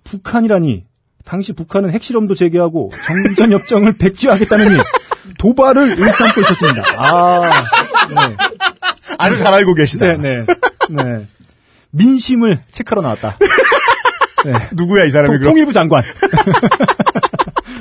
북한이라니 0.04 0.86
당시 1.24 1.54
북한은 1.54 1.92
핵실험도 1.92 2.34
재개하고 2.36 2.92
정전 3.06 3.54
협정을 3.54 3.94
백지화하겠다느니 3.94 4.78
도발을 5.38 6.00
일삼고 6.00 6.42
있었습니다. 6.42 6.84
아, 6.98 7.42
네. 8.10 8.36
아주 9.18 9.38
잘 9.38 9.54
알고 9.54 9.76
계시다. 9.76 10.18
네, 10.18 10.18
네, 10.18 10.46
네. 10.90 11.28
민심을 11.92 12.60
체크하러 12.72 13.02
나왔다. 13.02 13.38
네. 14.46 14.54
누구야 14.72 15.06
이 15.06 15.10
사람이 15.10 15.40
통? 15.40 15.50
통일부 15.50 15.74
장관. 15.74 16.02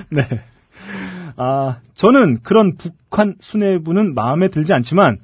네. 0.10 0.22
아, 1.36 1.80
저는 1.94 2.42
그런 2.42 2.76
북한 2.76 3.36
수뇌부는 3.38 4.14
마음에 4.14 4.48
들지 4.48 4.72
않지만 4.72 5.18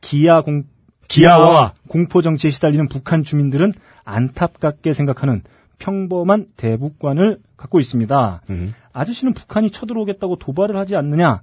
기아 0.00 0.42
공 0.42 0.64
기아와 1.08 1.74
공포 1.88 2.22
정치에 2.22 2.50
시달리는 2.50 2.88
북한 2.88 3.22
주민들은 3.22 3.72
안타깝게 4.04 4.92
생각하는 4.92 5.42
평범한 5.78 6.46
대북관을 6.56 7.38
갖고 7.56 7.80
있습니다. 7.80 8.42
음. 8.50 8.72
아저씨는 8.92 9.34
북한이 9.34 9.70
쳐들어오겠다고 9.70 10.36
도발을 10.36 10.76
하지 10.76 10.96
않느냐? 10.96 11.42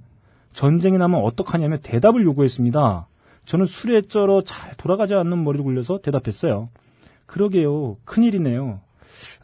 전쟁이 0.52 0.98
나면 0.98 1.20
어떡하냐며 1.22 1.78
대답을 1.78 2.24
요구했습니다. 2.24 3.06
저는 3.44 3.66
술에 3.66 4.02
쩔어 4.02 4.42
잘 4.42 4.74
돌아가지 4.76 5.14
않는 5.14 5.44
머리를 5.44 5.64
굴려서 5.64 6.00
대답했어요. 6.02 6.68
그러게요. 7.26 7.96
큰일이네요. 8.04 8.80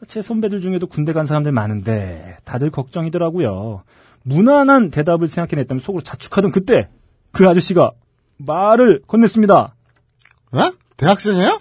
제 0.07 0.23
선배들 0.23 0.61
중에도 0.61 0.87
군대 0.87 1.13
간 1.13 1.27
사람들 1.27 1.53
많은데 1.53 2.37
다들 2.45 2.71
걱정이더라고요. 2.71 3.83
무난한 4.23 4.91
대답을 4.91 5.29
생각해냈다면 5.29 5.81
속으로 5.81 6.03
자축하던 6.03 6.51
그때 6.51 6.89
그 7.33 7.49
아저씨가 7.49 7.93
말을 8.37 9.03
건넸습니다. 9.07 9.73
어? 10.53 10.59
대학생이에요? 10.97 11.59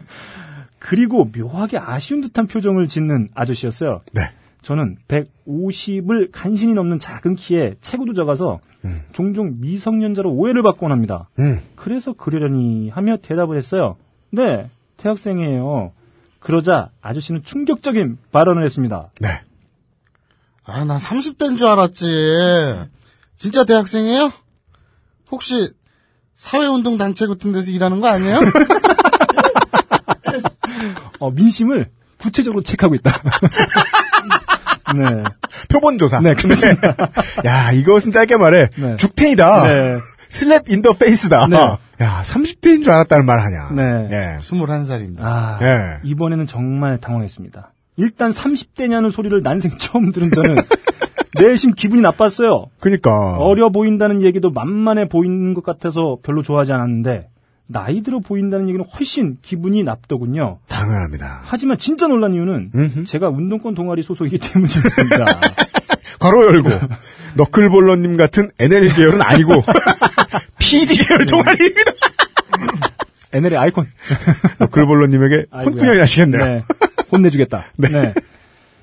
그리고 0.78 1.30
묘하게 1.36 1.78
아쉬운 1.78 2.20
듯한 2.20 2.46
표정을 2.46 2.88
짓는 2.88 3.28
아저씨였어요. 3.34 4.00
네. 4.12 4.22
저는 4.62 4.96
150을 5.08 6.30
간신히 6.32 6.74
넘는 6.74 6.98
작은 6.98 7.34
키에 7.34 7.76
체구도 7.80 8.12
작아서 8.14 8.60
종종 9.12 9.60
미성년자로 9.60 10.30
오해를 10.30 10.62
받곤 10.62 10.92
합니다. 10.92 11.28
음. 11.38 11.60
그래서 11.76 12.12
그러려니 12.12 12.90
하며 12.90 13.16
대답을 13.16 13.56
했어요. 13.56 13.96
네, 14.30 14.68
대학생이에요. 14.96 15.92
그러자 16.40 16.88
아저씨는 17.02 17.42
충격적인 17.44 18.18
발언을 18.32 18.64
했습니다. 18.64 19.10
네. 19.20 19.42
아, 20.64 20.84
나 20.84 20.96
30대인 20.98 21.56
줄 21.58 21.66
알았지. 21.68 22.06
진짜 23.36 23.64
대학생이에요? 23.64 24.32
혹시 25.30 25.70
사회운동 26.34 26.98
단체 26.98 27.26
같은 27.26 27.52
데서 27.52 27.70
일하는 27.70 28.00
거 28.00 28.08
아니에요? 28.08 28.38
어, 31.18 31.30
민심을 31.30 31.90
구체적으로 32.18 32.62
체크하고 32.62 32.94
있다. 32.96 33.22
네. 34.96 35.22
표본조사. 35.68 36.20
네, 36.20 36.34
그렇습니다. 36.34 36.94
야, 37.46 37.72
이것은 37.72 38.12
짧게 38.12 38.36
말해. 38.36 38.68
네. 38.76 38.96
죽탱이다. 38.96 39.62
네. 39.64 39.98
슬랩 40.30 40.70
인 40.70 40.82
더 40.82 40.92
페이스다. 40.92 41.46
네. 41.48 41.56
야, 42.00 42.22
30대인 42.24 42.82
줄 42.82 42.92
알았다는 42.92 43.26
말 43.26 43.40
하냐. 43.40 43.68
네. 43.72 44.08
예. 44.10 44.38
21살인데. 44.40 45.16
아, 45.20 45.58
예. 45.60 46.00
이번에는 46.04 46.46
정말 46.46 46.98
당황했습니다. 46.98 47.72
일단 47.96 48.30
30대냐는 48.30 49.10
소리를 49.10 49.42
난생 49.42 49.72
처음 49.78 50.10
들은 50.12 50.30
저는 50.30 50.56
내심 51.38 51.72
기분이 51.74 52.00
나빴어요. 52.00 52.66
그니까. 52.80 53.36
어려 53.38 53.68
보인다는 53.68 54.22
얘기도 54.22 54.50
만만해 54.50 55.08
보이는 55.08 55.52
것 55.54 55.62
같아서 55.62 56.16
별로 56.22 56.42
좋아하지 56.42 56.72
않았는데 56.72 57.28
나이 57.68 58.02
들어 58.02 58.18
보인다는 58.18 58.68
얘기는 58.68 58.84
훨씬 58.84 59.36
기분이 59.42 59.84
나쁘더군요. 59.84 60.58
당연합니다. 60.68 61.42
하지만 61.44 61.78
진짜 61.78 62.08
놀란 62.08 62.34
이유는 62.34 62.72
음흠. 62.74 63.04
제가 63.04 63.28
운동권 63.28 63.74
동아리 63.74 64.02
소속이기 64.02 64.38
때문이었습니다. 64.38 65.24
괄호 66.18 66.44
열고. 66.46 66.70
너클볼러님 67.36 68.16
같은 68.16 68.50
NL 68.58 68.88
계열은 68.92 69.22
아니고, 69.22 69.62
PD 70.60 70.94
계열 71.04 71.26
동아리입니다. 71.26 71.92
NL의 73.32 73.56
아이콘. 73.58 73.86
너클볼러님에게 74.58 75.46
아이고야. 75.50 75.72
혼분연이 75.72 75.98
나시겠네요. 75.98 76.44
네. 76.44 76.62
혼내주겠다. 77.12 77.64
네. 77.78 77.88
네. 77.88 78.14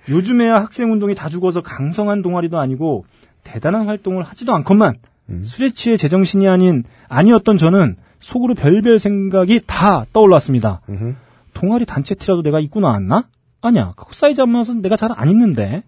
요즘에야 0.10 0.56
학생 0.56 0.92
운동이 0.92 1.16
다 1.16 1.30
죽어서 1.30 1.62
강성한 1.62 2.22
동아리도 2.22 2.58
아니고 2.60 3.06
대단한 3.44 3.88
활동을 3.88 4.24
하지도 4.24 4.54
않건만 4.56 4.96
음. 5.30 5.44
술에 5.44 5.70
취해 5.70 5.98
제정신이 5.98 6.48
아닌 6.48 6.84
아니었던 7.10 7.58
저는 7.58 7.98
속으로 8.20 8.56
별별 8.56 9.00
생각이 9.00 9.62
다 9.68 10.06
떠올랐습니다. 10.14 10.82
음흠. 10.90 11.16
동아리 11.54 11.86
단체 11.86 12.16
티라도 12.16 12.42
내가 12.42 12.60
입고 12.60 12.80
나왔나? 12.80 13.28
아니야. 13.62 13.94
그거 13.98 14.12
사이즈 14.14 14.40
안 14.42 14.50
맞아서 14.50 14.74
내가 14.76 14.96
잘 14.96 15.10
안 15.14 15.30
입는데. 15.30 15.84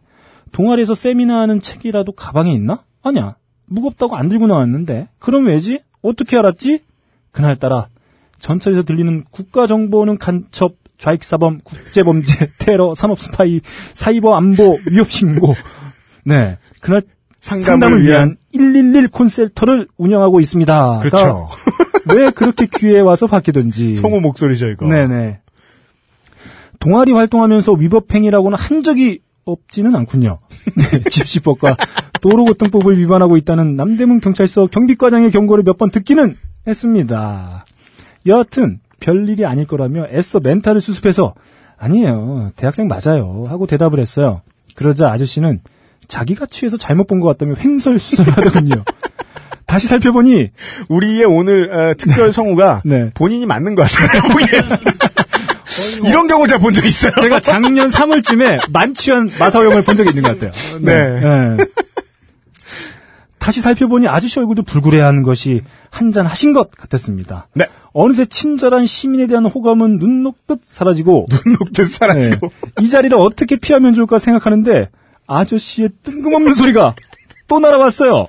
동아리에서 0.52 0.96
세미나 0.96 1.40
하는 1.42 1.62
책이라도 1.62 2.12
가방에 2.14 2.52
있나? 2.54 2.84
아니야. 3.04 3.36
무겁다고 3.70 4.16
안 4.16 4.30
들고 4.30 4.48
나왔는데. 4.48 5.08
그럼 5.20 5.48
왜지? 5.48 5.80
어떻게 6.02 6.38
알았지? 6.38 6.80
그날따라 7.32 7.88
전철에서 8.40 8.84
들리는 8.84 9.24
국가정보는 9.30 10.18
간첩, 10.18 10.76
좌익사범, 10.98 11.62
국제범죄, 11.64 12.50
테러, 12.60 12.94
산업스파이, 12.96 13.62
사이버 13.94 14.36
안보, 14.36 14.78
위협신고. 14.90 15.54
네. 16.26 16.58
그날 16.82 17.02
상담을, 17.42 17.66
상담을 17.66 18.04
위한. 18.04 18.38
위한 18.54 18.74
111 18.74 19.08
콘센터를 19.10 19.88
운영하고 19.98 20.40
있습니다. 20.40 21.00
그렇죠. 21.00 21.50
왜 22.14 22.32
그렇게 22.32 22.68
귀에 22.78 23.00
와서 23.00 23.28
바뀌던지. 23.28 23.96
성우 23.96 24.20
목소리죠, 24.22 24.68
이거. 24.68 24.88
네네. 24.88 25.40
동아리 26.80 27.12
활동하면서 27.12 27.74
위법행위라고는 27.74 28.58
한 28.58 28.84
적이 28.84 29.20
없지는 29.46 29.96
않군요. 29.96 30.40
네, 30.76 31.02
집시법과 31.10 31.76
도로교통법을 32.22 32.98
위반하고 33.00 33.38
있다는 33.38 33.76
남대문 33.76 34.20
경찰서 34.22 34.68
경비과장의 34.68 35.32
경고를 35.32 35.64
몇 35.64 35.78
번 35.78 35.90
듣기는 35.92 36.36
했습니다. 36.68 37.66
여하튼 38.28 38.80
별일이 39.00 39.46
아닐 39.46 39.66
거라며 39.66 40.08
애써 40.12 40.40
멘탈을 40.42 40.82
수습해서 40.82 41.34
아니에요. 41.78 42.52
대학생 42.58 42.88
맞아요. 42.88 43.46
하고 43.48 43.66
대답을 43.66 44.00
했어요. 44.00 44.42
그러자 44.76 45.10
아저씨는 45.12 45.60
자기가 46.10 46.46
취해서 46.48 46.76
잘못 46.78 47.08
본 47.08 47.20
것 47.22 47.28
같다며 47.30 47.56
횡설수설을 47.58 48.34
하더군요. 48.38 48.84
다시 49.66 49.88
살펴보니 49.88 50.50
우리의 50.90 51.26
오늘 51.26 51.72
어, 51.72 51.94
특별 51.98 52.34
성우가 52.34 52.82
네. 52.86 53.12
본인이 53.14 53.46
맞는 53.46 53.76
것 53.76 53.84
같아요. 53.90 54.22
보기엔. 54.34 54.64
이런 56.10 56.28
경우 56.28 56.48
제가 56.48 56.60
본 56.60 56.74
적 56.74 56.84
있어요. 56.86 57.14
제가 57.22 57.40
작년 57.40 57.88
3월쯤에 57.88 58.72
만취한 58.72 59.30
마사오 59.40 59.64
형을 59.66 59.84
본 59.84 59.96
적이 59.96 60.10
있는 60.10 60.24
것 60.24 60.40
같아요. 60.40 60.52
네. 60.82 61.20
네. 61.22 61.66
다시 63.50 63.62
살펴보니 63.62 64.08
아저씨 64.08 64.38
얼굴도 64.40 64.62
불그레하는 64.62 65.24
것이 65.24 65.62
한잔 65.90 66.28
하신 66.28 66.54
것 66.54 66.70
같았습니다. 66.70 67.48
네. 67.56 67.66
어느새 67.94 68.26
친절한 68.26 68.86
시민에 68.86 69.26
대한 69.26 69.48
호감은 69.48 69.98
눈 69.98 70.22
녹듯 70.22 70.60
사라지고 70.64 71.26
눈 71.34 71.54
녹듯 71.54 71.88
사라지고. 71.88 72.48
네. 72.48 72.72
이 72.82 72.90
자리를 72.90 73.18
어떻게 73.18 73.56
피하면 73.56 73.96
좋을까 73.96 74.20
생각하는데 74.20 74.90
아저씨의 75.26 75.90
뜬금없는 76.04 76.54
소리가 76.54 76.94
또 77.48 77.58
날아왔어요. 77.58 78.28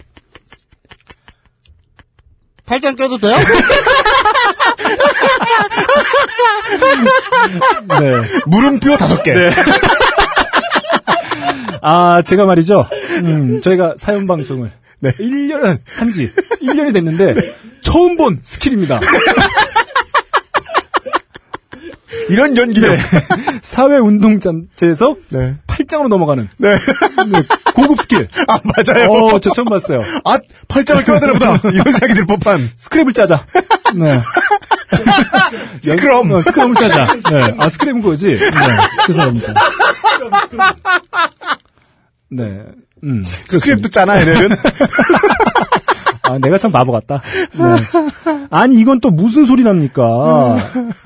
팔짱 2.65 2.97
껴도 2.97 3.19
돼요? 3.19 3.37
네. 8.01 8.23
물음표 8.47 8.97
다섯 8.97 9.23
개. 9.23 9.33
아, 11.83 12.23
제가 12.23 12.47
말이죠. 12.47 12.87
음, 13.23 13.61
저희가 13.61 13.97
사연 13.99 14.27
방송을 14.27 14.81
네. 15.01 15.11
1년 15.13 15.79
한지 15.97 16.31
1년이 16.63 16.93
됐는데 16.93 17.35
처음 17.83 18.17
본 18.17 18.39
skill입니다. 18.43 19.01
이런 22.29 22.57
연기력. 22.57 22.97
사회운동단체에서 23.63 25.17
네. 25.31 25.57
팔짱으로 25.67 26.09
넘어가는 26.09 26.49
네. 26.59 26.75
네, 26.75 27.43
고급 27.75 28.01
스킬. 28.01 28.29
아, 28.47 28.59
맞아요. 28.65 29.11
어, 29.11 29.41
저 29.41 29.51
처음 29.53 29.69
봤어요. 29.69 30.01
아, 30.25 30.39
팔짱을 30.69 31.05
껴야 31.05 31.19
보다. 31.19 31.57
이런 31.71 31.85
생각이 31.91 32.15
들 32.15 32.27
법한. 32.27 32.71
스크랩을 32.79 33.15
짜자. 33.15 33.45
네. 33.97 34.21
스크럼. 35.83 36.31
어, 36.31 36.43
스크럼을 36.43 36.77
짜자. 36.77 37.07
네. 37.31 37.55
아, 37.59 37.67
스크랩은 37.69 38.03
그거지? 38.03 38.29
네. 38.29 38.39
죄송합니다. 39.07 39.55
네. 42.31 42.63
음. 43.05 43.23
스크립도 43.25 43.89
짜나, 43.91 44.21
얘네는? 44.21 44.49
아, 46.23 46.39
내가 46.39 46.59
참 46.59 46.71
바보 46.71 46.93
같다. 46.93 47.21
네. 47.53 47.65
아니, 48.51 48.79
이건 48.79 49.01
또 49.01 49.11
무슨 49.11 49.45
소리랍니까? 49.45 50.57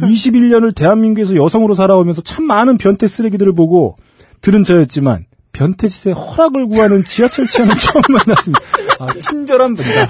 21년을 0.00 0.74
대한민국에서 0.74 1.34
여성으로 1.36 1.74
살아오면서 1.74 2.22
참 2.22 2.44
많은 2.44 2.76
변태 2.78 3.06
쓰레기들을 3.06 3.54
보고 3.54 3.96
들은 4.40 4.64
저였지만, 4.64 5.24
변태 5.52 5.88
짓의 5.88 6.14
허락을 6.14 6.68
구하는 6.68 7.04
지하철 7.04 7.46
취향을 7.46 7.76
처음 7.80 8.02
만났습니다. 8.08 8.60
아, 8.98 9.08
친절한 9.18 9.74
분이다. 9.74 10.06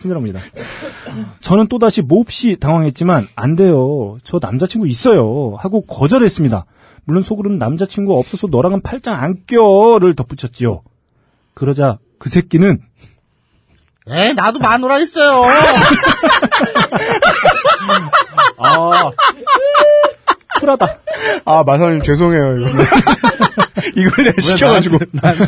친절한 0.00 0.22
분이다. 0.22 0.40
저는 1.40 1.68
또다시 1.68 2.02
몹시 2.02 2.56
당황했지만, 2.58 3.28
안 3.36 3.54
돼요. 3.54 4.18
저 4.24 4.38
남자친구 4.42 4.88
있어요. 4.88 5.54
하고 5.58 5.82
거절했습니다. 5.82 6.64
물론 7.08 7.22
속으로는 7.22 7.58
남자친구 7.58 8.18
없어서 8.18 8.48
너랑은 8.48 8.82
팔짱 8.82 9.14
안 9.14 9.46
껴를 9.46 10.14
덧붙였지요. 10.14 10.82
그러자 11.54 11.96
그 12.18 12.28
새끼는 12.28 12.82
에 14.10 14.34
나도 14.34 14.58
마누라 14.58 14.98
있어요. 14.98 15.42
아, 18.58 19.10
쿨하다. 20.60 20.98
아, 21.46 21.64
마사님 21.64 22.02
죄송해요, 22.02 22.58
이거. 22.58 22.68
이걸 23.96 24.24
내가 24.24 24.40
시켜가지고. 24.42 24.98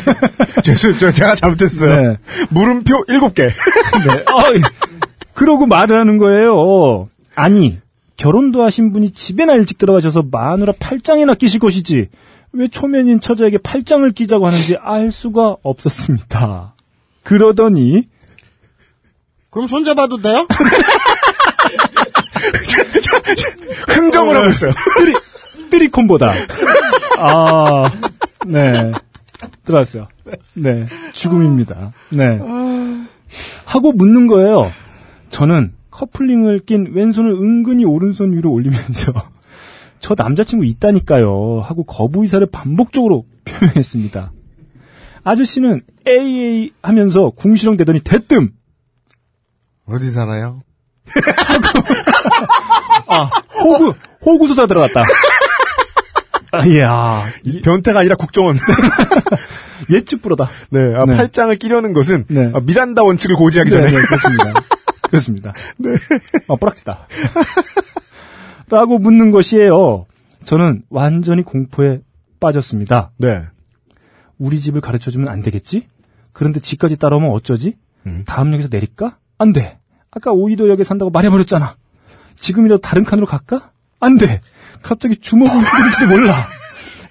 죄송, 0.65 0.97
저, 0.97 1.11
제가 1.11 1.35
잘못했어요. 1.35 2.11
네. 2.11 2.17
물음표 2.49 3.05
7개. 3.05 3.37
네. 3.37 3.53
어이, 4.33 4.61
그러고 5.33 5.67
말을 5.67 5.99
하는 5.99 6.17
거예요. 6.17 7.07
아니, 7.35 7.80
결혼도 8.21 8.63
하신 8.63 8.93
분이 8.93 9.11
집에나 9.13 9.55
일찍 9.55 9.79
들어가셔서 9.79 10.25
마누라 10.29 10.73
팔짱이나 10.79 11.33
끼실 11.33 11.59
것이지. 11.59 12.09
왜 12.51 12.67
초면인 12.67 13.19
처자에게 13.19 13.57
팔짱을 13.57 14.11
끼자고 14.11 14.45
하는지 14.45 14.77
알 14.79 15.09
수가 15.09 15.57
없었습니다. 15.63 16.75
그러더니, 17.23 18.03
그럼 19.49 19.65
손잡아도 19.65 20.21
돼요? 20.21 20.45
흥정을 23.89 24.37
하고 24.37 24.49
있어요. 24.49 24.71
뜨리콤보다. 25.71 26.31
아, 27.17 27.91
네. 28.45 28.91
들어왔어요. 29.65 30.07
네. 30.53 30.85
죽음입니다. 31.13 31.91
네. 32.09 32.39
하고 33.65 33.93
묻는 33.93 34.27
거예요. 34.27 34.71
저는 35.31 35.73
커플링을 35.91 36.59
낀 36.59 36.91
왼손을 36.93 37.31
은근히 37.31 37.85
오른손 37.85 38.33
위로 38.33 38.51
올리면서 38.51 39.13
저 39.99 40.15
남자친구 40.17 40.65
있다니까요. 40.65 41.61
하고 41.63 41.83
거부 41.83 42.21
의사를 42.23 42.45
반복적으로 42.47 43.25
표명했습니다. 43.45 44.31
아저씨는 45.23 45.81
AA 46.07 46.71
하면서 46.81 47.29
궁시렁대더니 47.29 47.99
대뜸 47.99 48.51
어디 49.85 50.09
살아요? 50.09 50.59
아, 53.07 53.29
호구, 53.63 53.93
호구소사 54.25 54.65
들어갔다. 54.65 55.03
아, 56.51 56.65
이야, 56.65 57.23
이 57.43 57.61
변태가 57.61 57.99
아니라 57.99 58.15
국정원. 58.15 58.57
예측 59.89 60.21
불어다. 60.21 60.49
네, 60.69 60.95
아, 60.95 61.05
네. 61.05 61.15
팔짱을 61.17 61.55
끼려는 61.55 61.93
것은 61.93 62.25
네. 62.27 62.51
아, 62.53 62.61
미란다 62.65 63.03
원칙을 63.03 63.35
고지하기 63.35 63.69
네, 63.69 63.75
전에 63.75 63.87
네, 63.87 63.97
그렇습니다. 64.07 64.53
그렇습니다. 65.11 65.53
네. 65.77 65.91
아, 66.47 66.55
뿌락치다. 66.55 67.07
라고 68.69 68.97
묻는 68.97 69.31
것이에요. 69.31 70.05
저는 70.45 70.83
완전히 70.89 71.43
공포에 71.43 71.99
빠졌습니다. 72.39 73.11
네. 73.17 73.43
우리 74.39 74.59
집을 74.59 74.81
가르쳐주면 74.81 75.27
안 75.27 75.41
되겠지? 75.41 75.87
그런데 76.33 76.59
집까지 76.61 76.97
따라오면 76.97 77.29
어쩌지? 77.31 77.75
음. 78.07 78.23
다음 78.25 78.53
역에서 78.53 78.69
내릴까? 78.71 79.17
안 79.37 79.51
돼. 79.51 79.79
아까 80.11 80.31
오이도역에 80.31 80.83
산다고 80.83 81.11
말해버렸잖아. 81.11 81.75
지금이라도 82.37 82.81
다른 82.81 83.03
칸으로 83.03 83.27
갈까? 83.27 83.71
안 83.99 84.17
돼. 84.17 84.41
갑자기 84.81 85.17
주먹을 85.17 85.53
휘두를지도 85.53 86.07
몰라. 86.07 86.33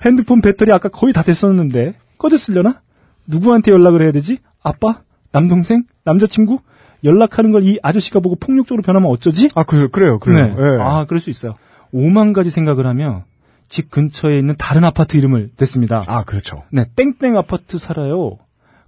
핸드폰 0.04 0.40
배터리 0.40 0.72
아까 0.72 0.88
거의 0.88 1.12
다 1.12 1.22
됐었는데 1.22 1.92
꺼졌으려나? 2.18 2.80
누구한테 3.26 3.70
연락을 3.70 4.02
해야 4.02 4.12
되지? 4.12 4.38
아빠? 4.62 5.02
남동생? 5.30 5.84
남자친구? 6.04 6.60
연락하는 7.04 7.50
걸 7.52 7.62
이 7.64 7.78
아저씨가 7.82 8.20
보고 8.20 8.36
폭력적으로 8.36 8.82
변하면 8.82 9.10
어쩌지? 9.10 9.48
아, 9.54 9.62
그, 9.64 9.88
그래요, 9.88 10.18
그래요. 10.18 10.46
네. 10.46 10.54
예. 10.58 10.80
아, 10.82 11.04
그럴 11.06 11.20
수 11.20 11.30
있어요. 11.30 11.54
오만 11.92 12.32
가지 12.32 12.50
생각을 12.50 12.86
하며 12.86 13.24
집 13.68 13.90
근처에 13.90 14.38
있는 14.38 14.54
다른 14.58 14.84
아파트 14.84 15.16
이름을 15.16 15.50
댔습니다. 15.56 16.02
아, 16.08 16.24
그렇죠. 16.24 16.64
네, 16.70 16.84
땡땡 16.96 17.36
아파트 17.36 17.78
살아요. 17.78 18.38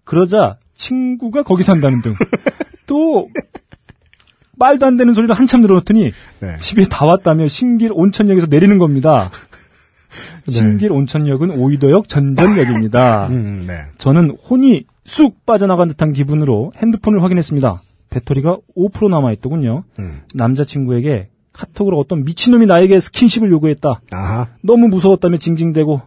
그러자 0.04 0.56
친구가 0.74 1.42
거기 1.44 1.62
산다는 1.62 2.02
등. 2.02 2.14
또 2.86 3.28
말도 4.56 4.86
안 4.86 4.96
되는 4.96 5.14
소리를 5.14 5.34
한참 5.34 5.60
늘어놓더니 5.62 6.10
네. 6.40 6.56
집에 6.58 6.86
다 6.88 7.06
왔다며 7.06 7.48
신길 7.48 7.90
온천역에서 7.92 8.46
내리는 8.48 8.78
겁니다. 8.78 9.30
네. 10.46 10.52
신길 10.52 10.92
온천역은 10.92 11.50
오이도역 11.58 12.08
전전역입니다. 12.08 13.28
음, 13.28 13.64
네. 13.66 13.84
저는 13.98 14.36
혼이 14.48 14.84
쑥 15.04 15.46
빠져나간 15.46 15.88
듯한 15.88 16.12
기분으로 16.12 16.72
핸드폰을 16.76 17.22
확인했습니다. 17.22 17.80
배터리가 18.12 18.58
5% 18.76 19.08
남아있더군요. 19.08 19.84
음. 19.98 20.20
남자친구에게 20.34 21.28
카톡으로 21.52 21.98
어떤 21.98 22.24
미친놈이 22.24 22.66
나에게 22.66 23.00
스킨십을 23.00 23.50
요구했다. 23.50 24.00
아하, 24.10 24.48
너무 24.62 24.88
무서웠다며 24.88 25.38
징징대고 25.38 26.00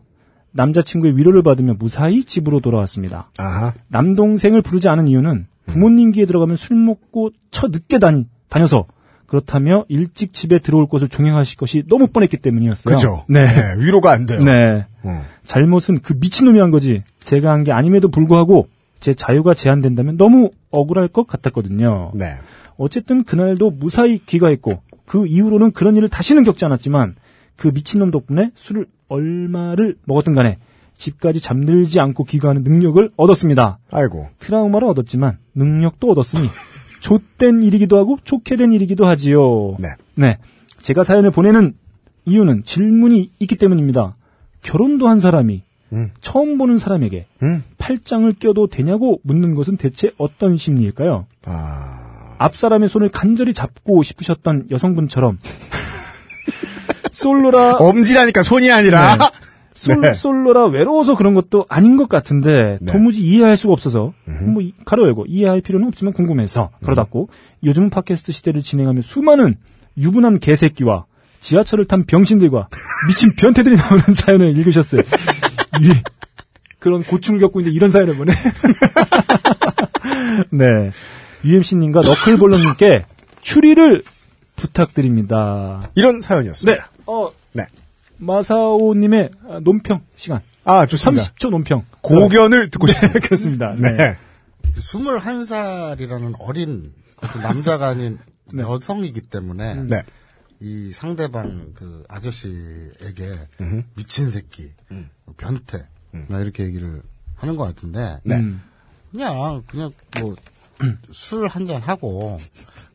남자친구의 0.52 1.18
위로를 1.18 1.44
받으며 1.44 1.76
무사히 1.78 2.24
집으로 2.24 2.62
돌아왔습니다. 2.62 3.30
아하. 3.38 3.74
남동생을 3.90 4.62
부르지 4.62 4.88
않은 4.90 5.08
이유는 5.08 5.48
부모님 5.66 6.12
귀에 6.12 6.26
들어가면 6.26 6.56
술 6.56 6.78
먹고 6.78 7.32
처 7.52 7.68
늦게 7.68 8.00
다니, 8.00 8.26
다녀서 8.50 8.86
그렇다며 9.26 9.86
일찍 9.90 10.32
집에 10.34 10.60
들어올 10.60 10.88
것을 10.88 11.10
종행하실 11.10 11.58
것이 11.58 11.84
너무 11.90 12.08
뻔했기 12.08 12.38
때문이었어요. 12.38 12.96
그죠. 12.96 13.26
네. 13.28 13.46
위로가 13.80 14.12
안 14.12 14.26
돼요. 14.28 14.44
네. 14.44 14.86
음. 15.06 15.20
잘못은 15.46 16.00
그 16.02 16.14
미친놈이 16.20 16.60
한 16.60 16.70
거지. 16.72 17.04
제가 17.20 17.52
한 17.52 17.64
게 17.64 17.72
아님에도 17.72 18.10
불구하고 18.10 18.68
제 19.00 19.14
자유가 19.14 19.54
제한된다면 19.54 20.18
너무 20.18 20.52
억울할 20.72 21.08
것 21.08 21.28
같았거든요. 21.28 22.12
네. 22.16 22.36
어쨌든 22.78 23.24
그날도 23.24 23.72
무사히 23.72 24.20
귀가했고 24.20 24.82
그 25.06 25.28
이후로는 25.28 25.72
그런 25.72 25.96
일을 25.96 26.10
다시는 26.10 26.44
겪지 26.44 26.66
않았지만 26.66 27.16
그 27.56 27.70
미친놈 27.70 28.12
덕분에 28.12 28.52
술을 28.56 28.86
얼마를 29.08 29.98
먹었든 30.06 30.34
간에 30.34 30.58
집까지 30.96 31.42
잠들지 31.42 32.00
않고 32.00 32.24
귀가하는 32.24 32.64
능력을 32.64 33.12
얻었습니다. 33.16 33.80
아이고. 33.92 34.30
트라우마를 34.40 34.88
얻었지만 34.88 35.38
능력도 35.54 36.10
얻었으니 36.12 36.48
좆된 37.02 37.64
일이기도 37.64 37.98
하고 37.98 38.18
좋게 38.24 38.56
된 38.56 38.72
일이기도 38.72 39.06
하지요. 39.06 39.76
네. 39.80 39.90
네. 40.16 40.38
제가 40.82 41.04
사연을 41.04 41.32
보내는 41.32 41.76
이유는 42.26 42.64
질문이 42.64 43.32
있기 43.40 43.56
때문입니다. 43.58 44.16
결혼도 44.62 45.08
한 45.08 45.20
사람이 45.20 45.64
음. 45.96 46.12
처음 46.22 46.58
보는 46.58 46.78
사람에게 46.78 47.26
음. 47.44 47.64
팔짱을 47.78 48.34
껴도 48.34 48.68
되냐고 48.68 49.20
묻는 49.24 49.56
것은 49.56 49.78
대체 49.78 50.12
어떤 50.18 50.58
심리일까요? 50.58 51.26
아. 51.46 52.36
앞 52.38 52.56
사람의 52.56 52.90
손을 52.90 53.10
간절히 53.10 53.54
잡고 53.54 54.04
싶으셨던 54.04 54.68
여성분처럼 54.72 55.40
솔로라 57.12 57.78
엄지라니까 57.78 58.44
손이 58.44 58.72
아니라. 58.72 59.18
네. 59.18 59.26
솔, 59.74 60.00
네. 60.00 60.14
솔로라 60.14 60.68
외로워서 60.68 61.18
그런 61.18 61.34
것도 61.34 61.66
아닌 61.68 61.98
것 61.98 62.08
같은데 62.08 62.78
네. 62.80 62.92
도무지 62.94 63.22
이해할 63.26 63.58
수가 63.58 63.74
없어서 63.74 64.14
뭐 64.26 64.62
이- 64.62 64.74
가로 64.86 65.04
열고 65.06 65.26
이해할 65.28 65.60
필요는 65.60 65.88
없지만 65.88 66.14
궁금해서 66.14 66.70
음. 66.88 66.96
닫고 66.96 67.28
요즘 67.66 67.90
팟캐스트 67.90 68.32
시대를 68.32 68.64
진행하며 68.64 69.02
수많은 69.02 69.56
유부남 69.98 70.40
개새끼와 70.40 71.06
지하철을 71.42 71.86
탄 71.86 72.06
병신들과 72.06 72.70
미친 73.10 73.36
변태들이 73.36 73.76
나오는 73.76 74.02
사연을 74.14 74.58
읽으셨어요. 74.58 75.02
이, 75.82 75.92
그런 76.80 77.04
고충을 77.04 77.40
겪고 77.40 77.62
있는데 77.62 77.76
이런 77.76 77.90
사연을 77.90 78.16
보내. 78.16 78.34
네. 80.52 80.92
UMC님과 81.44 82.02
너클볼러님께 82.02 83.06
추리를 83.42 84.04
부탁드립니다. 84.56 85.82
이런 85.96 86.22
사연이었습니다. 86.22 86.84
네. 86.84 86.90
어, 87.06 87.32
네. 87.54 87.64
마사오님의 88.18 89.30
아, 89.50 89.60
논평 89.64 90.02
시간. 90.16 90.42
아, 90.64 90.86
좋습니다. 90.86 91.24
30초 91.24 91.50
논평. 91.52 91.86
고견을 92.02 92.70
듣고 92.70 92.88
싶습니다. 92.88 93.20
그렇습니다. 93.26 93.76
네. 93.78 93.92
네. 93.92 94.18
21살이라는 94.78 96.36
어린 96.40 96.94
어떤 97.18 97.42
남자가 97.42 97.88
아닌 97.88 98.18
여성이기 98.58 99.22
때문에 99.22 99.76
네. 99.88 100.04
이 100.60 100.92
상대방 100.94 101.74
그 101.76 102.04
아저씨에게 102.08 103.38
미친 103.96 104.30
새끼, 104.32 104.72
변태, 105.38 105.86
막 106.28 106.42
이렇게 106.42 106.64
얘기를 106.64 107.02
하는 107.36 107.56
것 107.58 107.66
같은데 107.66 108.20
네. 108.24 108.36
음. 108.36 108.62
그냥 109.12 109.64
그냥 109.68 109.92
뭐 110.20 110.36
술 111.10 111.48
한 111.48 111.66
잔 111.66 111.82
하고 111.82 112.38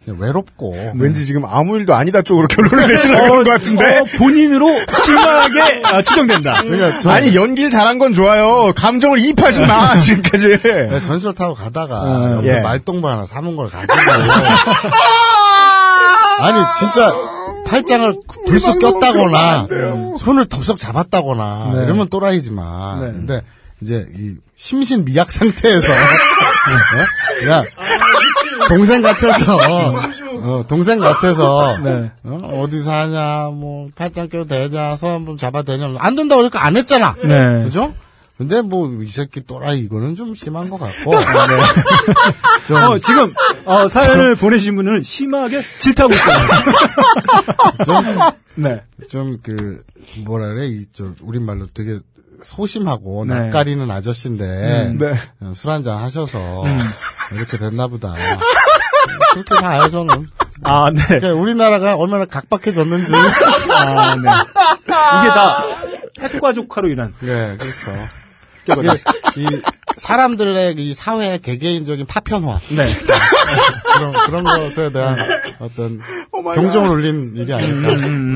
그냥 0.05 0.21
외롭고 0.21 0.93
왠지 0.97 1.25
지금 1.25 1.47
아무 1.47 1.79
일도 1.79 1.95
아니다 1.95 2.21
쪽으로 2.21 2.47
결론을 2.49 2.87
내시려고 2.89 3.23
그런 3.31 3.45
것 3.45 3.51
같은데. 3.53 3.99
어, 4.01 4.05
본인으로 4.19 4.69
심하게 5.03 5.83
아, 5.85 6.03
추정된다. 6.03 6.61
그러니까 6.65 7.01
저 7.01 7.09
아니, 7.11 7.35
연기를 7.35 7.71
잘한 7.71 7.99
건 7.99 8.13
좋아요. 8.13 8.75
감정을 8.77 9.19
이입하지 9.21 9.61
마, 9.63 9.97
지금까지. 10.01 10.59
전철 11.07 11.33
타고 11.35 11.55
가다가 11.55 12.35
옆에 12.37 12.49
예. 12.59 12.61
말동바 12.61 13.13
하나 13.13 13.25
사먹은 13.25 13.57
걸 13.57 13.71
가지고 13.71 13.95
아니 16.41 16.64
진짜 16.78 17.14
팔짱을 17.66 18.14
불쑥 18.47 18.78
꼈다거나 18.80 19.68
손을 20.18 20.47
덥석 20.49 20.78
잡았다거나 20.78 21.72
네. 21.74 21.84
이러면 21.84 22.09
또라이지만 22.09 23.01
네. 23.01 23.12
근데 23.12 23.43
이제 23.80 24.07
이 24.16 24.36
심신 24.57 25.05
미약 25.05 25.30
상태에서 25.30 25.93
어? 25.93 27.51
야 27.51 27.62
동생 28.68 29.01
같아서 29.01 29.57
어, 30.43 30.64
동생 30.68 30.99
같아서 30.99 31.78
네. 31.82 32.11
어, 32.24 32.66
디 32.70 32.82
사냐 32.82 33.51
뭐 33.53 33.88
팔짱 33.95 34.28
껴도 34.28 34.47
되냐 34.47 34.97
손 34.97 35.12
한번 35.12 35.36
잡아도 35.38 35.72
되냐 35.72 35.95
안 35.99 36.14
된다고 36.14 36.41
그러니까 36.41 36.64
안 36.64 36.76
했잖아 36.76 37.14
네. 37.22 37.64
그죠? 37.64 37.93
근데 38.41 38.62
뭐 38.62 38.88
이 39.03 39.07
새끼 39.07 39.45
또라이 39.45 39.80
이거는 39.80 40.14
좀 40.14 40.34
심한 40.34 40.70
것 40.70 40.78
같고 40.80 41.11
네. 41.20 41.24
좀 42.66 42.76
어, 42.78 42.99
지금 42.99 43.34
어, 43.66 43.86
사연을 43.86 44.34
보내신 44.34 44.76
분을 44.76 45.05
심하게 45.05 45.61
질타하고 45.61 46.14
있어요. 46.14 46.38
네. 48.57 48.82
좀 49.11 49.38
그 49.43 49.82
뭐라 50.24 50.49
그래 50.55 50.66
이저 50.68 51.12
우리말로 51.20 51.66
되게 51.74 51.99
소심하고 52.43 53.26
네. 53.26 53.34
낯가리는 53.38 53.91
아저씨인데 53.91 54.95
네. 54.99 55.12
어, 55.41 55.53
술 55.55 55.70
한잔 55.72 55.99
하셔서 55.99 56.64
이렇게 57.34 57.59
됐나 57.59 57.88
보다. 57.88 58.14
그렇게 59.34 59.55
봐요 59.57 59.91
저는. 59.91 60.26
아, 60.62 60.91
네. 60.91 61.03
그러니까 61.07 61.34
우리나라가 61.34 61.97
얼마나 61.97 62.24
각박해졌는지. 62.24 63.12
아, 63.14 64.14
네. 64.16 64.30
이게 64.80 65.28
다 65.28 65.62
핵과 66.20 66.53
조카로 66.55 66.88
인한. 66.88 67.12
네, 67.20 67.57
그렇죠. 67.59 68.20
이, 68.69 69.41
이 69.41 69.47
사람들의 69.97 70.75
이 70.79 70.95
사회 70.95 71.39
개개인적인 71.39 72.07
파편화 72.07 72.59
네. 72.71 72.85
그런 73.97 74.13
그런 74.27 74.45
것에 74.45 74.91
대한 74.93 75.17
어떤 75.59 76.01
경종을 76.33 76.89
울린 76.91 77.33
일이 77.37 77.53
아닐까. 77.53 77.89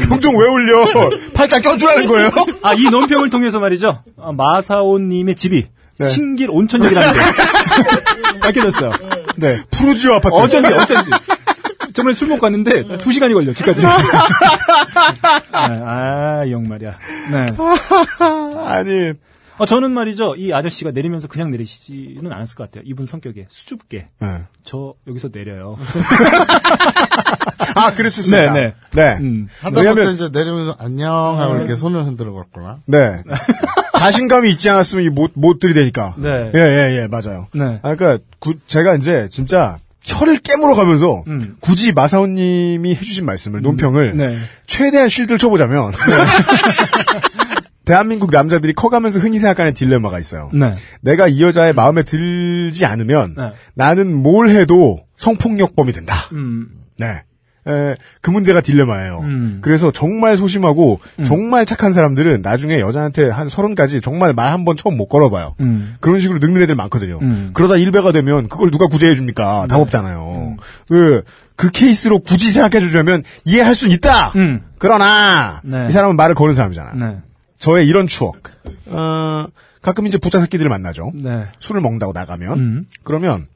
경종 0.09 0.37
왜 0.39 0.49
울려? 0.49 1.11
팔짱 1.33 1.63
껴주라는 1.63 2.07
거예요? 2.09 2.31
아, 2.63 2.75
이 2.75 2.85
논평을 2.91 3.31
통해서 3.31 3.61
말이죠. 3.61 4.03
아, 4.21 4.33
마사오님의 4.33 5.37
집이 5.37 5.67
신길 6.05 6.51
온천역이라는 6.51 7.13
게 7.13 7.19
밝혀졌어요. 8.41 8.91
네. 9.37 9.57
푸르지오 9.71 10.15
아파트. 10.15 10.35
어쩐지, 10.35 10.73
어쩐지. 10.73 11.11
저번에 11.93 12.13
술 12.15 12.27
먹고 12.29 12.41
갔는데 12.41 12.99
두 12.99 13.13
시간이 13.13 13.33
걸려, 13.35 13.53
집까지. 13.55 13.81
네, 13.81 13.87
아, 15.53 16.43
이 16.45 16.51
형 16.53 16.69
말이야. 16.69 16.91
네. 17.31 17.47
아니, 18.67 19.13
어, 19.59 19.67
저는 19.67 19.93
말이죠. 19.93 20.35
이 20.37 20.53
아저씨가 20.53 20.91
내리면서 20.91 21.29
그냥 21.29 21.51
내리시지는 21.53 22.33
않았을 22.33 22.57
것 22.57 22.65
같아요. 22.65 22.83
이분 22.87 23.07
성격에 23.07 23.47
수줍게. 23.49 24.07
네. 24.21 24.29
저 24.65 24.95
여기서 25.07 25.29
내려요. 25.29 25.77
아, 27.77 27.93
그랬을 27.95 28.25
수 28.25 28.29
있다. 28.35 28.53
네, 28.53 28.75
네. 28.93 29.17
음. 29.21 29.49
하다못해 29.61 29.89
왜냐면- 29.89 30.15
이제 30.15 30.29
내리면서 30.33 30.77
안녕 30.79 31.39
하고 31.41 31.57
이렇게 31.57 31.77
손을 31.77 32.05
흔들어 32.05 32.33
갔구나. 32.33 32.79
네. 32.87 33.23
자신감이 33.97 34.51
있지 34.51 34.69
않았으면 34.69 35.05
이 35.05 35.09
못, 35.09 35.31
못 35.35 35.59
들이대니까. 35.61 36.15
네. 36.19 36.51
예, 36.55 36.59
예, 36.59 37.03
예, 37.03 37.09
맞아요. 37.09 37.47
네. 37.55 37.79
아, 37.83 37.95
그러니까 37.95 38.25
구- 38.41 38.59
제가 38.67 38.97
이제 38.97 39.29
진짜 39.31 39.77
혀를 40.03 40.39
깨물어 40.41 40.75
가면서 40.75 41.23
음. 41.29 41.57
굳이 41.61 41.93
마사오님이 41.93 42.95
해주신 42.97 43.25
말씀을 43.25 43.63
논평을 43.63 44.17
네. 44.17 44.37
최대한 44.67 45.09
쉴드를 45.09 45.39
쳐보자면 45.39 45.93
대한민국 47.85 48.31
남자들이 48.33 48.73
커가면서 48.73 49.19
흔히 49.19 49.39
생각하는 49.39 49.75
딜레마가 49.75 50.19
있어요. 50.19 50.51
네. 50.55 50.73
내가 51.03 51.29
이 51.29 51.43
여자의 51.43 51.73
마음에 51.73 52.03
들지 52.03 52.87
않으면 52.87 53.35
네. 53.37 53.53
나는 53.75 54.15
뭘 54.15 54.49
해도 54.51 55.01
성폭력범이 55.17 55.93
된다. 55.93 56.15
음. 56.33 56.69
네. 56.99 57.23
에, 57.67 57.97
그 58.21 58.31
문제가 58.31 58.61
딜레마예요. 58.61 59.21
음. 59.21 59.59
그래서 59.63 59.91
정말 59.91 60.37
소심하고 60.37 61.01
정말 61.25 61.65
착한 61.65 61.93
사람들은 61.95 62.43
나중에 62.43 62.79
여자한테 62.79 63.31
한 63.31 63.49
서른까지 63.49 64.03
정말 64.03 64.35
말 64.35 64.49
한 64.53 64.65
번 64.67 64.77
처음 64.77 64.99
못 64.99 65.07
걸어봐요. 65.09 65.55
음. 65.61 65.95
그런 66.01 66.21
식으로 66.21 66.41
늙는 66.41 66.61
애들 66.63 66.75
많거든요. 66.75 67.19
음. 67.23 67.51
그러다 67.55 67.77
일배가 67.77 68.13
되면 68.13 68.49
그걸 68.49 68.71
누가 68.71 68.87
구제해 68.87 69.15
줍니까? 69.15 69.67
답 69.71 69.81
없잖아요. 69.81 70.57
그, 70.89 71.23
그 71.57 71.71
케이스로 71.71 72.19
굳이 72.19 72.51
생각해 72.51 72.83
주자면 72.85 73.23
이해할 73.47 73.75
수는 73.75 73.95
있다! 73.95 74.33
음. 74.37 74.61
그러나, 74.79 75.63
네. 75.65 75.87
이 75.89 75.93
사람은 75.93 76.17
말을 76.17 76.35
거는 76.35 76.53
사람이잖아. 76.53 76.93
네. 76.97 77.17
저의 77.65 77.87
이런 77.87 78.07
추억. 78.07 78.37
어, 78.87 79.47
가끔 79.81 80.07
이제 80.07 80.19
부자 80.19 80.39
새끼들을 80.39 80.69
만나죠. 80.69 81.13
네. 81.15 81.45
술을 81.61 81.81
먹는다고 81.81 82.13
나가면. 82.13 82.59
음. 82.59 82.87
그러면, 83.05 83.47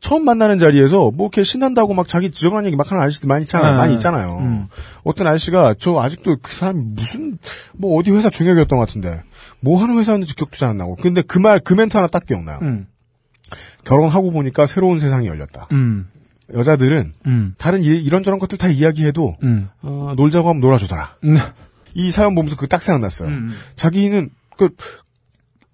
처음 0.00 0.24
만나는 0.24 0.58
자리에서 0.58 1.10
뭐 1.10 1.26
이렇게 1.26 1.42
신난다고 1.42 1.92
막 1.92 2.08
자기 2.08 2.30
지저분한 2.30 2.64
얘기 2.64 2.76
막 2.76 2.90
하는 2.90 3.02
아저씨들 3.02 3.28
많이 3.28 3.42
있잖아요. 3.42 3.72
네. 3.72 3.76
많이 3.76 3.94
있잖아요. 3.94 4.38
음. 4.38 4.68
어떤 5.04 5.26
아저씨가 5.26 5.74
저 5.78 5.98
아직도 6.00 6.36
그 6.40 6.54
사람이 6.54 6.82
무슨 6.94 7.38
뭐 7.76 7.98
어디 7.98 8.12
회사 8.12 8.30
중역이었던 8.30 8.78
것 8.78 8.86
같은데 8.86 9.20
뭐 9.60 9.82
하는 9.82 9.98
회사였는지 9.98 10.34
기억도 10.34 10.56
잘 10.56 10.70
안 10.70 10.78
나고. 10.78 10.96
근데 10.96 11.20
그 11.20 11.38
말 11.38 11.60
그 11.60 11.74
멘트 11.74 11.96
하나 11.98 12.06
딱 12.06 12.24
기억나요. 12.24 12.60
음. 12.62 12.86
결혼하고 13.84 14.30
보니까 14.30 14.64
새로운 14.64 15.00
세상이 15.00 15.26
열렸다. 15.26 15.68
음. 15.72 16.08
여자들은 16.54 17.12
음. 17.26 17.54
다른 17.58 17.82
일, 17.82 17.96
이런저런 18.06 18.38
것들 18.38 18.56
다 18.56 18.68
이야기해도 18.68 19.36
음. 19.42 19.68
어, 19.82 20.14
놀자고 20.16 20.48
하면 20.48 20.60
놀아주더라. 20.62 21.16
음. 21.88 21.92
이 21.94 22.10
사연 22.10 22.34
보면서 22.34 22.56
그게 22.56 22.66
딱 22.66 22.82
생각났어요. 22.82 23.28
음. 23.28 23.50
자기는 23.76 24.30
그 24.56 24.70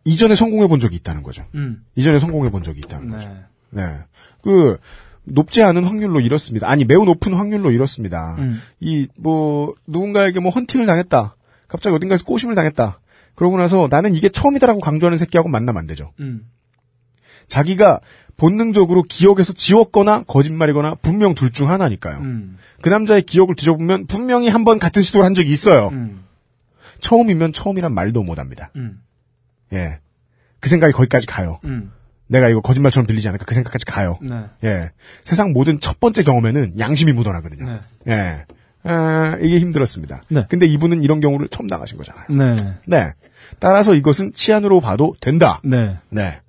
이전에 0.05 0.35
성공해 0.35 0.67
본 0.67 0.81
적이 0.81 0.97
있다는 0.97 1.23
거죠. 1.23 1.47
음. 1.55 1.85
이전에 1.95 2.19
성공해 2.19 2.51
본 2.51 2.62
적이 2.62 2.81
있다는 2.81 3.11
거죠. 3.11 3.29
네. 3.71 3.83
네. 3.83 3.99
그, 4.43 4.79
높지 5.25 5.62
않은 5.62 5.85
확률로 5.85 6.21
이렇습니다. 6.21 6.69
아니, 6.69 6.85
매우 6.85 7.05
높은 7.05 7.33
확률로 7.33 7.71
이렇습니다. 7.71 8.37
음. 8.39 8.61
이, 8.81 9.09
뭐, 9.19 9.75
누군가에게 9.87 10.41
뭐 10.41 10.51
헌팅을 10.51 10.87
당했다. 10.87 11.37
갑자기 11.67 11.97
어딘가에서 11.97 12.25
꼬심을 12.25 12.55
당했다. 12.55 13.01
그러고 13.35 13.57
나서 13.57 13.89
나는 13.91 14.15
이게 14.15 14.29
처음이다라고 14.29 14.81
강조하는 14.81 15.19
새끼하고 15.19 15.49
만나면 15.49 15.81
안 15.81 15.87
되죠. 15.87 16.12
음. 16.21 16.47
자기가 17.49 18.01
본능적으로 18.37 19.03
기억에서 19.05 19.53
지웠거나 19.53 20.24
거짓말이거나 20.26 20.97
분명 20.97 21.35
둘 21.35 21.53
중 21.53 21.70
하나니까요. 21.70 22.18
음. 22.18 22.59
그 22.82 22.89
남자의 22.89 23.22
기억을 23.22 23.55
뒤져보면 23.55 24.07
분명히 24.07 24.49
한 24.49 24.64
번 24.64 24.78
같은 24.78 25.03
시도를 25.03 25.24
한 25.24 25.35
적이 25.35 25.51
있어요. 25.51 25.89
음. 25.93 26.24
처음이면 27.01 27.53
처음이란 27.53 27.93
말도 27.95 28.22
못 28.22 28.39
합니다. 28.39 28.70
음. 28.76 29.01
예. 29.72 29.99
그 30.61 30.68
생각이 30.68 30.93
거기까지 30.93 31.26
가요. 31.26 31.61
음. 31.64 31.93
내가 32.26 32.49
이거 32.49 32.61
거짓말처럼 32.61 33.07
들리지 33.07 33.28
않을까 33.28 33.45
그 33.45 33.55
생각까지 33.55 33.85
가요. 33.85 34.18
네. 34.22 34.45
예. 34.64 34.91
세상 35.22 35.53
모든 35.53 35.78
첫 35.80 36.01
번째 36.01 36.22
경험에는 36.22 36.78
양심이 36.78 37.12
묻어나거든요. 37.12 37.66
네. 37.66 37.80
예. 38.09 38.45
아, 38.91 39.37
이게 39.41 39.59
힘들었습니다. 39.59 40.22
네. 40.30 40.47
근데 40.49 40.66
이분은 40.66 41.03
이런 41.03 41.20
경우를 41.20 41.49
처음 41.49 41.68
당하신 41.68 41.97
거잖아요. 41.99 42.24
네. 42.30 42.74
네. 42.87 43.12
따라서 43.59 43.95
이것은 43.95 44.32
치안으로 44.32 44.80
봐도 44.80 45.14
된다. 45.20 45.61
네. 45.64 45.99
네. 46.11 46.41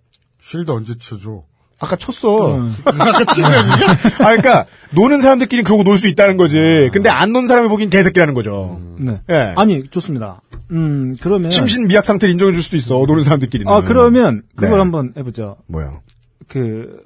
쉴드 0.42 0.72
언제 0.72 0.98
쳐줘? 0.98 1.44
아까 1.80 1.96
쳤어. 1.98 2.56
음. 2.58 2.74
아까 2.86 3.26
치면 3.26 3.52
아, 3.52 3.78
그러니까 4.18 4.66
노는 4.92 5.20
사람들끼리 5.22 5.64
그러고 5.64 5.84
놀 5.84 5.98
수 5.98 6.08
있다는 6.08 6.38
거지. 6.38 6.90
근데 6.94 7.10
안 7.10 7.32
논 7.34 7.48
사람이 7.48 7.68
보기엔 7.68 7.90
개새끼라는 7.90 8.34
거죠. 8.34 8.80
네. 8.98 9.20
예. 9.30 9.54
아니, 9.58 9.84
좋습니다. 9.90 10.42
음, 10.72 11.16
그러면. 11.22 11.52
심신 11.52 11.88
미약 11.88 12.06
상태를 12.06 12.32
인정해 12.32 12.54
줄 12.54 12.64
수도 12.64 12.78
있어. 12.78 13.04
노는 13.06 13.24
사람들끼리는. 13.24 13.72
아, 13.72 13.82
그러면 13.82 14.42
그걸 14.56 14.72
네. 14.72 14.78
한번 14.78 15.14
해보죠. 15.18 15.58
뭐요? 15.68 16.02
그, 16.48 17.02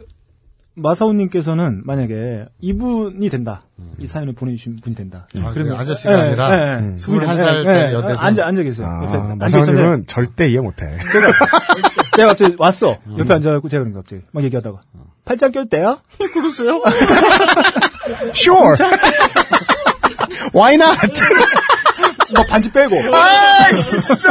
마사오님께서는 0.81 1.81
만약에 1.85 2.45
이분이 2.61 3.29
된다. 3.29 3.61
이 3.97 4.07
사연을 4.07 4.33
보내주신 4.33 4.77
분이 4.83 4.95
된다. 4.95 5.27
아, 5.41 5.51
그 5.53 5.75
아저씨가 5.77 6.19
아니라 6.19 6.49
예, 6.53 6.93
예. 6.93 6.95
21살짜리 6.97 7.93
여대생. 7.93 8.23
앉아, 8.23 8.45
앉아 8.45 8.63
계세요. 8.63 8.87
아, 8.87 9.35
마사오님은 9.37 10.05
절대 10.07 10.49
이해 10.49 10.59
못해. 10.59 10.85
제가, 11.11 11.27
제가 12.15 12.27
갑자기 12.29 12.55
왔어. 12.57 12.97
옆에 13.17 13.33
앉아갖고 13.33 13.69
제가 13.69 13.83
그런 13.83 13.93
거 13.93 13.99
갑자기 14.01 14.21
막 14.31 14.43
얘기하다가. 14.43 14.79
팔짱 15.25 15.51
낄 15.51 15.69
때야? 15.69 15.97
그러세요? 16.33 16.81
Sure. 18.33 18.75
Why 20.53 20.73
not? 20.75 20.97
막 22.35 22.47
반지 22.47 22.71
빼고. 22.71 22.95
아, 23.15 23.71
진짜. 23.73 24.29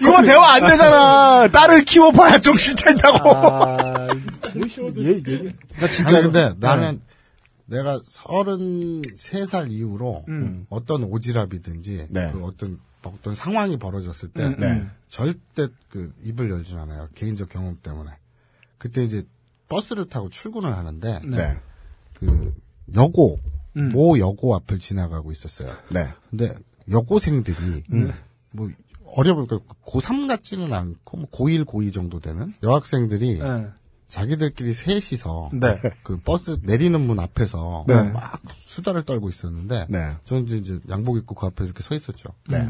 이거 0.00 0.22
대화 0.22 0.54
안 0.54 0.66
되잖아. 0.66 1.48
딸을 1.48 1.84
키워봐야 1.84 2.38
정신 2.38 2.76
차린다고. 2.76 3.30
아, 3.34 4.05
얘, 5.02 5.22
얘, 5.26 5.52
나 5.80 5.86
진짜. 5.88 6.18
아니 6.18 6.24
근데 6.24 6.54
나는 6.58 7.00
내가 7.66 7.98
33살 7.98 9.70
이후로 9.70 10.24
음. 10.28 10.66
어떤 10.70 11.10
오지랖이든지 11.10 12.06
네. 12.10 12.32
그 12.32 12.44
어떤 12.44 12.78
어떤 13.02 13.34
상황이 13.34 13.78
벌어졌을 13.78 14.30
때 14.30 14.44
음, 14.44 14.56
네. 14.58 14.86
절대 15.08 15.68
그 15.90 16.12
입을 16.22 16.50
열지 16.50 16.74
않아요. 16.74 17.08
개인적 17.14 17.48
경험 17.48 17.78
때문에. 17.82 18.10
그때 18.78 19.04
이제 19.04 19.22
버스를 19.68 20.08
타고 20.08 20.28
출근을 20.28 20.76
하는데 20.76 21.20
네. 21.24 21.56
그 22.14 22.54
여고 22.94 23.38
음. 23.76 23.90
모 23.90 24.18
여고 24.18 24.54
앞을 24.56 24.78
지나가고 24.78 25.30
있었어요. 25.32 25.72
네. 25.90 26.08
근데 26.30 26.54
여고생들이 26.90 27.84
뭐 28.52 28.70
어려 29.14 29.34
보니까 29.34 29.58
고3 29.84 30.28
같지는 30.28 30.72
않고 30.72 31.16
뭐 31.16 31.30
고1, 31.30 31.64
고2 31.64 31.92
정도 31.92 32.20
되는 32.20 32.52
여학생들이 32.62 33.38
네. 33.38 33.66
자기들끼리 34.08 34.72
셋이서 34.72 35.50
네. 35.54 35.80
그 36.04 36.18
버스 36.18 36.58
내리는 36.62 37.00
문 37.00 37.18
앞에서 37.18 37.84
네. 37.88 38.02
막 38.02 38.40
수다를 38.64 39.02
떨고 39.04 39.28
있었는데 39.28 39.86
네. 39.88 40.16
저는 40.24 40.48
이제- 40.48 40.78
양복 40.88 41.16
입고 41.18 41.34
그 41.34 41.46
앞에 41.46 41.64
이렇게 41.64 41.82
서 41.82 41.94
있었죠. 41.94 42.30
네. 42.48 42.68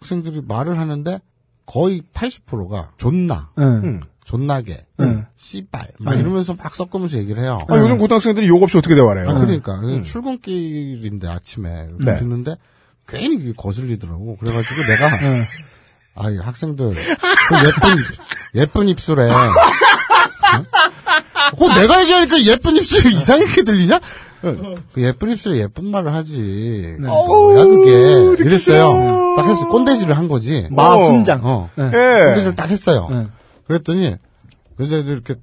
학생들이 0.00 0.42
말을 0.46 0.78
하는데 0.78 1.20
거의 1.66 2.02
80%가 2.14 2.92
존나, 2.96 3.50
네. 3.56 3.64
음. 3.64 4.00
존나게, 4.24 4.86
네. 4.96 5.24
씨발 5.36 5.88
막 5.98 6.14
이러면서 6.18 6.54
막 6.54 6.74
섞으면서 6.74 7.18
얘기를 7.18 7.42
해요. 7.42 7.58
아, 7.68 7.76
요즘 7.78 7.98
고등학생들이 7.98 8.48
욕 8.48 8.62
없이 8.62 8.78
어떻게 8.78 8.94
대화를 8.94 9.22
해요? 9.22 9.30
아, 9.30 9.38
그러니까 9.38 9.78
그래서 9.80 10.02
출근길인데 10.02 11.28
아침에. 11.28 11.88
듣는데 11.98 12.54
괜히 13.06 13.52
거슬리더라고. 13.56 14.36
그래가지고 14.38 14.82
내가 14.82 15.06
아, 16.16 16.30
이 16.30 16.36
학생들 16.38 16.90
그 16.90 16.94
예쁜 17.66 17.96
예쁜 18.54 18.88
입술에 18.88 19.28
어? 21.60 21.64
어, 21.64 21.68
내가 21.78 22.00
얘기하니까 22.02 22.42
예쁜 22.44 22.76
입술이 22.76 23.14
이상하게 23.16 23.64
들리냐? 23.64 23.96
어, 24.42 24.74
그 24.94 25.02
예쁜 25.02 25.32
입술에 25.32 25.58
예쁜 25.58 25.90
말을 25.90 26.14
하지. 26.14 26.96
뭐야 26.98 27.64
그게 27.64 28.42
이랬어요. 28.44 29.36
딱 29.36 29.48
했어. 29.48 29.68
꼰대질을 29.68 30.16
한 30.16 30.28
거지. 30.28 30.66
마 30.70 30.96
훈장. 30.96 31.40
어. 31.44 31.70
네. 31.76 31.84
예. 31.84 32.24
꼰대질을 32.26 32.54
딱 32.56 32.70
했어요. 32.70 33.08
네. 33.10 33.26
그랬더니 33.66 34.16
여자애들 34.80 35.12
이렇게 35.12 35.34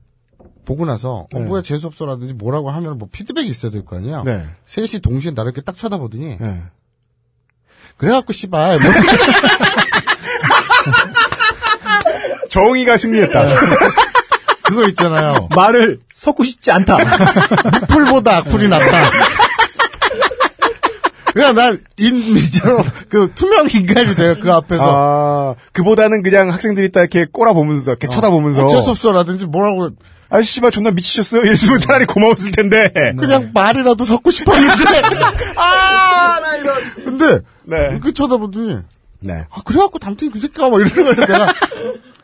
보고 0.65 0.85
나서 0.85 1.27
네. 1.31 1.39
어, 1.39 1.43
뭐야 1.43 1.61
재수 1.61 1.87
없어라든지 1.87 2.33
뭐라고 2.33 2.71
하면 2.71 2.97
뭐 2.97 3.07
피드백이 3.11 3.47
있어야 3.47 3.71
될 3.71 3.85
거 3.85 3.97
아니야. 3.97 4.23
네. 4.25 4.45
셋이 4.65 4.99
동시에 5.01 5.31
나를 5.31 5.49
이렇게 5.51 5.61
딱 5.61 5.77
쳐다보더니 5.77 6.37
네. 6.39 6.63
그래갖고 7.97 8.33
씨발 8.33 8.79
뭐 8.79 8.91
정의가 12.49 12.97
승리했다. 12.97 13.43
그거 14.67 14.87
있잖아요. 14.89 15.47
말을 15.55 15.99
섞고 16.13 16.43
싶지 16.43 16.71
않다. 16.71 16.97
풀보다 17.87 18.37
악플이 18.37 18.67
낫다. 18.67 19.09
그냥 21.33 21.53
난 21.55 21.79
인미처럼 21.99 22.83
그 23.09 23.31
투명 23.35 23.67
인간이 23.71 24.15
돼요 24.15 24.35
그 24.41 24.51
앞에서 24.51 24.83
아, 24.83 25.55
그보다는 25.71 26.23
그냥 26.23 26.49
학생들이 26.51 26.91
딱 26.91 27.01
이렇게 27.01 27.25
꼬라보면서, 27.31 27.91
이렇게 27.91 28.07
쳐다보면서. 28.07 28.65
어째서없어라든지 28.65 29.45
뭐라고 29.45 29.91
아, 30.29 30.41
씨발, 30.41 30.71
존나 30.71 30.91
미치셨어요? 30.91 31.41
이랬으면 31.43 31.79
차라리 31.79 32.05
고마웠을 32.05 32.51
텐데. 32.51 32.91
그냥 33.17 33.51
말이라도 33.53 34.03
섞고 34.03 34.31
싶었는데 34.31 34.73
아 35.55 36.39
나 36.41 36.55
이런 36.57 36.75
근데 37.05 37.39
네. 37.65 37.89
이렇게 37.91 38.11
쳐다보더니 38.13 38.77
네. 39.19 39.45
아 39.49 39.61
그래갖고 39.63 39.99
담탱이 39.99 40.31
그 40.31 40.39
새끼가 40.39 40.69
막 40.69 40.81
이러는 40.81 41.15
거야 41.15 41.25
내가 41.25 41.53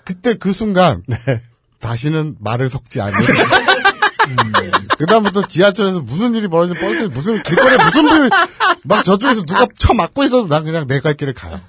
그때 0.06 0.34
그 0.36 0.52
순간 0.54 1.02
네. 1.08 1.18
다시는 1.84 2.38
말을 2.40 2.70
섞지 2.70 3.00
않는 3.02 3.14
그다음부터 4.98 5.48
지하철에서 5.48 6.02
무슨 6.02 6.34
일이 6.36 6.48
벌어지면 6.48 6.82
버스에 6.82 7.08
무슨 7.08 7.44
길거리에 7.44 7.78
무슨 7.86 8.04
불, 8.10 8.30
막 8.86 9.04
저쪽에서 9.04 9.44
누가 9.44 9.68
쳐 9.78 9.94
맞고 9.94 10.24
있어도 10.24 10.48
난 10.48 10.64
그냥 10.64 10.88
내 10.88 11.00
갈 11.00 11.16
길을 11.16 11.34
가요. 11.34 11.60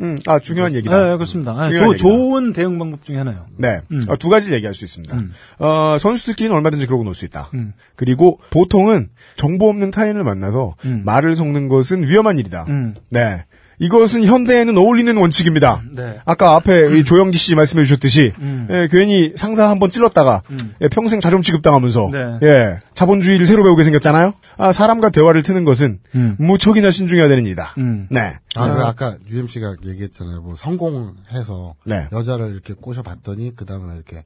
음, 0.00 0.16
아, 0.26 0.38
중요한 0.38 0.72
얘기다. 0.74 0.96
네, 0.96 1.14
그렇습니다. 1.16 1.50
아, 1.52 1.66
중요한 1.68 1.74
조- 1.74 1.92
얘기다. 1.92 2.08
좋은 2.08 2.52
대응 2.54 2.78
방법 2.78 3.04
중에 3.04 3.18
하나요. 3.18 3.42
네. 3.58 3.82
음. 3.92 4.06
어, 4.08 4.16
두 4.16 4.30
가지 4.30 4.50
얘기할 4.50 4.74
수 4.74 4.86
있습니다. 4.86 5.14
어, 5.58 5.98
선수들끼리는 6.00 6.56
얼마든지 6.56 6.86
그러고 6.86 7.04
놀 7.04 7.14
수 7.14 7.26
있다. 7.26 7.50
음. 7.52 7.74
그리고 7.96 8.40
보통은 8.50 9.10
정보 9.36 9.68
없는 9.68 9.90
타인을 9.90 10.24
만나서 10.24 10.74
음. 10.86 11.02
말을 11.04 11.36
섞는 11.36 11.68
것은 11.68 12.08
위험한 12.08 12.38
일이다. 12.38 12.64
음. 12.70 12.94
네. 13.10 13.44
이것은 13.80 14.24
현대에는 14.24 14.76
어울리는 14.76 15.16
원칙입니다. 15.16 15.82
네. 15.90 16.20
아까 16.26 16.54
앞에 16.54 16.98
이 16.98 17.02
조영기 17.04 17.38
씨 17.38 17.54
말씀해 17.54 17.82
주셨듯이 17.84 18.32
음. 18.38 18.68
예, 18.70 18.88
괜히 18.90 19.32
상사 19.36 19.68
한 19.70 19.78
번 19.80 19.90
찔렀다가 19.90 20.42
음. 20.50 20.74
예, 20.82 20.88
평생 20.88 21.18
자존 21.20 21.40
취급당하면서 21.40 22.10
네. 22.12 22.38
예, 22.42 22.78
자본주의를 22.92 23.46
새로 23.46 23.62
배우게 23.64 23.82
생겼잖아요. 23.84 24.34
아, 24.58 24.72
사람과 24.72 25.08
대화를 25.08 25.42
트는 25.42 25.64
것은 25.64 25.98
음. 26.14 26.36
무척이나 26.38 26.90
신중해야 26.90 27.28
되는 27.28 27.46
일이다. 27.46 27.74
음. 27.78 28.06
네. 28.10 28.34
아, 28.54 28.70
그 28.74 28.82
아까 28.82 29.16
UMC가 29.26 29.76
얘기했잖아요. 29.86 30.42
뭐 30.42 30.54
성공해서 30.56 31.74
네. 31.86 32.06
여자를 32.12 32.50
이렇게 32.52 32.74
꼬셔봤더니 32.74 33.56
그 33.56 33.64
다음에 33.64 33.94
이렇게 33.94 34.24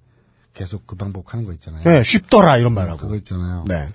계속 0.53 0.85
그 0.87 0.97
방법 0.97 1.33
하는 1.33 1.45
거 1.45 1.53
있잖아요. 1.53 1.83
네, 1.85 2.03
쉽더라 2.03 2.59
이런 2.59 2.75
말하고. 2.75 2.99
그거 2.99 3.15
있잖아요. 3.17 3.65
네. 3.69 3.89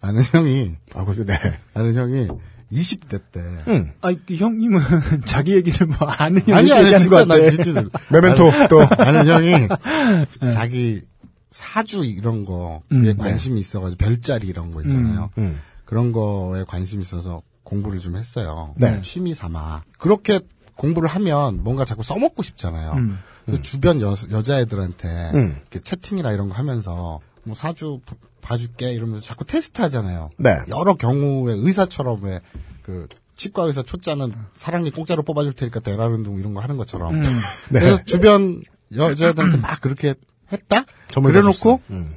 아는 0.00 0.22
형이 0.24 0.72
아, 0.94 1.04
그, 1.04 1.24
네. 1.24 1.34
아는 1.74 1.94
형이 1.94 2.28
20대 2.74 3.20
때 3.32 3.40
음. 3.68 3.92
아, 4.00 4.12
그 4.26 4.34
형님은 4.36 4.80
자기 5.26 5.54
얘기를 5.54 5.86
뭐 5.86 6.08
아는 6.08 6.40
형이 6.42 6.52
아니 6.52 6.72
아니 6.72 6.86
얘기하는 6.86 6.98
진짜. 6.98 7.24
난 7.24 7.50
진짜 7.62 7.84
메멘토 8.10 8.50
또. 8.68 8.80
아는 9.02 9.26
형이 9.28 9.68
자기 10.52 11.02
사주 11.50 12.04
이런 12.04 12.44
거에 12.44 12.80
음, 12.92 13.16
관심이 13.16 13.60
있어가지고 13.60 13.96
별자리 13.98 14.46
이런 14.48 14.70
거 14.72 14.82
있잖아요. 14.82 15.28
음. 15.38 15.60
그런 15.84 16.12
거에 16.12 16.64
관심이 16.66 17.02
있어서 17.02 17.40
공부를 17.62 17.98
좀 18.00 18.16
했어요. 18.16 18.74
네. 18.76 19.00
취미 19.02 19.34
삼아. 19.34 19.82
그렇게 19.98 20.40
공부를 20.76 21.08
하면 21.08 21.62
뭔가 21.62 21.84
자꾸 21.84 22.02
써먹고 22.02 22.42
싶잖아요. 22.42 22.92
음. 22.94 23.18
그래서 23.46 23.62
주변 23.62 24.00
여, 24.00 24.14
여자애들한테 24.32 25.08
음. 25.34 25.56
이렇게 25.70 25.80
채팅이나 25.80 26.32
이런 26.32 26.48
거 26.48 26.54
하면서 26.56 27.20
뭐 27.44 27.54
사주 27.54 28.00
부- 28.04 28.16
봐줄게 28.44 28.92
이러면서 28.92 29.24
자꾸 29.24 29.44
테스트 29.44 29.80
하잖아요. 29.82 30.28
네. 30.38 30.50
여러 30.68 30.94
경우에 30.94 31.54
의사처럼 31.56 32.22
왜 32.22 32.40
그 32.82 33.08
치과 33.34 33.62
의사 33.64 33.82
초짜는 33.82 34.30
사랑니 34.52 34.90
공짜로 34.90 35.22
뽑아줄 35.22 35.54
테니까 35.54 35.80
대랄 35.80 36.12
운동 36.12 36.38
이런 36.38 36.52
거 36.52 36.60
하는 36.60 36.76
것처럼. 36.76 37.14
음. 37.14 37.22
네. 37.70 37.80
그래서 37.80 38.04
주변 38.04 38.60
여자애들한테 38.94 39.56
막 39.56 39.80
그렇게 39.80 40.14
했다? 40.52 40.84
그래놓고 41.32 41.80
음. 41.88 42.14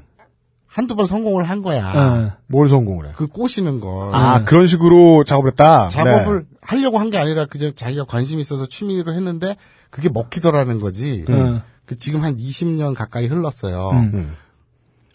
한두 0.67 0.95
번 0.97 1.05
성공을 1.07 1.45
한 1.45 1.61
거야. 1.61 1.91
어. 1.95 2.31
뭘 2.47 2.67
성공을 2.69 3.07
해? 3.07 3.13
그 3.15 3.27
꼬시는 3.27 3.79
걸. 3.79 4.13
아, 4.13 4.43
그런 4.43 4.67
식으로 4.67 5.23
작업을 5.23 5.51
했다? 5.51 5.87
작업을 5.89 6.39
네. 6.41 6.45
하려고 6.61 6.99
한 6.99 7.09
게 7.09 7.17
아니라 7.17 7.45
그저 7.45 7.71
자기가 7.71 8.03
관심 8.03 8.39
있어서 8.41 8.65
취미로 8.67 9.13
했는데 9.13 9.55
그게 9.89 10.09
먹히더라는 10.09 10.81
거지. 10.81 11.23
음. 11.29 11.61
그 11.85 11.95
지금 11.95 12.23
한 12.25 12.35
20년 12.35 12.93
가까이 12.93 13.25
흘렀어요. 13.27 13.91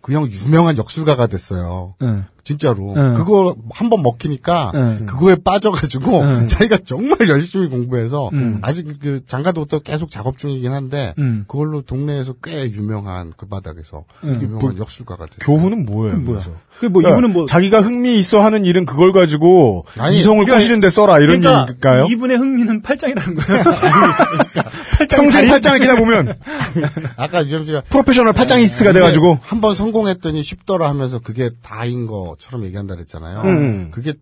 음. 0.03 0.27
그형 0.27 0.31
유명한 0.31 0.77
역술가가 0.77 1.27
됐어요. 1.27 1.95
응. 2.03 2.25
진짜로. 2.45 2.93
응. 2.97 3.14
그거 3.14 3.55
한 3.72 3.88
번 3.88 4.03
먹히니까 4.03 4.72
응. 4.74 5.07
그거에 5.07 5.36
빠져가지고 5.36 6.20
응. 6.22 6.47
자기가 6.49 6.78
정말 6.84 7.28
열심히 7.28 7.68
공부해서 7.68 8.30
응. 8.32 8.59
아직 8.62 8.86
그 9.01 9.20
장가도부터 9.26 9.80
계속 9.80 10.11
작업 10.11 10.38
중이긴 10.38 10.72
한데 10.72 11.14
응. 11.18 11.45
그걸로 11.47 11.82
동네에서 11.82 12.34
꽤 12.43 12.70
유명한 12.72 13.32
그 13.36 13.47
바닥에서 13.47 14.05
응. 14.24 14.40
유명한 14.43 14.76
역술가가 14.78 15.26
됐어요. 15.26 15.38
교훈은 15.57 15.84
뭐예요? 15.86 16.16
뭐야? 16.16 16.40
그래서? 16.40 16.51
그뭐 16.80 16.90
그러니까 16.95 17.11
이분은 17.18 17.32
뭐 17.32 17.45
자기가 17.47 17.80
흥미 17.80 18.18
있어 18.18 18.43
하는 18.43 18.64
일은 18.64 18.86
그걸 18.86 19.12
가지고 19.12 19.84
아니, 19.99 20.16
이성을 20.18 20.38
그러니까- 20.45 20.57
꼬시는데 20.57 20.90
써라 20.90 21.18
이런 21.18 21.40
그러니까 21.40 21.62
얘기일까요? 21.62 22.07
이분의 22.07 22.36
흥미는 22.38 22.82
팔짱이라는 22.82 23.34
거예요. 23.36 23.62
팔짱 24.99 25.20
평생 25.20 25.49
팔짱을 25.49 25.78
끼다 25.80 25.97
보면 25.97 26.34
아까 27.16 27.47
유엠 27.47 27.64
씨가 27.64 27.82
프로페셔널 27.88 28.32
팔짱이스트가 28.32 28.93
돼가지고 28.93 29.38
한 29.43 29.62
번 29.62 29.76
성공했더니 29.76 30.43
쉽더라 30.43 30.88
하면서 30.88 31.20
그게 31.20 31.51
다인 31.62 32.09
것처럼 32.33 32.64
얘기한다 32.64 32.95
그랬잖아요. 32.95 33.41
음. 33.43 33.91
그게 33.91 34.14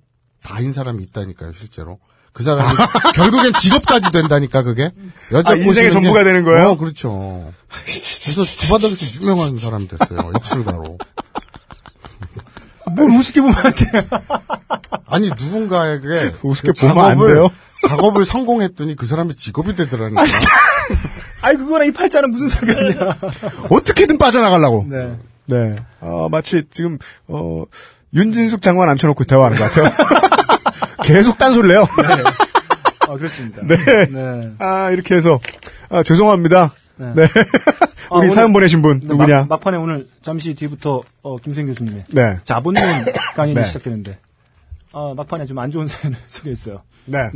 다인 0.43 0.73
사람이 0.73 1.03
있다니까요, 1.05 1.53
실제로. 1.53 1.99
그 2.33 2.43
사람이 2.45 2.69
결국엔 3.17 3.55
직업까지 3.55 4.13
된다니까 4.13 4.63
그게 4.63 4.93
여자 5.33 5.53
아, 5.53 5.55
인생의 5.57 5.91
전부가 5.93 6.21
게- 6.21 6.25
되는 6.25 6.45
거예요? 6.45 6.69
어, 6.71 6.77
그렇죠. 6.77 7.53
그래서 7.69 8.43
그 8.61 8.69
바닥에서 8.73 9.21
유명한 9.21 9.59
사람이 9.59 9.89
됐어요, 9.89 10.31
역술가로. 10.35 10.99
뭘 12.93 13.11
우습게 13.11 13.41
보면 13.41 13.55
안 13.57 13.73
돼. 13.75 13.87
아니 15.07 15.29
누군가에게 15.29 16.33
우습게 16.43 16.73
그 16.79 16.87
보면 16.89 17.05
안 17.05 17.19
돼요? 17.19 17.49
작업을 17.89 18.25
성공했더니 18.25 18.97
그 18.97 19.07
사람이 19.07 19.37
직업이 19.37 19.75
되더라니까. 19.77 20.23
아이 21.43 21.57
그거랑 21.57 21.89
이 21.89 21.93
팔짱은 21.93 22.31
무슨 22.31 22.49
상관이야. 22.49 23.17
어떻게든 23.71 24.19
빠져나가려고. 24.19 24.85
네. 24.89 25.19
네. 25.47 25.77
어, 26.01 26.29
마치 26.31 26.63
지금 26.71 26.99
어, 27.29 27.65
윤진숙 28.15 28.63
장관 28.63 28.89
앉혀놓고 28.91 29.25
대화하는 29.25 29.57
것 29.59 29.65
같아요. 29.71 29.91
계속 31.05 31.39
딴소리를 31.39 31.75
해요. 31.75 31.87
아 33.09 33.15
그렇습니다. 33.17 33.63
네. 33.65 33.77
네. 34.07 34.53
아, 34.59 34.91
이렇게 34.91 35.15
해서, 35.17 35.41
아, 35.89 36.03
죄송합니다. 36.03 36.73
네. 36.97 37.07
아, 37.07 38.17
우리 38.17 38.27
오늘- 38.27 38.31
사연 38.31 38.53
보내신 38.53 38.83
분 38.83 39.01
네, 39.01 39.07
누구냐? 39.09 39.47
막, 39.49 39.61
판에 39.61 39.77
오늘 39.77 40.07
잠시 40.23 40.55
뒤부터 40.55 41.03
어, 41.23 41.37
김생 41.39 41.67
교수님의 41.67 42.05
네. 42.11 42.39
자본론 42.45 42.83
강연이 43.35 43.55
네. 43.55 43.65
시작되는데 43.67 44.19
아, 44.93 45.15
막판에 45.17 45.47
좀 45.47 45.59
안 45.59 45.71
좋은 45.71 45.87
사연을 45.87 46.19
소개했어요. 46.29 46.83
네. 47.07 47.31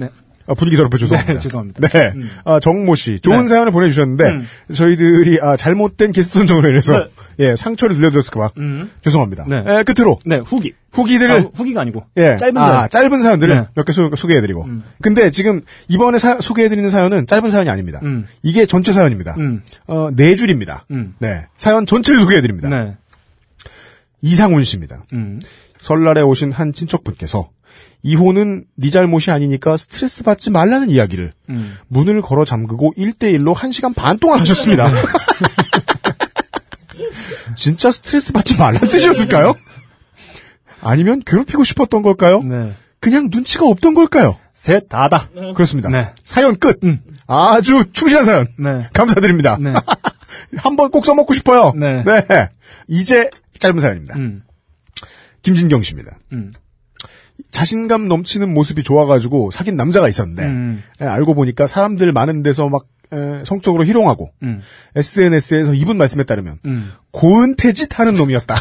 네. 0.46 0.52
아, 0.52 0.54
분위기 0.54 0.76
더럽혀 0.76 0.98
죄송합니다. 0.98 1.32
네, 1.34 1.38
죄송합니다. 1.40 1.88
네. 1.88 2.12
음. 2.16 2.30
아, 2.44 2.60
정모 2.60 2.94
씨. 2.94 3.20
좋은 3.20 3.42
네. 3.42 3.48
사연을 3.48 3.72
보내주셨는데, 3.72 4.24
음. 4.24 4.46
저희들이, 4.74 5.38
아, 5.40 5.56
잘못된 5.56 6.12
게스트 6.12 6.38
선정으로 6.38 6.68
인해서, 6.68 6.98
네. 7.38 7.46
예, 7.50 7.56
상처를 7.56 7.96
들려드렸을까봐. 7.96 8.50
음. 8.58 8.90
죄송합니다. 9.02 9.46
네. 9.48 9.64
예, 9.66 9.84
끝으로. 9.84 10.18
네, 10.26 10.36
후기. 10.38 10.74
후기들을, 10.92 11.30
아, 11.34 11.44
후기가 11.54 11.80
아니고 11.80 12.04
예. 12.18 12.36
짧은 12.38 12.56
아, 12.56 12.72
사연. 12.86 12.88
짧은 12.90 13.20
사연들을 13.20 13.54
네. 13.54 13.66
몇개 13.74 13.92
소개해드리고. 13.92 14.64
음. 14.64 14.84
근데 15.02 15.30
지금, 15.30 15.62
이번에 15.88 16.18
사- 16.18 16.40
소개해드리는 16.40 16.88
사연은 16.88 17.26
짧은 17.26 17.50
사연이 17.50 17.68
아닙니다. 17.70 17.98
음. 18.04 18.26
이게 18.42 18.66
전체 18.66 18.92
사연입니다. 18.92 19.34
음. 19.38 19.62
어, 19.88 20.10
네 20.14 20.36
줄입니다. 20.36 20.86
음. 20.92 21.14
네. 21.18 21.46
사연 21.56 21.84
전체를 21.86 22.20
소개해드립니다. 22.20 22.68
네. 22.68 22.96
이상훈 24.22 24.62
씨입니다. 24.64 25.04
음. 25.14 25.40
설날에 25.78 26.22
오신 26.22 26.52
한 26.52 26.72
친척분께서, 26.72 27.50
이혼은 28.04 28.66
네 28.76 28.90
잘못이 28.90 29.30
아니니까 29.30 29.78
스트레스 29.78 30.24
받지 30.24 30.50
말라는 30.50 30.90
이야기를 30.90 31.32
음. 31.48 31.78
문을 31.88 32.20
걸어 32.20 32.44
잠그고 32.44 32.92
1대1로 32.98 33.54
1시간 33.54 33.94
반 33.94 34.18
동안 34.18 34.40
하셨습니다. 34.40 34.90
진짜 37.56 37.90
스트레스 37.90 38.34
받지 38.34 38.58
말라는 38.58 38.88
뜻이었을까요? 38.88 39.54
아니면 40.82 41.22
괴롭히고 41.24 41.64
싶었던 41.64 42.02
걸까요? 42.02 42.40
네. 42.40 42.74
그냥 43.00 43.30
눈치가 43.32 43.66
없던 43.66 43.94
걸까요? 43.94 44.38
셋 44.52 44.90
다다. 44.90 45.30
그렇습니다. 45.54 45.88
네. 45.88 46.12
사연 46.24 46.56
끝. 46.56 46.80
음. 46.84 47.00
아주 47.26 47.86
충실한 47.90 48.26
사연. 48.26 48.46
네. 48.58 48.86
감사드립니다. 48.92 49.56
네. 49.58 49.72
한번 50.58 50.90
꼭 50.90 51.06
써먹고 51.06 51.32
싶어요. 51.32 51.72
네. 51.74 52.04
이제 52.86 53.30
짧은 53.58 53.80
사연입니다. 53.80 54.18
음. 54.18 54.42
김진경 55.40 55.82
씨입니다. 55.82 56.18
음. 56.32 56.52
자신감 57.50 58.08
넘치는 58.08 58.52
모습이 58.52 58.82
좋아가지고 58.82 59.50
사귄 59.50 59.76
남자가 59.76 60.08
있었는데 60.08 60.44
음. 60.44 60.82
예, 61.00 61.04
알고 61.04 61.34
보니까 61.34 61.66
사람들 61.66 62.12
많은 62.12 62.42
데서 62.42 62.68
막 62.68 62.84
에, 63.12 63.42
성적으로 63.44 63.84
희롱하고 63.84 64.30
음. 64.42 64.60
SNS에서 64.96 65.74
이분 65.74 65.96
말씀에 65.96 66.24
따르면 66.24 66.58
음. 66.66 66.92
고은태짓 67.10 67.98
하는 67.98 68.14
놈이었다. 68.14 68.54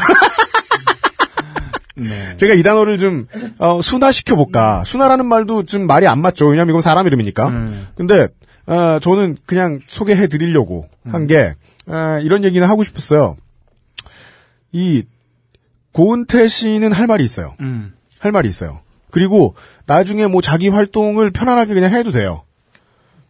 네. 1.96 2.36
제가 2.36 2.54
이 2.54 2.62
단어를 2.62 2.98
좀 2.98 3.26
어, 3.58 3.80
순화시켜 3.80 4.36
볼까. 4.36 4.82
순화라는 4.84 5.26
말도 5.26 5.64
좀 5.64 5.86
말이 5.86 6.06
안 6.06 6.20
맞죠. 6.20 6.46
왜냐하면 6.46 6.72
이건 6.72 6.82
사람 6.82 7.06
이름이니까. 7.06 7.48
음. 7.48 7.88
근데 7.94 8.28
어, 8.66 8.98
저는 9.00 9.36
그냥 9.46 9.80
소개해 9.86 10.26
드리려고 10.26 10.88
한게 11.06 11.54
이런 12.22 12.44
얘기는 12.44 12.66
하고 12.66 12.82
싶었어요. 12.82 13.36
이 14.72 15.04
고은태 15.92 16.48
씨는 16.48 16.92
할 16.92 17.06
말이 17.06 17.22
있어요. 17.24 17.54
음. 17.60 17.92
할 18.24 18.32
말이 18.32 18.48
있어요. 18.48 18.80
그리고 19.10 19.54
나중에 19.86 20.26
뭐 20.26 20.40
자기 20.42 20.68
활동을 20.68 21.30
편안하게 21.30 21.74
그냥 21.74 21.92
해도 21.92 22.10
돼요. 22.10 22.42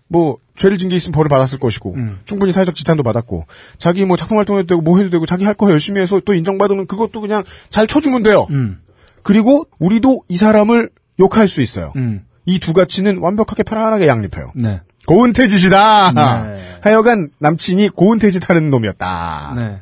뭐 0.09 0.38
죄를 0.57 0.78
진 0.78 0.88
게 0.88 0.97
있으면 0.97 1.12
벌을 1.12 1.28
받았을 1.28 1.59
것이고 1.59 1.95
음. 1.95 2.20
충분히 2.24 2.53
사회적 2.53 2.74
지탄도 2.76 3.03
받았고 3.03 3.47
자기 3.78 4.05
뭐 4.05 4.16
작품 4.16 4.38
활동해도 4.38 4.66
되고 4.68 4.80
뭐 4.82 4.99
해도 4.99 5.11
되고 5.11 5.26
자기 5.26 5.45
할 5.45 5.55
거 5.55 5.70
열심히 5.70 6.01
해서 6.01 6.20
또 6.24 6.32
인정받으면 6.34 6.86
그것도 6.86 7.20
그냥 7.20 7.42
잘 7.70 7.86
쳐주면 7.86 8.22
돼요. 8.22 8.47
음. 8.51 8.80
그리고 9.22 9.64
우리도 9.78 10.22
이 10.28 10.36
사람을 10.36 10.90
욕할 11.18 11.49
수 11.49 11.61
있어요. 11.61 11.92
음. 11.97 12.24
이두 12.47 12.72
가치는 12.72 13.18
완벽하게 13.18 13.62
편안하게 13.64 14.07
양립해요. 14.07 14.53
네. 14.55 14.80
고은태짓이다. 15.09 16.12
네. 16.12 16.61
하여간 16.82 17.30
남친이 17.38 17.88
고은태짓하는 17.90 18.70
놈이었다. 18.70 19.55
네. 19.57 19.78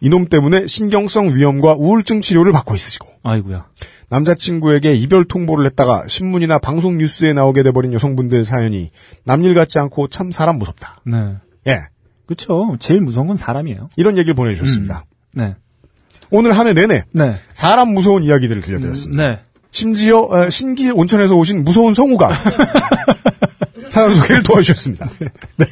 이놈 0.00 0.26
때문에 0.26 0.66
신경성 0.66 1.34
위염과 1.34 1.74
우울증 1.78 2.20
치료를 2.20 2.52
받고 2.52 2.74
있으시고 2.74 3.08
아이고야. 3.24 3.66
남자친구에게 4.08 4.94
이별 4.94 5.24
통보를 5.24 5.64
했다가 5.66 6.04
신문이나 6.08 6.58
방송 6.58 6.98
뉴스에 6.98 7.32
나오게 7.32 7.62
돼버린 7.62 7.92
여성분들 7.92 8.44
사연이 8.44 8.90
남일 9.24 9.54
같지 9.54 9.78
않고 9.78 10.08
참 10.08 10.30
사람 10.32 10.58
무섭다. 10.58 11.00
네. 11.04 11.36
예. 11.68 11.82
그렇죠. 12.26 12.76
제일 12.80 13.00
무서운 13.00 13.26
건 13.28 13.36
사람이에요. 13.36 13.90
이런 13.96 14.16
얘기를 14.18 14.34
보내주셨습니다. 14.34 15.04
네. 15.34 15.54
오늘 16.30 16.52
한 16.58 16.66
해 16.66 16.72
내내 16.72 17.04
네. 17.12 17.32
사람 17.52 17.92
무서운 17.92 18.22
이야기들을 18.24 18.62
들려드렸습니다. 18.62 19.22
네. 19.28 19.38
심지어 19.70 20.20
어, 20.22 20.50
신기 20.50 20.90
온천에서 20.90 21.34
오신 21.36 21.64
무서운 21.64 21.94
성우가 21.94 22.28
사연 23.90 24.14
소개를 24.14 24.42
도와주셨습니다. 24.42 25.08
네. 25.56 25.66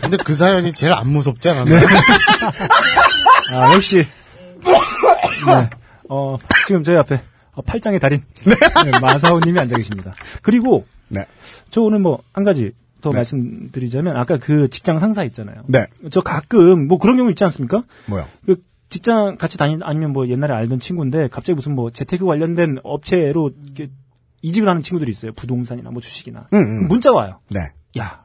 근데 0.00 0.16
그 0.24 0.34
사연이 0.34 0.72
제일 0.72 0.92
안 0.92 1.08
무섭지 1.08 1.48
않았나? 1.48 1.76
아, 3.54 3.72
역시. 3.74 4.06
네. 5.46 5.70
어, 6.08 6.36
지금 6.66 6.82
저희 6.82 6.96
앞에 6.96 7.20
어, 7.54 7.62
팔짱의 7.62 8.00
달인. 8.00 8.22
네, 8.44 8.98
마사오님이 9.00 9.58
앉아 9.60 9.76
계십니다. 9.76 10.14
그리고 10.42 10.84
네. 11.08 11.26
저 11.70 11.80
오늘 11.82 11.98
뭐 12.00 12.22
한 12.32 12.44
가지 12.44 12.72
더 13.00 13.10
네. 13.10 13.16
말씀드리자면 13.16 14.16
아까 14.16 14.38
그 14.38 14.68
직장 14.68 14.98
상사 14.98 15.22
있잖아요. 15.24 15.56
네. 15.66 15.86
저 16.10 16.20
가끔 16.20 16.88
뭐 16.88 16.98
그런 16.98 17.16
경우 17.16 17.30
있지 17.30 17.44
않습니까? 17.44 17.84
뭐요? 18.06 18.26
그 18.44 18.56
직장 18.88 19.36
같이 19.36 19.58
다니 19.58 19.78
아니면 19.82 20.12
뭐 20.12 20.28
옛날에 20.28 20.54
알던 20.54 20.80
친구인데 20.80 21.28
갑자기 21.28 21.54
무슨 21.54 21.74
뭐 21.74 21.90
재테크 21.90 22.24
관련된 22.24 22.78
업체로 22.84 23.50
이렇게 23.64 23.90
이직을 24.42 24.68
하는 24.68 24.82
친구들이 24.82 25.10
있어요. 25.10 25.32
부동산이나 25.32 25.90
뭐 25.90 26.00
주식이나. 26.00 26.48
음, 26.52 26.58
음. 26.58 26.88
문자가 26.88 27.16
와요. 27.16 27.40
네. 27.48 27.60
야, 27.98 28.24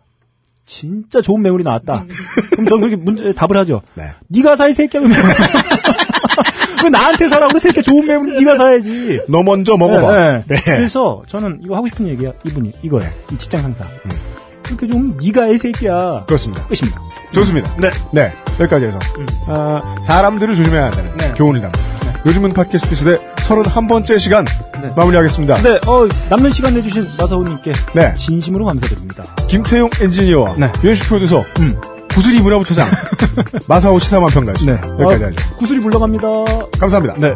진짜 0.65 1.21
좋은 1.21 1.41
매물이 1.41 1.63
나왔다. 1.63 2.05
그럼 2.51 2.67
저는 2.67 2.81
그렇게 2.81 2.95
문제 2.95 3.33
답을 3.33 3.57
하죠. 3.57 3.81
네. 3.95 4.11
네가 4.27 4.55
사이 4.55 4.73
새끼야. 4.73 5.01
왜 6.83 6.89
나한테 6.89 7.27
사라고 7.27 7.53
그 7.53 7.59
새끼 7.59 7.81
좋은 7.81 8.05
매물 8.05 8.35
네가 8.35 8.55
사야지. 8.55 9.21
너 9.27 9.43
먼저 9.43 9.77
먹어봐. 9.77 10.17
네, 10.17 10.43
네. 10.47 10.55
네. 10.55 10.75
그래서 10.77 11.21
저는 11.27 11.61
이거 11.63 11.75
하고 11.75 11.87
싶은 11.87 12.07
얘기야. 12.07 12.31
이분이 12.45 12.71
이거예요. 12.81 13.09
이 13.31 13.37
직장 13.37 13.61
상사. 13.61 13.85
음. 14.05 14.11
그렇게 14.63 14.87
좀 14.87 15.17
네가 15.21 15.47
이 15.47 15.57
새끼야. 15.57 16.23
그렇습니다. 16.27 16.65
끝입니다. 16.67 17.01
좋습니다. 17.33 17.75
네. 17.77 17.89
네. 18.13 18.31
여기까지 18.59 18.85
해서 18.85 18.99
아, 19.47 19.81
사람들을 20.03 20.55
조심해야 20.55 20.85
한다는 20.85 21.17
네. 21.17 21.33
교훈을 21.35 21.61
담은 21.61 21.73
요즘은 22.25 22.53
팟캐스트 22.53 22.95
시대 22.95 23.17
31번째 23.37 24.19
시간 24.19 24.45
네. 24.81 24.89
마무리하겠습니다. 24.95 25.61
네, 25.61 25.79
어, 25.87 26.07
남는 26.29 26.51
시간 26.51 26.73
내주신 26.73 27.03
마사오님께 27.17 27.73
네. 27.95 28.13
진심으로 28.15 28.65
감사드립니다. 28.65 29.23
김태용 29.47 29.89
엔지니어와 30.01 30.55
네. 30.57 30.71
유현식 30.83 31.07
프로듀서 31.07 31.43
음. 31.59 31.75
구슬이 32.13 32.41
문화부 32.41 32.63
처장 32.63 32.87
마사오 33.67 33.99
시사만 33.99 34.29
평가했습니다. 34.29 34.81
네. 34.81 35.03
여기까지 35.03 35.23
어, 35.23 35.27
하죠. 35.27 35.57
구슬이 35.57 35.79
물러갑니다. 35.79 36.27
감사합니다. 36.79 37.15
네. 37.17 37.33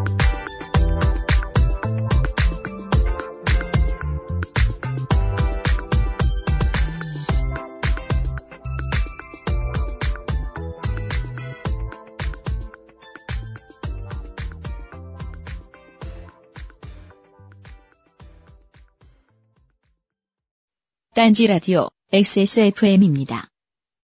딴지 21.15 21.47
라디오 21.47 21.87
XSFM입니다. 22.11 23.54